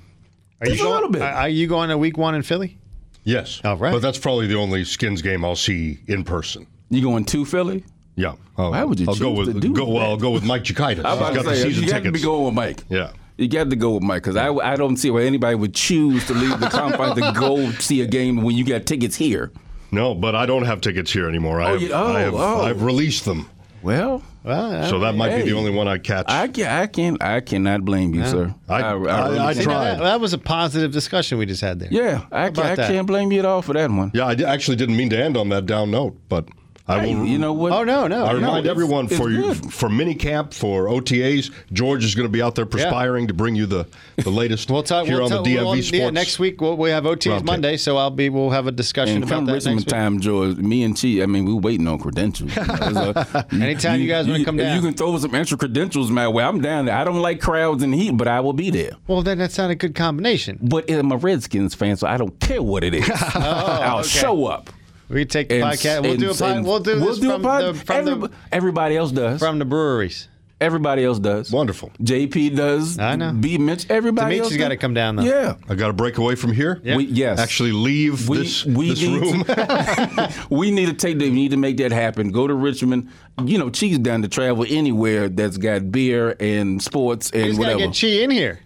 Are 0.60 0.68
Just 0.68 0.80
you 0.80 0.84
a 0.86 0.90
going? 0.90 0.96
little 0.96 1.10
bit. 1.12 1.22
Are, 1.22 1.32
are 1.34 1.50
you 1.50 1.68
going 1.68 1.90
to 1.90 1.98
week 1.98 2.18
one 2.18 2.36
in 2.36 2.44
Philly? 2.44 2.78
Yes. 3.24 3.62
All 3.64 3.78
right. 3.78 3.92
But 3.94 4.02
that's 4.02 4.18
probably 4.18 4.48
the 4.48 4.56
only 4.56 4.84
Skins 4.84 5.22
game 5.22 5.46
I'll 5.46 5.56
see 5.56 6.00
in 6.08 6.24
person. 6.26 6.68
You 6.90 7.02
going 7.02 7.24
to 7.26 7.46
Philly? 7.46 7.84
Yeah. 8.16 8.36
I'll, 8.58 8.72
Why 8.72 8.84
would 8.84 9.00
you 9.00 9.08
I'll 9.08 9.16
go 9.16 9.32
with 9.32 9.54
to 9.54 9.60
do 9.60 9.74
go. 9.74 9.86
Well, 9.86 9.96
that? 10.00 10.06
I'll 10.10 10.18
go 10.18 10.32
with 10.32 10.44
Mike 10.44 10.64
Chikaitis. 10.64 11.00
I'm 11.06 11.18
about 11.18 11.34
He's 11.34 11.44
got 11.44 11.44
to 11.44 11.50
the 11.50 11.56
say 11.56 11.64
season 11.64 11.84
you 11.84 11.90
got 11.90 12.04
to 12.04 12.12
be 12.12 12.20
going 12.22 12.46
with 12.46 12.54
Mike. 12.54 12.84
Yeah. 12.90 13.12
You 13.38 13.48
got 13.48 13.70
to 13.70 13.76
go 13.76 13.92
with 13.92 14.04
Mike 14.04 14.24
because 14.24 14.36
I, 14.36 14.50
I 14.50 14.76
don't 14.76 14.98
see 14.98 15.12
why 15.12 15.22
anybody 15.22 15.56
would 15.56 15.76
choose 15.76 16.26
to 16.26 16.34
leave 16.34 16.60
the 16.60 16.70
confines 16.70 17.16
to 17.16 17.34
go 17.40 17.70
see 17.74 18.02
a 18.02 18.08
game 18.08 18.42
when 18.42 18.56
you 18.56 18.66
got 18.66 18.88
tickets 18.88 19.16
here. 19.16 19.52
No, 19.92 20.16
but 20.16 20.36
I 20.36 20.46
don't 20.46 20.66
have 20.66 20.82
tickets 20.82 21.12
here 21.12 21.30
anymore. 21.30 21.62
I 21.62 21.70
oh, 21.70 21.74
have, 21.74 21.82
you- 21.82 21.94
oh, 21.94 22.14
I 22.14 22.20
have 22.22 22.34
oh. 22.34 22.62
I've 22.62 22.82
released 22.82 23.26
them. 23.26 23.48
Well, 23.84 24.24
Well, 24.44 24.90
So 24.90 25.00
that 25.00 25.14
might 25.16 25.36
be 25.36 25.44
the 25.44 25.54
only 25.54 25.70
one 25.70 25.88
I 25.88 26.00
catch. 26.00 26.26
I 26.28 26.48
can 26.48 26.66
I 26.66 26.88
can 26.88 27.18
I 27.22 27.40
cannot 27.42 27.86
blame 27.86 28.16
you, 28.16 28.26
sir. 28.26 28.56
I- 28.68 28.82
I- 28.82 29.50
I 29.50 29.54
can't. 29.54 29.64
tried. 29.64 29.86
that, 29.86 30.00
that 30.00 30.20
was 30.20 30.34
a 30.34 30.38
positive 30.40 30.92
discussion 30.92 31.38
we 31.38 31.46
just 31.46 31.62
had 31.62 31.80
there. 31.80 31.90
Yeah, 31.92 32.26
I, 32.32 32.48
about 32.48 32.80
I 32.80 32.88
can't 32.88 33.06
blame 33.06 33.32
you 33.32 33.40
at 33.40 33.46
all 33.46 33.62
for 33.62 33.74
that 33.74 33.92
one. 33.92 34.12
yeah, 34.16 34.26
I 34.26 34.34
actually 34.52 34.78
didn't 34.78 34.98
mean 34.98 35.12
to 35.12 35.18
end 35.18 35.38
on 35.38 35.50
that 35.50 35.68
down 35.68 35.92
note, 35.92 36.18
but 36.28 36.50
I 36.90 37.02
Hey, 37.08 37.16
will. 37.16 37.26
you 37.26 37.38
know 37.38 37.52
what? 37.52 37.74
Oh 37.74 37.84
no, 37.84 38.08
no. 38.08 38.26
I 38.26 38.32
remind 38.32 38.60
it's- 38.60 38.72
everyone 38.72 39.06
it's 39.06 39.18
for 39.18 39.30
you, 39.30 39.54
for 39.56 39.90
mini 39.90 40.16
camp 40.16 40.54
for 40.54 40.86
OTAs. 40.88 41.52
George 41.74 42.06
is 42.06 42.16
going 42.16 42.26
to 42.28 42.32
be 42.32 42.42
out 42.42 42.56
there 42.56 42.66
perspiring 42.66 43.28
to 43.28 43.34
bring 43.34 43.56
you 43.56 43.66
the, 43.66 43.86
the 44.16 44.30
latest 44.30 44.72
We'll 44.72 44.84
talk 44.84 45.06
here 45.06 45.16
we'll 45.18 45.26
on 45.26 45.30
talk- 45.32 45.44
the 45.46 45.56
DMV 45.58 45.64
we'll- 45.64 45.74
Sports. 45.84 45.92
Yeah, 45.92 46.10
next 46.12 46.40
week 46.40 46.62
we'll, 46.62 46.78
we 46.78 46.90
have 46.92 47.04
OTAs 47.04 47.40
Roundtable. 47.40 47.44
Monday, 47.46 47.78
so 47.78 47.98
I'll 47.98 48.10
be. 48.10 48.30
We'll 48.30 48.52
have 48.52 48.68
a 48.68 48.72
discussion 48.72 49.16
And 49.16 49.24
about 49.26 49.36
come 49.36 49.46
that 49.48 49.54
Richmond 49.54 49.76
next 49.78 49.86
week. 49.88 49.92
time, 49.92 50.20
George, 50.22 50.56
me 50.58 50.84
and 50.84 51.00
Chi, 51.00 51.22
I 51.22 51.26
mean, 51.26 51.46
we're 51.46 51.56
waiting 51.60 51.88
on 51.88 52.00
credentials. 52.00 52.56
You 52.56 52.64
know, 52.66 53.14
so 53.14 53.44
Anytime 53.52 54.00
you 54.00 54.08
guys 54.08 54.28
wanna 54.28 54.46
come 54.46 54.56
down. 54.58 54.76
You 54.76 54.82
can 54.82 54.94
throw 54.94 55.18
some 55.18 55.36
extra 55.36 55.58
credentials 55.58 56.10
my 56.10 56.28
way. 56.28 56.44
I'm 56.44 56.62
down 56.62 56.86
there. 56.86 56.96
I 56.96 57.04
don't 57.04 57.22
like 57.22 57.42
crowds 57.42 57.84
and 57.84 57.94
heat, 57.94 58.12
but 58.16 58.28
I 58.30 58.40
will 58.40 58.54
be 58.54 58.70
there. 58.70 58.92
Well, 59.08 59.24
then 59.24 59.40
that's 59.40 59.58
not 59.58 59.70
a 59.72 59.76
good 59.76 59.94
combination. 59.96 60.58
But 60.62 60.90
I'm 60.90 61.12
a 61.12 61.18
Redskins 61.18 61.76
fan, 61.76 61.98
so 61.98 62.08
I 62.08 62.16
don't 62.18 62.40
care 62.40 62.62
what 62.64 62.84
it 62.86 62.94
is. 62.94 63.10
Oh, 63.36 63.40
I'll 63.42 63.98
Oh, 63.98 64.00
okay. 64.00 64.08
show 64.08 64.46
up. 64.46 64.70
We 65.10 65.22
can 65.22 65.28
take 65.30 65.50
the 65.50 65.56
And- 65.56 65.64
podcast. 65.64 66.02
We'll 66.04 66.12
and- 66.12 66.20
do 66.20 66.32
a 66.32 66.34
pod, 66.34 66.58
and 66.58 66.66
We'll 66.66 66.80
do 66.80 67.00
this 67.00 67.18
a 67.20 67.22
from, 67.22 67.42
pod- 67.42 67.64
the, 67.64 67.74
from, 67.74 68.06
Everyb- 68.06 68.22
the, 68.22 68.32
everybody 68.52 68.98
else 68.98 69.12
does. 69.12 69.40
from 69.40 69.58
the 69.60 69.66
breweries. 69.66 70.28
everybody 70.60 71.06
else 71.06 71.20
does. 71.20 71.52
Wonderful. 71.52 71.92
JP 72.02 72.56
does. 72.56 72.98
I 72.98 73.16
know. 73.16 73.32
B 73.32 73.58
Mitch. 73.60 73.86
Everybody 73.92 74.40
else. 74.40 74.50
Demetrius 74.50 74.58
got 74.66 74.70
to 74.70 74.78
come 74.78 74.94
down 74.96 75.16
though. 75.18 75.24
Yeah. 75.24 75.54
I 75.70 75.76
got 75.76 75.88
to 75.88 75.94
break 75.94 76.18
away 76.18 76.34
from 76.36 76.52
here. 76.52 76.82
Yeah. 76.84 76.98
We, 76.98 77.06
yes. 77.06 77.38
Actually, 77.40 77.74
leave 77.74 78.28
we, 78.28 78.38
this, 78.40 78.66
we 78.66 78.90
this 78.90 79.02
need 79.02 79.22
room. 79.22 79.44
To, 79.46 80.34
we 80.50 80.72
need 80.72 80.88
to 80.88 80.94
take. 80.94 81.20
We 81.20 81.30
need 81.30 81.52
to 81.52 81.58
make 81.58 81.78
that 81.78 81.92
happen. 81.92 82.32
Go 82.32 82.48
to 82.48 82.56
Richmond. 82.56 83.10
You 83.46 83.60
know, 83.60 83.70
Cheese 83.70 84.00
down 84.00 84.24
to 84.24 84.28
travel 84.28 84.66
anywhere 84.68 85.30
that's 85.30 85.58
got 85.58 85.92
beer 85.92 86.36
and 86.40 86.82
sports 86.82 87.30
and 87.32 87.46
He's 87.46 87.58
got 87.60 87.66
to 87.68 87.74
whatever. 87.76 87.92
get 87.92 88.02
Chi 88.02 88.08
in 88.24 88.32
here. 88.32 88.60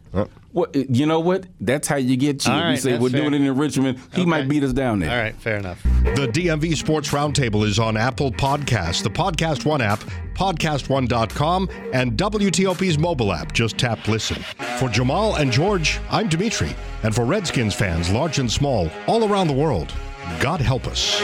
What, 0.52 0.76
you 0.76 1.06
know 1.06 1.21
what? 1.21 1.45
That's 1.62 1.88
how 1.88 1.95
you 1.95 2.17
get 2.17 2.41
cheese. 2.41 2.50
All 2.50 2.69
we 2.69 2.76
say 2.76 2.97
we're 2.97 3.10
fair. 3.10 3.21
doing 3.21 3.34
it 3.34 3.41
in 3.47 3.56
Richmond. 3.58 3.97
He 4.13 4.21
Okay. 4.21 4.30
might 4.30 4.50
beat 4.50 4.63
us 4.63 4.74
down 4.74 5.00
there. 5.00 5.10
All 5.10 5.15
right, 5.17 5.34
fair 5.36 5.56
enough. 5.58 5.82
The 5.84 6.28
DMV 6.28 6.76
Sports 6.76 7.10
Roundtable 7.12 7.65
is 7.65 7.80
on 7.80 7.95
Apple 7.95 8.32
Podcasts, 8.34 9.02
the 9.02 9.10
Podcast 9.10 9.63
One 9.63 9.80
app, 9.80 10.04
podcastone.com, 10.34 11.69
and 11.93 12.17
WTOP's 12.17 12.97
mobile 12.97 13.32
app. 13.32 13.54
Just 13.54 13.78
tap 13.78 14.06
listen. 14.10 14.43
For 14.78 14.89
Jamal 14.89 15.36
and 15.36 15.50
George, 15.52 16.00
I'm 16.10 16.28
Dimitri. 16.28 16.76
And 17.04 17.15
for 17.15 17.24
Redskins 17.24 17.74
fans, 17.74 18.10
large 18.10 18.39
and 18.39 18.52
small, 18.52 18.89
all 19.08 19.32
around 19.32 19.47
the 19.47 19.54
world, 19.54 19.93
God 20.41 20.60
help 20.60 20.86
us. 20.88 21.21